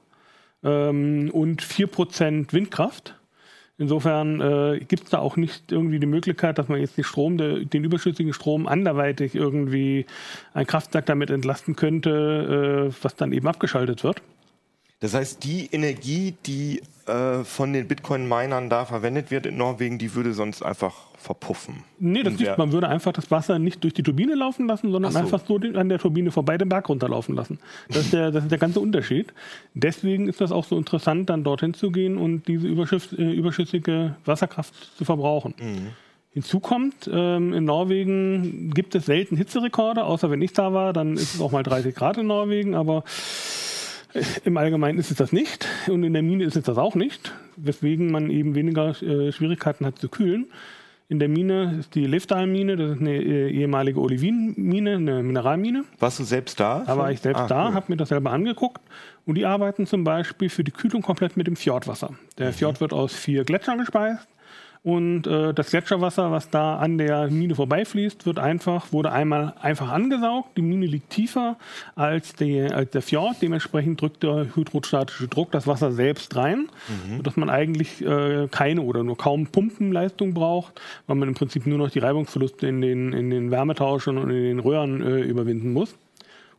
ähm, 0.64 1.32
und 1.34 1.64
4% 1.64 2.54
Windkraft. 2.54 3.16
Insofern 3.80 4.40
äh, 4.40 4.80
gibt 4.88 5.06
es 5.06 5.10
da 5.10 5.18
auch 5.18 5.38
nicht 5.38 5.72
irgendwie 5.72 5.98
die 5.98 6.06
Möglichkeit, 6.06 6.60
dass 6.60 6.68
man 6.68 6.80
jetzt 6.80 6.98
den 6.98 7.04
Strom, 7.04 7.40
der, 7.40 7.66
den 7.66 7.84
überschüssigen 7.84 8.32
Strom 8.32 8.68
anderweitig 8.68 9.34
irgendwie 9.34 10.06
ein 10.54 10.68
Kraftwerk 10.68 11.08
damit 11.08 11.32
entlasten 11.32 11.76
könnte, 11.76 12.92
äh, 12.92 13.04
was 13.04 13.16
dann 13.16 13.34
eben 13.34 13.48
abgeschaltet 13.48 14.04
wird. 14.04 14.22
Das 15.04 15.14
heißt, 15.14 15.44
die 15.44 15.68
Energie, 15.74 16.34
die 16.46 16.82
äh, 17.08 17.44
von 17.44 17.74
den 17.74 17.90
Bitcoin-Minern 17.90 18.70
da 18.70 18.86
verwendet 18.86 19.32
wird 19.32 19.46
in 19.46 19.58
Norwegen, 19.58 19.98
die 19.98 20.16
würde 20.16 20.32
sonst 20.32 20.64
einfach 20.64 20.94
verpuffen. 21.18 21.84
Nee, 22.00 22.24
das 22.24 22.40
nicht. 22.40 22.58
Man 22.58 22.72
würde 22.72 22.88
einfach 22.88 23.12
das 23.12 23.30
Wasser 23.30 23.60
nicht 23.60 23.84
durch 23.84 23.94
die 23.94 24.02
Turbine 24.02 24.34
laufen 24.34 24.66
lassen, 24.66 24.94
sondern 24.94 25.12
so. 25.12 25.20
einfach 25.20 25.42
so 25.46 25.58
an 25.58 25.90
der 25.90 26.00
Turbine 26.00 26.32
vorbei 26.32 26.58
den 26.58 26.70
Berg 26.70 26.88
runterlaufen 26.88 27.36
lassen. 27.36 27.60
Das 27.90 27.98
ist, 27.98 28.14
der, 28.14 28.32
das 28.32 28.44
ist 28.44 28.52
der 28.52 28.58
ganze 28.58 28.80
Unterschied. 28.80 29.34
Deswegen 29.74 30.30
ist 30.30 30.40
das 30.40 30.54
auch 30.54 30.64
so 30.64 30.78
interessant, 30.78 31.30
dann 31.30 31.44
dorthin 31.44 31.74
zu 31.74 31.92
gehen 31.92 32.18
und 32.18 32.48
diese 32.48 32.70
äh, 32.70 33.34
überschüssige 33.34 34.16
Wasserkraft 34.24 34.74
zu 34.98 35.04
verbrauchen. 35.04 35.54
Mhm. 35.60 35.88
Hinzu 36.32 36.62
kommt, 36.62 37.10
ähm, 37.12 37.52
in 37.52 37.66
Norwegen 37.66 38.72
gibt 38.74 38.96
es 38.96 39.08
selten 39.08 39.36
Hitzerekorde, 39.36 40.06
außer 40.06 40.32
wenn 40.32 40.42
ich 40.42 40.54
da 40.54 40.72
war, 40.72 40.94
dann 40.94 41.16
ist 41.16 41.36
es 41.36 41.42
auch 41.42 41.52
mal 41.52 41.62
30 41.62 41.94
Grad 41.94 42.18
in 42.18 42.28
Norwegen, 42.28 42.74
aber 42.74 43.04
im 44.46 44.58
Allgemeinen 44.58 45.00
ist 45.00 45.12
es 45.12 45.18
das 45.18 45.32
nicht 45.32 45.68
und 45.88 46.04
in 46.04 46.14
der 46.14 46.22
Mine 46.24 46.44
ist 46.44 46.56
es 46.56 46.64
das 46.64 46.78
auch 46.78 46.96
nicht, 46.96 47.32
weswegen 47.58 48.12
man 48.12 48.30
eben 48.30 48.56
weniger 48.56 48.90
äh, 49.02 49.32
Schwierigkeiten 49.32 49.86
hat 49.86 50.00
zu 50.00 50.10
kühlen. 50.10 50.48
In 51.10 51.20
der 51.20 51.28
Mine 51.30 51.78
ist 51.80 51.96
die 51.96 52.06
Leftal-Mine, 52.06 52.76
das 52.78 52.92
ist 52.96 53.02
eine 53.02 53.16
äh, 53.16 53.50
ehemalige 53.52 54.00
Olivin-Mine, 54.00 54.96
eine 54.96 55.22
Mineralmine. 55.22 55.84
Warst 56.00 56.20
du 56.20 56.24
selbst 56.24 56.60
da? 56.60 56.84
Da 56.88 56.98
war 56.98 57.12
ich 57.12 57.20
selbst 57.20 57.42
Ah, 57.42 57.48
da, 57.48 57.68
cool. 57.68 57.74
habe 57.76 57.86
mir 57.90 57.98
das 57.98 58.10
selber 58.10 58.32
angeguckt. 58.32 58.82
Und 59.26 59.36
die 59.36 59.46
arbeiten 59.46 59.86
zum 59.86 60.04
Beispiel 60.04 60.50
für 60.50 60.64
die 60.64 60.72
Kühlung 60.72 61.02
komplett 61.02 61.36
mit 61.38 61.46
dem 61.46 61.56
Fjordwasser. 61.56 62.12
Der 62.38 62.48
Mhm. 62.50 62.54
Fjord 62.54 62.82
wird 62.82 62.94
aus 62.94 63.14
vier 63.14 63.44
Gletschern 63.44 63.78
gespeist. 63.80 64.28
Und 64.84 65.28
äh, 65.28 65.54
das 65.54 65.70
Gletscherwasser, 65.70 66.32
was 66.32 66.50
da 66.50 66.76
an 66.76 66.98
der 66.98 67.30
Mine 67.30 67.56
vorbeifließt, 67.56 68.26
wird 68.26 68.38
einfach, 68.38 68.92
wurde 68.92 69.14
einmal 69.14 69.54
einfach 69.62 69.90
angesaugt. 69.90 70.58
Die 70.58 70.62
Mine 70.62 70.86
liegt 70.86 71.10
tiefer 71.10 71.56
als, 71.96 72.34
die, 72.34 72.62
als 72.62 72.92
der 72.92 73.02
Fjord. 73.02 73.38
Dementsprechend 73.42 74.02
drückt 74.02 74.24
der 74.24 74.54
hydrostatische 74.56 75.30
Druck 75.30 75.52
das 75.52 75.68
Wasser 75.68 75.94
selbst 75.94 76.36
rein, 76.36 76.68
sodass 77.16 77.38
man 77.38 77.50
eigentlich 77.50 78.06
äh, 78.06 78.50
keine 78.52 78.82
oder 78.82 79.04
nur 79.04 79.18
kaum 79.18 79.48
Pumpenleistung 79.48 80.34
braucht, 80.34 80.82
weil 81.08 81.16
man 81.16 81.30
im 81.30 81.36
Prinzip 81.36 81.66
nur 81.66 81.78
noch 81.78 81.90
die 81.90 82.00
Reibungsverluste 82.00 82.68
in 82.68 82.82
den, 82.82 83.14
in 83.14 83.30
den 83.30 83.52
Wärmetauschern 83.52 84.18
und 84.18 84.32
in 84.32 84.44
den 84.44 84.60
Röhren 84.60 85.02
äh, 85.02 85.22
überwinden 85.22 85.72
muss. 85.72 85.96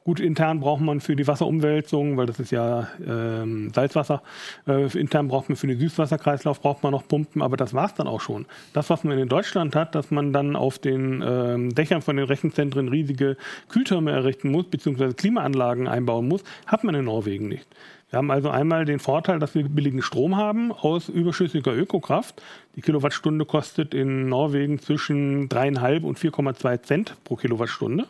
Gut, 0.05 0.21
intern 0.21 0.61
braucht 0.61 0.83
man 0.83 1.01
für 1.01 1.17
die 1.17 1.27
Wasserumwälzung, 1.27 2.19
weil 2.19 2.27
das 2.27 2.39
ist 2.39 2.51
ja 2.51 2.89
ähm, 3.07 3.71
Salzwasser, 3.75 4.23
äh, 4.69 4.87
intern 4.99 5.29
braucht 5.29 5.49
man 5.49 5.57
für 5.57 5.67
den 5.67 5.79
Süßwasserkreislauf 5.79 6.61
braucht 6.61 6.83
man 6.83 6.93
noch 6.93 7.09
Pumpen, 7.09 7.41
aber 7.41 7.57
das 7.57 7.73
war's 7.73 7.95
dann 7.95 8.07
auch 8.07 8.21
schon. 8.21 8.45
Das, 8.75 8.91
was 8.91 9.03
man 9.03 9.17
in 9.17 9.31
Deutschland 9.31 9.75
hat, 9.75 9.95
dass 9.95 10.11
man 10.11 10.35
dann 10.35 10.57
auf 10.57 10.79
den 10.79 11.25
ähm, 11.27 11.75
Dächern 11.75 12.03
von 12.03 12.19
den 12.19 12.27
Rechenzentren 12.27 12.89
riesige 12.89 13.39
Kühltürme 13.71 14.13
errichten 14.13 14.51
muss, 14.51 14.67
beziehungsweise 14.67 15.15
Klimaanlagen 15.15 15.89
einbauen 15.89 16.29
muss, 16.29 16.45
hat 16.67 16.85
man 16.85 16.95
in 16.95 17.07
Norwegen 17.07 17.49
nicht. 17.49 17.67
Wir 18.11 18.19
haben 18.19 18.31
also 18.31 18.51
einmal 18.51 18.85
den 18.85 18.99
Vorteil, 18.99 19.39
dass 19.39 19.55
wir 19.55 19.65
billigen 19.65 20.03
Strom 20.03 20.37
haben 20.37 20.71
aus 20.71 21.09
überschüssiger 21.09 21.75
Ökokraft. 21.75 22.43
Die 22.77 22.83
Kilowattstunde 22.83 23.47
kostet 23.47 23.95
in 23.95 24.29
Norwegen 24.29 24.79
zwischen 24.79 25.49
3,5 25.49 26.03
und 26.03 26.19
4,2 26.19 26.83
Cent 26.83 27.17
pro 27.25 27.37
Kilowattstunde. 27.37 28.07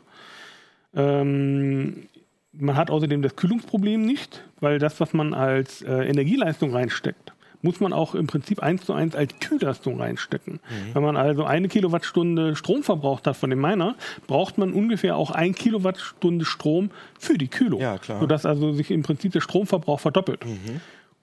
Ähm, 0.96 2.08
man 2.52 2.76
hat 2.76 2.90
außerdem 2.90 3.22
das 3.22 3.36
Kühlungsproblem 3.36 4.04
nicht, 4.04 4.44
weil 4.60 4.78
das, 4.78 5.00
was 5.00 5.12
man 5.12 5.34
als 5.34 5.82
äh, 5.82 6.08
Energieleistung 6.08 6.72
reinsteckt, 6.72 7.32
muss 7.62 7.80
man 7.80 7.94
auch 7.94 8.14
im 8.14 8.26
Prinzip 8.26 8.62
eins 8.62 8.84
zu 8.84 8.92
eins 8.92 9.16
als 9.16 9.34
Kühlleistung 9.40 9.98
reinstecken. 9.98 10.60
Wenn 10.92 11.02
man 11.02 11.16
also 11.16 11.44
eine 11.44 11.68
Kilowattstunde 11.68 12.56
Strom 12.56 12.82
verbraucht 12.82 13.26
hat 13.26 13.38
von 13.38 13.48
dem 13.48 13.60
Miner, 13.60 13.96
braucht 14.26 14.58
man 14.58 14.74
ungefähr 14.74 15.16
auch 15.16 15.30
ein 15.30 15.54
Kilowattstunde 15.54 16.44
Strom 16.44 16.90
für 17.18 17.38
die 17.38 17.48
Kühlung. 17.48 17.80
Ja, 17.80 17.96
klar. 17.96 18.20
Sodass 18.20 18.44
also 18.44 18.72
sich 18.72 18.90
im 18.90 19.02
Prinzip 19.02 19.32
der 19.32 19.40
Stromverbrauch 19.40 19.98
verdoppelt. 19.98 20.44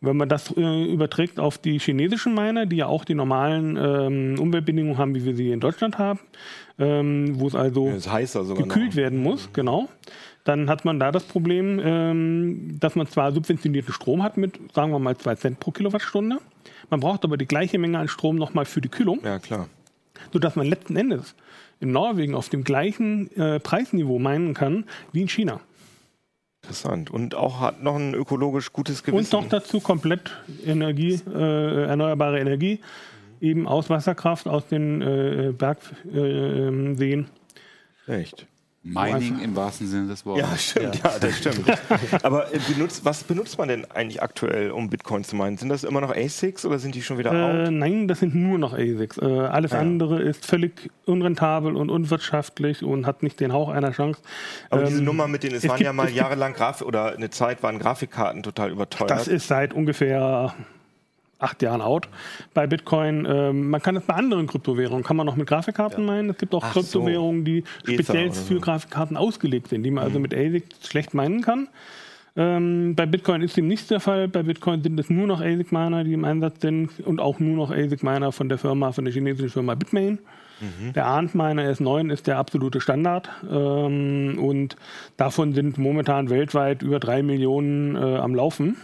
Wenn 0.04 0.18
man 0.18 0.30
das 0.30 0.52
äh, 0.58 0.92
überträgt 0.92 1.40
auf 1.40 1.60
die 1.60 1.78
chinesischen 1.78 2.34
Miner, 2.34 2.66
die 2.66 2.78
ja 2.78 2.88
auch 2.88 3.06
die 3.06 3.14
normalen 3.14 3.78
ähm, 3.78 4.40
Umweltbedingungen 4.40 4.98
haben, 4.98 5.14
wie 5.14 5.24
wir 5.24 5.36
sie 5.36 5.52
in 5.52 5.60
Deutschland 5.60 6.00
haben, 6.00 6.20
ähm, 6.80 7.40
wo 7.40 7.48
es 7.48 7.56
also 7.56 7.86
gekühlt 8.56 8.90
noch. 8.92 8.96
werden 8.96 9.20
muss, 9.22 9.50
genau. 9.54 9.90
Dann 10.44 10.70
hat 10.70 10.86
man 10.86 11.00
da 11.00 11.12
das 11.12 11.24
Problem, 11.24 11.80
ähm, 11.84 12.78
dass 12.80 12.96
man 12.96 13.08
zwar 13.08 13.32
subventionierten 13.32 13.94
Strom 13.94 14.24
hat 14.24 14.38
mit, 14.38 14.60
sagen 14.74 14.92
wir 14.92 15.00
mal, 15.00 15.16
2 15.18 15.36
Cent 15.36 15.60
pro 15.60 15.72
Kilowattstunde. 15.72 16.40
Man 16.90 17.00
braucht 17.00 17.24
aber 17.24 17.38
die 17.38 17.46
gleiche 17.46 17.78
Menge 17.78 18.00
an 18.00 18.08
Strom 18.08 18.38
nochmal 18.38 18.66
für 18.66 18.82
die 18.82 18.90
Kühlung, 18.90 19.20
Ja, 19.24 19.38
klar. 19.40 19.68
sodass 20.34 20.56
man 20.56 20.66
letzten 20.68 20.96
Endes 20.96 21.36
in 21.80 21.92
Norwegen 21.92 22.36
auf 22.36 22.50
dem 22.50 22.64
gleichen 22.64 23.32
äh, 23.38 23.60
Preisniveau 23.60 24.20
meinen 24.20 24.54
kann 24.54 24.86
wie 25.12 25.22
in 25.22 25.30
China. 25.30 25.62
Interessant. 26.64 27.10
Und 27.10 27.34
auch 27.34 27.60
hat 27.60 27.82
noch 27.82 27.96
ein 27.96 28.14
ökologisch 28.14 28.72
gutes 28.72 29.04
Gewissen. 29.04 29.36
Und 29.36 29.44
noch 29.44 29.50
dazu 29.50 29.80
komplett 29.80 30.32
Energie, 30.66 31.20
äh, 31.28 31.86
erneuerbare 31.86 32.40
Energie, 32.40 32.80
eben 33.42 33.68
aus 33.68 33.90
Wasserkraft, 33.90 34.48
aus 34.48 34.66
den 34.68 35.02
äh, 35.02 35.54
Bergseen. 35.58 36.94
Äh, 36.94 36.96
Seen. 36.98 37.28
Echt. 38.08 38.48
Mining 38.84 39.40
im 39.44 39.56
wahrsten 39.56 39.86
Sinne 39.86 40.08
des 40.08 40.26
Wortes. 40.26 40.42
Ja, 40.50 40.58
stimmt, 40.58 40.96
ja, 41.04 41.12
das 41.20 41.38
stimmt. 41.38 41.66
Aber 42.24 42.52
äh, 42.52 42.58
benutzt, 42.74 43.06
was 43.06 43.24
benutzt 43.24 43.60
man 43.60 43.68
denn 43.68 43.86
eigentlich 43.92 44.24
aktuell, 44.24 44.72
um 44.72 44.90
Bitcoin 44.90 45.24
zu 45.24 45.36
meinen? 45.36 45.58
Sind 45.58 45.70
das 45.70 45.84
immer 45.84 46.02
noch 46.02 46.10
ASICs 46.16 46.66
oder 46.66 46.80
sind 46.80 46.96
die 46.96 47.04
schon 47.04 47.20
wieder 47.20 47.32
Äh, 47.32 47.66
out? 47.68 47.72
nein, 47.72 48.08
das 48.08 48.22
sind 48.22 48.34
nur 48.34 48.58
noch 48.58 48.74
ASICs. 48.74 49.20
Äh, 49.20 49.26
alles 49.26 49.72
Ah, 49.74 49.76
ja. 49.76 49.82
andere 49.82 50.20
ist 50.24 50.48
völlig 50.48 50.90
unrentabel 51.06 51.76
und 51.76 51.92
unwirtschaftlich 51.92 52.82
und 52.84 53.06
hat 53.06 53.22
nicht 53.22 53.40
den 53.40 53.54
Hauch 53.54 53.70
einer 53.70 53.92
Chance. 53.92 54.20
Aber 54.72 54.82
ähm, 54.82 54.88
diese 54.88 55.04
Nummer 55.04 55.28
mit 55.28 55.44
denen, 55.44 55.54
es, 55.54 55.64
es 55.64 55.70
waren 55.70 55.78
gibt- 55.78 55.86
ja 55.86 55.94
mal 55.94 56.10
jahrelang 56.10 56.54
Grafik 56.54 56.88
oder 56.88 57.14
eine 57.16 57.30
Zeit 57.30 57.62
waren 57.62 57.78
Grafikkarten 57.78 58.42
total 58.42 58.72
überteuert. 58.72 59.12
Das 59.12 59.28
ist 59.28 59.48
seit 59.48 59.76
ungefähr 59.76 60.56
acht 61.42 61.62
Jahren 61.62 61.82
out 61.82 62.08
bei 62.54 62.68
Bitcoin. 62.68 63.28
Ähm, 63.30 63.70
man 63.70 63.82
kann 63.82 63.96
es 63.96 64.04
bei 64.04 64.14
anderen 64.14 64.48
Kryptowährungen, 64.48 65.04
kann 65.04 65.18
man 65.18 65.26
noch 65.26 65.36
mit 65.36 65.48
Grafikkarten 65.48 66.06
meinen. 66.06 66.30
Es 66.30 66.38
gibt 66.38 66.54
auch 66.54 66.64
Ach. 66.64 66.74
Kryptowährungen, 66.74 67.44
die 67.44 67.64
speziell 67.84 68.32
so. 68.32 68.42
Mhm. 68.42 68.46
für 68.46 68.60
Grafikkarten 68.60 69.18
ausgelegt 69.18 69.70
sind, 69.70 69.84
die 69.84 69.92
man 69.92 70.04
also 70.04 70.20
mit 70.20 70.34
ASIC 70.34 70.66
schlecht 70.84 71.14
meinen 71.14 71.42
kann. 71.42 71.68
Ähm, 72.38 72.96
bei 72.96 73.06
Bitcoin 73.06 73.42
ist 73.42 73.58
dem 73.58 73.68
nicht 73.68 73.90
der 73.92 74.00
Fall. 74.00 74.28
Bei 74.28 74.44
Bitcoin 74.44 74.82
sind 74.84 75.00
es 75.00 75.10
nur 75.10 75.28
noch 75.28 75.42
ASIC-Miner, 75.42 76.04
die 76.04 76.14
im 76.14 76.24
Einsatz 76.24 76.62
sind 76.62 77.00
und 77.02 77.20
auch 77.20 77.40
nur 77.40 77.56
noch 77.56 77.72
ASIC-Miner 77.72 78.32
von 78.32 78.48
der 78.48 78.58
Firma, 78.58 78.92
von 78.92 79.04
der 79.04 79.14
chinesischen 79.14 79.50
Firma 79.50 79.76
Bitmain. 79.76 80.20
Mhm. 80.62 80.94
Der 80.94 81.08
ARNT-Miner 81.08 81.64
S9 81.72 82.12
ist 82.12 82.28
der 82.28 82.38
absolute 82.38 82.80
Standard 82.80 83.30
ähm, 83.52 84.38
und 84.40 84.76
davon 85.18 85.54
sind 85.54 85.78
momentan 85.78 86.30
weltweit 86.30 86.84
über 86.84 87.00
drei 87.00 87.24
Millionen 87.24 87.96
äh, 87.96 88.18
am 88.18 88.36
Laufen 88.36 88.78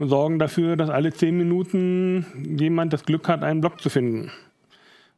sorgen 0.00 0.38
dafür, 0.38 0.76
dass 0.76 0.90
alle 0.90 1.12
zehn 1.12 1.36
Minuten 1.36 2.56
jemand 2.58 2.92
das 2.92 3.04
Glück 3.04 3.28
hat, 3.28 3.42
einen 3.42 3.60
Block 3.60 3.80
zu 3.80 3.90
finden. 3.90 4.30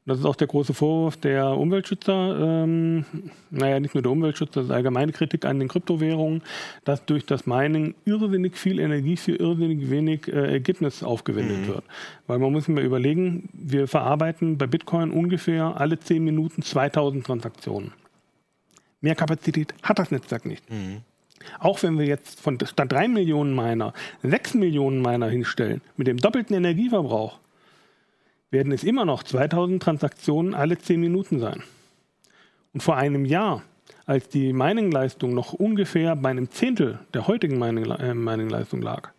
Das 0.04 0.18
ist 0.18 0.24
auch 0.24 0.34
der 0.34 0.48
große 0.48 0.74
Vorwurf 0.74 1.16
der 1.16 1.56
Umweltschützer, 1.56 2.64
ähm, 2.64 3.04
naja, 3.50 3.78
nicht 3.78 3.94
nur 3.94 4.02
der 4.02 4.10
Umweltschützer, 4.10 4.54
das 4.54 4.64
ist 4.64 4.70
allgemeine 4.72 5.12
Kritik 5.12 5.44
an 5.44 5.60
den 5.60 5.68
Kryptowährungen, 5.68 6.42
dass 6.84 7.04
durch 7.04 7.24
das 7.24 7.46
Mining 7.46 7.94
irrsinnig 8.04 8.56
viel 8.56 8.80
Energie 8.80 9.16
für 9.16 9.36
irrsinnig 9.36 9.90
wenig 9.90 10.26
äh, 10.26 10.54
Ergebnis 10.54 11.04
aufgewendet 11.04 11.68
wird. 11.68 11.84
Weil 12.26 12.40
man 12.40 12.50
muss 12.50 12.64
sich 12.64 12.74
mal 12.74 12.82
überlegen, 12.82 13.48
wir 13.52 13.86
verarbeiten 13.86 14.58
bei 14.58 14.66
Bitcoin 14.66 15.12
ungefähr 15.12 15.80
alle 15.80 16.00
10 16.00 16.24
Minuten 16.24 16.62
2000 16.62 17.24
Transaktionen. 17.24 17.92
Mehr 19.00 19.14
Kapazität 19.14 19.72
hat 19.84 20.00
das 20.00 20.10
Netzwerk 20.10 20.46
nicht. 20.46 20.64
Auch 21.58 21.82
wenn 21.82 21.98
wir 21.98 22.06
jetzt 22.06 22.40
von 22.40 22.58
statt 22.64 22.92
3 22.92 23.08
Millionen 23.08 23.54
Miner 23.54 23.92
6 24.22 24.54
Millionen 24.54 25.02
Miner 25.02 25.28
hinstellen, 25.28 25.80
mit 25.96 26.06
dem 26.06 26.18
doppelten 26.18 26.56
Energieverbrauch, 26.56 27.38
werden 28.50 28.72
es 28.72 28.84
immer 28.84 29.04
noch 29.04 29.22
2000 29.22 29.82
Transaktionen 29.82 30.54
alle 30.54 30.78
10 30.78 31.00
Minuten 31.00 31.40
sein. 31.40 31.62
Und 32.74 32.82
vor 32.82 32.96
einem 32.96 33.24
Jahr, 33.24 33.62
als 34.06 34.28
die 34.28 34.52
Mining-Leistung 34.52 35.34
noch 35.34 35.52
ungefähr 35.52 36.16
bei 36.16 36.30
einem 36.30 36.50
Zehntel 36.50 36.98
der 37.14 37.26
heutigen 37.26 37.60
äh, 37.62 38.14
Mining-Leistung 38.14 38.82
lag, 38.82 39.10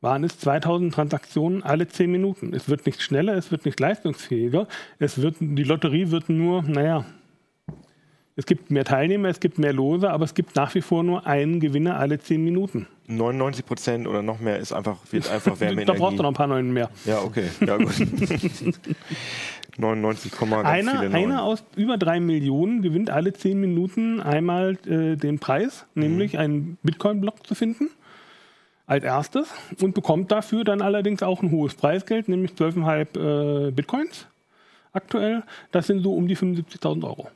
waren 0.00 0.24
es 0.24 0.38
2000 0.38 0.92
Transaktionen 0.92 1.62
alle 1.62 1.86
10 1.86 2.10
Minuten. 2.10 2.52
Es 2.52 2.68
wird 2.68 2.86
nicht 2.86 3.00
schneller, 3.00 3.34
es 3.34 3.50
wird 3.52 3.64
nicht 3.64 3.78
leistungsfähiger, 3.78 4.66
es 4.98 5.22
wird, 5.22 5.36
die 5.38 5.62
Lotterie 5.62 6.10
wird 6.10 6.28
nur, 6.28 6.62
naja, 6.62 7.04
es 8.36 8.46
gibt 8.46 8.70
mehr 8.70 8.84
Teilnehmer, 8.84 9.28
es 9.28 9.40
gibt 9.40 9.58
mehr 9.58 9.72
Lose, 9.72 10.10
aber 10.10 10.24
es 10.24 10.34
gibt 10.34 10.56
nach 10.56 10.74
wie 10.74 10.80
vor 10.80 11.02
nur 11.02 11.26
einen 11.26 11.60
Gewinner 11.60 11.98
alle 11.98 12.18
10 12.18 12.42
Minuten. 12.42 12.86
99 13.08 13.66
Prozent 13.66 14.06
oder 14.06 14.22
noch 14.22 14.40
mehr 14.40 14.58
ist 14.58 14.72
einfach, 14.72 14.96
wird 15.10 15.30
einfach 15.30 15.60
Wärmeenergie. 15.60 15.86
da 15.98 16.04
brauchst 16.04 16.18
du 16.18 16.22
noch 16.22 16.30
ein 16.30 16.34
paar 16.34 16.46
Neuen 16.46 16.72
mehr. 16.72 16.90
Ja, 17.04 17.20
okay. 17.20 17.48
Ja, 17.66 17.76
gut. 17.76 17.94
99, 19.78 20.32
ganz 20.38 20.52
Einer, 20.66 21.00
einer 21.00 21.42
aus 21.44 21.64
über 21.76 21.96
drei 21.96 22.20
Millionen 22.20 22.82
gewinnt 22.82 23.08
alle 23.10 23.32
zehn 23.32 23.58
Minuten 23.58 24.20
einmal 24.20 24.76
äh, 24.86 25.16
den 25.16 25.38
Preis, 25.38 25.86
Mhm. 25.94 26.02
nämlich 26.02 26.38
einen 26.38 26.78
Bitcoin-Block 26.82 27.46
zu 27.46 27.54
finden. 27.54 27.88
Als 28.86 29.04
erstes 29.04 29.48
und 29.80 29.94
bekommt 29.94 30.30
dafür 30.32 30.64
dann 30.64 30.82
allerdings 30.82 31.22
auch 31.22 31.42
ein 31.42 31.50
hohes 31.50 31.74
Preisgeld, 31.74 32.28
nämlich 32.28 32.52
12,5 32.52 33.68
äh, 33.68 33.70
Bitcoins 33.70 34.26
aktuell. 34.92 35.44
Das 35.70 35.86
sind 35.86 36.02
so 36.02 36.14
um 36.14 36.28
die 36.28 36.36
75.000 36.36 37.04
Euro. 37.04 37.28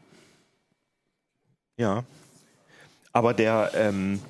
Ja. 1.77 2.05
Aber 3.13 3.33
der, 3.35 3.71
ähm, 3.75 4.21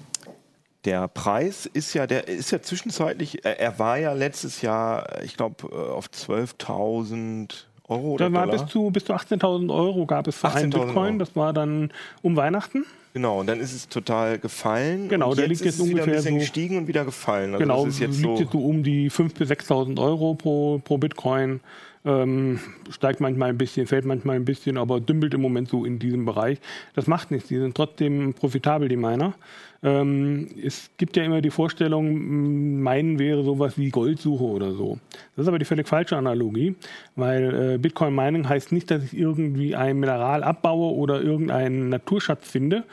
der 0.84 1.09
Preis 1.09 1.66
ist 1.66 1.94
ja, 1.94 2.07
der 2.07 2.28
ist 2.28 2.51
ja 2.53 2.62
zwischenzeitlich, 2.62 3.44
er, 3.44 3.59
er 3.59 3.78
war 3.78 3.99
ja 3.99 4.12
letztes 4.12 4.62
Jahr, 4.62 5.22
ich 5.22 5.36
glaube, 5.36 5.64
auf 5.92 6.07
12.000 6.09 7.64
Euro 7.88 8.12
oder 8.12 8.26
Da 8.28 8.32
war 8.32 8.47
Dollar. 8.47 8.62
bis 8.64 8.72
zu, 8.72 8.90
bis 8.90 9.05
zu 9.05 9.12
18.000 9.14 9.72
Euro 9.74 10.07
gab 10.07 10.26
es 10.28 10.36
für 10.36 10.49
einen 10.53 10.72
18.000 10.72 10.86
Bitcoin. 10.86 10.97
Euro. 11.14 11.18
Das 11.18 11.36
war 11.36 11.53
dann 11.53 11.92
um 12.22 12.36
Weihnachten. 12.36 12.84
Genau, 13.14 13.40
und 13.40 13.47
dann 13.47 13.61
ist 13.61 13.72
es 13.72 13.88
total 13.88 14.38
gefallen. 14.38 15.09
Genau, 15.09 15.34
der 15.34 15.44
jetzt 15.49 15.51
liegt 15.62 15.64
jetzt 15.64 15.78
es 15.80 15.86
wieder 15.86 15.88
ein 15.88 15.92
ungefähr 16.03 16.14
bisschen 16.16 16.34
so- 16.34 16.38
gestiegen 16.40 16.76
und 16.78 16.86
wieder 16.86 17.05
gefallen. 17.05 17.55
Also 17.55 17.59
genau, 17.62 17.84
das 17.86 17.94
ist 17.94 18.01
jetzt 18.01 18.16
liegt 18.20 18.36
so, 18.36 18.42
jetzt 18.42 18.53
so 18.53 18.59
um 18.64 18.82
die 18.82 19.11
5.000 19.11 19.34
bis 19.38 19.51
6.000 19.51 19.99
Euro 20.03 20.34
pro, 20.34 20.78
pro 20.84 20.99
Bitcoin. 20.99 21.61
Ähm, 22.07 22.61
steigt 22.90 23.20
manchmal 23.20 23.50
ein 23.50 23.59
bisschen, 23.59 23.88
fällt 23.88 24.04
manchmal 24.04 24.36
ein 24.36 24.44
bisschen, 24.44 24.78
aber 24.78 25.00
dümpelt 25.00 25.34
im 25.34 25.42
Moment 25.42 25.68
so 25.68 25.84
in 25.84 25.98
diesem 25.98 26.24
Bereich. 26.24 26.61
Das 26.94 27.09
macht 27.09 27.32
nichts, 27.32 27.48
die 27.48 27.59
sind 27.59 27.76
trotzdem 27.76 28.32
profitabel, 28.32 28.88
die 28.88 28.96
Miner. 28.96 29.34
Ähm, 29.82 30.48
es 30.64 30.90
gibt 30.96 31.16
ja 31.16 31.24
immer 31.24 31.40
die 31.40 31.50
Vorstellung, 31.50 32.80
meinen 32.80 33.18
wäre 33.18 33.42
sowas 33.42 33.76
wie 33.76 33.90
Goldsuche 33.90 34.44
oder 34.44 34.72
so. 34.72 34.98
Das 35.34 35.44
ist 35.44 35.48
aber 35.48 35.59
die 35.59 35.64
völlig 35.64 35.88
falsche 35.88 36.16
Analogie, 36.16 36.76
weil 37.14 37.74
äh, 37.74 37.78
Bitcoin 37.78 38.14
Mining 38.14 38.48
heißt 38.48 38.72
nicht, 38.72 38.90
dass 38.90 39.04
ich 39.04 39.16
irgendwie 39.16 39.76
ein 39.76 39.98
Mineral 39.98 40.44
abbaue 40.44 40.94
oder 40.94 41.20
irgendeinen 41.20 41.88
Naturschatz 41.88 42.48
finde. 42.48 42.84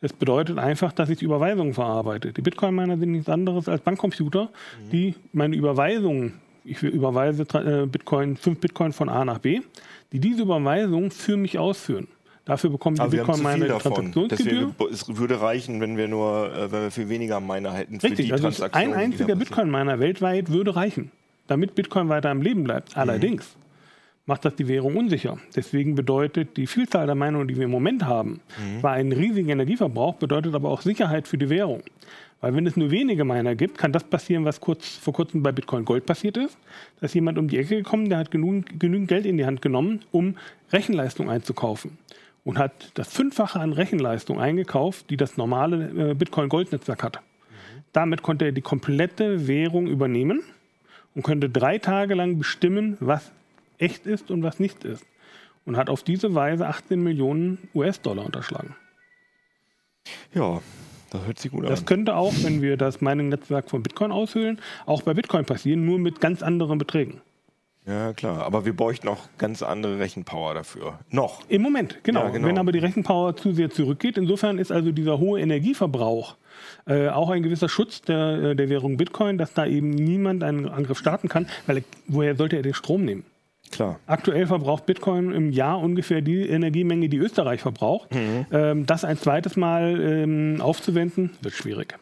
Es 0.00 0.12
bedeutet 0.12 0.58
einfach, 0.58 0.92
dass 0.92 1.10
ich 1.10 1.22
Überweisungen 1.22 1.74
verarbeite. 1.74 2.32
Die 2.32 2.42
Bitcoin 2.42 2.74
Miner 2.74 2.98
sind 2.98 3.12
nichts 3.12 3.28
anderes 3.28 3.68
als 3.68 3.82
Bankcomputer, 3.82 4.50
die 4.90 5.14
meine 5.32 5.56
Überweisungen 5.56 6.41
ich 6.64 6.82
überweise 6.82 7.42
äh, 7.54 7.86
Bitcoin, 7.86 8.36
5 8.36 8.60
Bitcoin 8.60 8.92
von 8.92 9.08
A 9.08 9.24
nach 9.24 9.38
B, 9.38 9.60
die 10.12 10.20
diese 10.20 10.42
Überweisung 10.42 11.10
für 11.10 11.36
mich 11.36 11.58
ausführen. 11.58 12.08
Dafür 12.44 12.70
bekommen 12.70 12.96
die 12.96 13.16
Bitcoin 13.16 13.42
meine 13.42 13.68
Transaktionsgebühr. 13.68 14.74
es 14.90 15.16
würde 15.16 15.40
reichen, 15.40 15.80
wenn 15.80 15.96
wir 15.96 16.08
nur, 16.08 16.52
äh, 16.52 16.72
wenn 16.72 16.82
wir 16.82 16.90
viel 16.90 17.08
weniger 17.08 17.40
Miner 17.40 17.72
hätten 17.72 18.00
für 18.00 18.08
Richtig, 18.08 18.26
die 18.26 18.32
also 18.32 18.44
Transaktionen. 18.44 18.94
Ein 18.94 18.98
einziger 18.98 19.36
Bitcoin-Miner 19.36 20.00
weltweit 20.00 20.50
würde 20.50 20.74
reichen, 20.74 21.12
damit 21.46 21.76
Bitcoin 21.76 22.08
weiter 22.08 22.30
am 22.30 22.42
Leben 22.42 22.64
bleibt. 22.64 22.96
Allerdings 22.96 23.44
mhm. 23.44 23.62
macht 24.26 24.44
das 24.44 24.56
die 24.56 24.66
Währung 24.66 24.96
unsicher. 24.96 25.38
Deswegen 25.54 25.94
bedeutet 25.94 26.56
die 26.56 26.66
Vielzahl 26.66 27.06
der 27.06 27.14
Meinungen, 27.14 27.46
die 27.46 27.56
wir 27.56 27.64
im 27.64 27.70
Moment 27.70 28.04
haben, 28.04 28.40
mhm. 28.58 28.80
zwar 28.80 28.92
einen 28.92 29.12
riesigen 29.12 29.48
Energieverbrauch, 29.48 30.16
bedeutet 30.16 30.52
aber 30.56 30.70
auch 30.70 30.80
Sicherheit 30.80 31.28
für 31.28 31.38
die 31.38 31.48
Währung. 31.48 31.84
Weil 32.42 32.56
wenn 32.56 32.66
es 32.66 32.76
nur 32.76 32.90
wenige 32.90 33.24
Miner 33.24 33.54
gibt, 33.54 33.78
kann 33.78 33.92
das 33.92 34.02
passieren, 34.02 34.44
was 34.44 34.60
kurz, 34.60 34.96
vor 34.96 35.14
kurzem 35.14 35.44
bei 35.44 35.52
Bitcoin 35.52 35.84
Gold 35.84 36.06
passiert 36.06 36.36
ist. 36.36 36.58
Da 36.98 37.06
ist 37.06 37.14
jemand 37.14 37.38
um 37.38 37.46
die 37.46 37.56
Ecke 37.56 37.76
gekommen, 37.76 38.08
der 38.08 38.18
hat 38.18 38.32
genügend, 38.32 38.80
genügend 38.80 39.08
Geld 39.08 39.26
in 39.26 39.38
die 39.38 39.46
Hand 39.46 39.62
genommen, 39.62 40.00
um 40.10 40.36
Rechenleistung 40.72 41.30
einzukaufen. 41.30 41.98
Und 42.44 42.58
hat 42.58 42.90
das 42.94 43.12
Fünffache 43.12 43.60
an 43.60 43.72
Rechenleistung 43.72 44.40
eingekauft, 44.40 45.08
die 45.08 45.16
das 45.16 45.36
normale 45.36 46.10
äh, 46.10 46.14
Bitcoin-Gold-Netzwerk 46.14 47.04
hat. 47.04 47.16
Mhm. 47.16 47.82
Damit 47.92 48.22
konnte 48.22 48.46
er 48.46 48.52
die 48.52 48.60
komplette 48.60 49.46
Währung 49.46 49.86
übernehmen 49.86 50.42
und 51.14 51.22
könnte 51.22 51.48
drei 51.48 51.78
Tage 51.78 52.14
lang 52.14 52.38
bestimmen, 52.38 52.96
was 52.98 53.30
echt 53.78 54.04
ist 54.04 54.32
und 54.32 54.42
was 54.42 54.58
nicht 54.58 54.82
ist. 54.82 55.06
Und 55.64 55.76
hat 55.76 55.88
auf 55.88 56.02
diese 56.02 56.34
Weise 56.34 56.66
18 56.66 57.00
Millionen 57.00 57.68
US-Dollar 57.72 58.26
unterschlagen. 58.26 58.74
Ja, 60.34 60.60
das 61.12 61.26
hört 61.26 61.38
sich 61.38 61.50
gut 61.50 61.64
an. 61.64 61.70
Das 61.70 61.84
könnte 61.84 62.16
auch, 62.16 62.32
wenn 62.42 62.62
wir 62.62 62.76
das 62.76 63.00
Mining-Netzwerk 63.00 63.70
von 63.70 63.82
Bitcoin 63.82 64.12
aushöhlen, 64.12 64.60
auch 64.86 65.02
bei 65.02 65.14
Bitcoin 65.14 65.44
passieren, 65.44 65.84
nur 65.84 65.98
mit 65.98 66.20
ganz 66.20 66.42
anderen 66.42 66.78
Beträgen. 66.78 67.20
Ja, 67.86 68.12
klar. 68.12 68.44
Aber 68.44 68.64
wir 68.64 68.76
bräuchten 68.76 69.08
auch 69.08 69.28
ganz 69.38 69.62
andere 69.62 69.98
Rechenpower 69.98 70.54
dafür. 70.54 71.00
Noch. 71.10 71.42
Im 71.48 71.62
Moment, 71.62 71.98
genau. 72.04 72.24
Ja, 72.24 72.28
genau. 72.30 72.46
Wenn 72.46 72.58
aber 72.58 72.70
die 72.70 72.78
Rechenpower 72.78 73.36
zu 73.36 73.52
sehr 73.52 73.70
zurückgeht, 73.70 74.16
insofern 74.16 74.58
ist 74.58 74.70
also 74.70 74.92
dieser 74.92 75.18
hohe 75.18 75.40
Energieverbrauch 75.40 76.36
äh, 76.86 77.08
auch 77.08 77.30
ein 77.30 77.42
gewisser 77.42 77.68
Schutz 77.68 78.02
der, 78.02 78.50
äh, 78.50 78.56
der 78.56 78.68
Währung 78.68 78.96
Bitcoin, 78.96 79.36
dass 79.36 79.52
da 79.52 79.66
eben 79.66 79.90
niemand 79.90 80.44
einen 80.44 80.68
Angriff 80.68 80.98
starten 80.98 81.28
kann, 81.28 81.48
weil 81.66 81.78
er, 81.78 81.84
woher 82.06 82.36
sollte 82.36 82.56
er 82.56 82.62
den 82.62 82.74
Strom 82.74 83.04
nehmen? 83.04 83.24
Klar. 83.72 83.98
Aktuell 84.06 84.46
verbraucht 84.46 84.86
Bitcoin 84.86 85.32
im 85.32 85.50
Jahr 85.50 85.80
ungefähr 85.80 86.20
die 86.20 86.48
Energiemenge, 86.48 87.08
die 87.08 87.16
Österreich 87.16 87.62
verbraucht. 87.62 88.14
Mhm. 88.14 88.46
Ähm, 88.52 88.86
das 88.86 89.04
ein 89.04 89.16
zweites 89.16 89.56
Mal 89.56 89.98
ähm, 90.00 90.60
aufzuwenden, 90.60 91.30
wird 91.40 91.54
schwierig. 91.54 91.98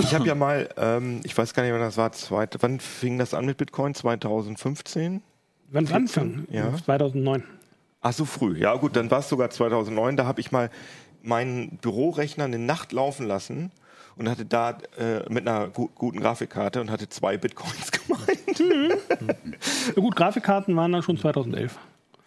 Ich 0.00 0.14
habe 0.14 0.26
ja 0.26 0.34
mal, 0.34 0.68
ähm, 0.76 1.20
ich 1.22 1.36
weiß 1.36 1.54
gar 1.54 1.62
nicht, 1.62 1.72
wann 1.72 1.80
das 1.80 1.98
war, 1.98 2.12
zweit, 2.12 2.56
wann 2.60 2.80
fing 2.80 3.18
das 3.18 3.34
an 3.34 3.44
mit 3.44 3.58
Bitcoin? 3.58 3.94
2015? 3.94 5.22
Wann 5.70 5.84
es 5.84 5.92
anfing? 5.92 6.46
Ja. 6.50 6.74
2009. 6.74 7.44
Ach 8.00 8.12
so 8.12 8.24
früh. 8.24 8.58
Ja 8.58 8.74
gut, 8.76 8.96
dann 8.96 9.10
war 9.10 9.18
es 9.18 9.28
sogar 9.28 9.50
2009. 9.50 10.16
Da 10.16 10.26
habe 10.26 10.40
ich 10.40 10.50
mal 10.50 10.70
meinen 11.22 11.78
Bürorechner 11.78 12.44
eine 12.44 12.58
Nacht 12.58 12.92
laufen 12.92 13.26
lassen 13.26 13.70
und 14.16 14.28
hatte 14.28 14.44
da 14.44 14.78
äh, 14.98 15.28
mit 15.28 15.46
einer 15.46 15.68
gu 15.68 15.88
guten 15.94 16.20
Grafikkarte 16.20 16.80
und 16.80 16.90
hatte 16.90 17.08
zwei 17.08 17.36
Bitcoins 17.36 17.90
gemeint. 18.06 18.60
Mhm. 18.60 19.54
ja, 19.94 20.02
gut, 20.02 20.16
Grafikkarten 20.16 20.74
waren 20.76 20.92
dann 20.92 21.02
schon 21.02 21.16
2011. 21.16 21.78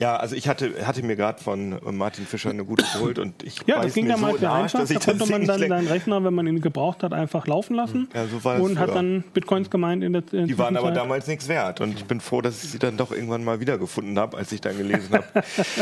Ja, 0.02 0.16
also 0.16 0.34
ich 0.34 0.48
hatte, 0.48 0.88
hatte 0.88 1.04
mir 1.04 1.18
gerade 1.18 1.44
von 1.44 1.78
Martin 1.92 2.26
Fischer 2.26 2.52
eine 2.52 2.64
gute 2.64 2.86
geholt 2.94 3.20
und 3.20 3.44
ich 3.44 3.58
Ja, 3.66 3.82
das 3.82 3.94
ging 3.94 4.08
damals 4.08 4.36
so 4.36 4.40
sehr 4.40 4.54
einfach. 4.54 4.88
Da 4.88 5.00
konnte 5.00 5.26
man 5.26 5.46
dann 5.46 5.60
seinen 5.60 5.88
Rechner, 5.88 6.24
wenn 6.24 6.34
man 6.34 6.48
ihn 6.48 6.62
gebraucht 6.62 7.04
hat, 7.04 7.12
einfach 7.12 7.48
laufen 7.48 7.76
lassen. 7.76 8.08
Ja, 8.14 8.26
so 8.26 8.42
war 8.46 8.62
und 8.62 8.80
hat 8.80 8.96
dann 8.96 9.26
Bitcoins 9.34 9.70
gemeint 9.70 10.02
in 10.02 10.14
der 10.14 10.24
in 10.32 10.48
Die 10.48 10.58
waren 10.58 10.78
aber 10.78 10.92
damals 10.92 11.28
nichts 11.28 11.50
wert 11.50 11.82
und 11.82 11.98
ich 11.98 12.06
bin 12.06 12.22
froh, 12.22 12.40
dass 12.40 12.64
ich 12.64 12.70
sie 12.72 12.80
dann 12.80 12.96
doch 12.96 13.12
irgendwann 13.12 13.44
mal 13.44 13.60
wiedergefunden 13.60 14.18
habe, 14.18 14.38
als 14.38 14.54
ich 14.54 14.62
dann 14.62 14.78
gelesen 14.78 15.10
habe. 15.12 15.26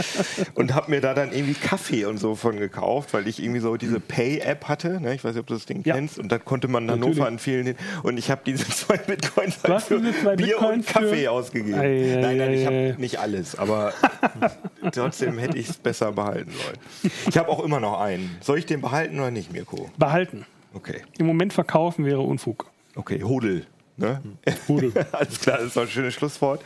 und 0.55 0.73
habe 0.73 0.89
mir 0.89 0.99
da 0.99 1.13
dann 1.13 1.31
irgendwie 1.31 1.53
Kaffee 1.53 2.05
und 2.05 2.17
so 2.17 2.33
von 2.33 2.57
gekauft, 2.57 3.13
weil 3.13 3.27
ich 3.27 3.39
irgendwie 3.39 3.59
so 3.59 3.77
diese 3.77 3.99
Pay-App 3.99 4.67
hatte. 4.67 4.99
Ne? 4.99 5.13
Ich 5.13 5.23
weiß 5.23 5.33
nicht, 5.33 5.41
ob 5.41 5.47
du 5.47 5.53
das 5.53 5.67
Ding 5.67 5.83
ja. 5.85 5.93
kennst. 5.93 6.17
Und 6.17 6.31
da 6.31 6.39
konnte 6.39 6.67
man 6.67 6.89
Hannover 6.89 7.27
an 7.27 7.37
vielen 7.37 7.75
und 8.01 8.17
ich 8.17 8.31
habe 8.31 8.41
diese 8.47 8.67
zwei 8.67 8.97
Bitcoins 8.97 9.59
halt 9.63 9.83
für 9.83 9.99
Bier 9.99 10.35
Bitcoins 10.35 10.87
und 10.87 10.87
Kaffee 10.87 11.27
ausgegeben. 11.27 11.79
Ei, 11.79 12.15
ei, 12.15 12.19
nein, 12.19 12.37
nein, 12.37 12.53
ich 12.53 12.65
habe 12.65 12.95
nicht 12.97 13.19
alles, 13.19 13.55
aber 13.55 13.93
Trotzdem 14.91 15.37
hätte 15.37 15.57
ich 15.57 15.69
es 15.69 15.77
besser 15.77 16.11
behalten 16.11 16.51
sollen. 16.51 17.13
Ich 17.27 17.37
habe 17.37 17.49
auch 17.49 17.63
immer 17.63 17.79
noch 17.79 17.99
einen. 17.99 18.37
Soll 18.41 18.59
ich 18.59 18.65
den 18.65 18.81
behalten 18.81 19.19
oder 19.19 19.31
nicht, 19.31 19.51
Mirko? 19.51 19.89
Behalten. 19.97 20.45
Okay. 20.73 21.01
Im 21.17 21.25
Moment 21.25 21.53
verkaufen 21.53 22.05
wäre 22.05 22.21
Unfug. 22.21 22.69
Okay, 22.95 23.23
Hodel. 23.23 23.65
Ne? 23.97 24.21
Hodel. 24.67 24.93
Alles 25.11 25.39
klar, 25.39 25.57
das 25.57 25.67
ist 25.67 25.77
ein 25.77 25.87
schönes 25.87 26.13
Schlusswort. 26.13 26.61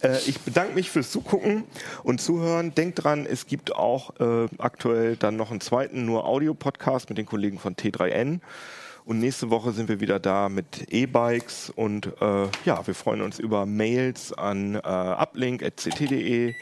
Äh, 0.00 0.16
ich 0.26 0.40
bedanke 0.40 0.74
mich 0.74 0.90
fürs 0.90 1.10
Zugucken 1.10 1.64
und 2.04 2.22
Zuhören. 2.22 2.74
Denkt 2.74 3.04
dran, 3.04 3.26
es 3.26 3.46
gibt 3.46 3.74
auch 3.74 4.18
äh, 4.18 4.48
aktuell 4.56 5.16
dann 5.16 5.36
noch 5.36 5.50
einen 5.50 5.60
zweiten 5.60 6.06
nur 6.06 6.24
Audio-Podcast 6.24 7.10
mit 7.10 7.18
den 7.18 7.26
Kollegen 7.26 7.58
von 7.58 7.76
T3N. 7.76 8.40
Und 9.10 9.18
nächste 9.18 9.50
Woche 9.50 9.72
sind 9.72 9.88
wir 9.88 9.98
wieder 9.98 10.20
da 10.20 10.48
mit 10.48 10.86
E-Bikes 10.88 11.72
und 11.74 12.06
äh, 12.20 12.46
ja, 12.64 12.86
wir 12.86 12.94
freuen 12.94 13.22
uns 13.22 13.40
über 13.40 13.66
Mails 13.66 14.32
an 14.32 14.76
äh, 14.76 14.78
uplink.ct.de. 14.78 16.54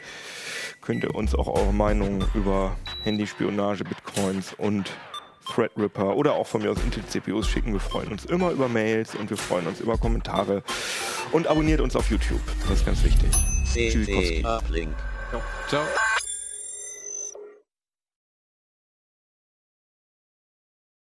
Könnt 0.81 1.03
ihr 1.03 1.13
uns 1.13 1.35
auch 1.35 1.45
eure 1.45 1.71
Meinung 1.71 2.23
über 2.33 2.75
Handyspionage, 3.03 3.83
Bitcoins 3.83 4.55
und 4.57 4.89
Threadripper 5.45 6.15
oder 6.15 6.33
auch 6.33 6.47
von 6.47 6.63
mir 6.63 6.71
aus 6.71 6.79
Intel-CPUs 6.83 7.47
schicken. 7.47 7.71
Wir 7.71 7.79
freuen 7.79 8.07
uns 8.07 8.25
immer 8.25 8.49
über 8.49 8.67
Mails 8.67 9.13
und 9.13 9.29
wir 9.29 9.37
freuen 9.37 9.67
uns 9.67 9.79
über 9.79 9.99
Kommentare. 9.99 10.63
Und 11.31 11.45
abonniert 11.45 11.81
uns 11.81 11.95
auf 11.95 12.09
YouTube. 12.09 12.41
Das 12.67 12.79
ist 12.79 12.85
ganz 12.87 13.03
wichtig. 13.03 13.29
CT 13.71 14.43
Uplink. 14.43 14.95
Ciao. 15.67 15.83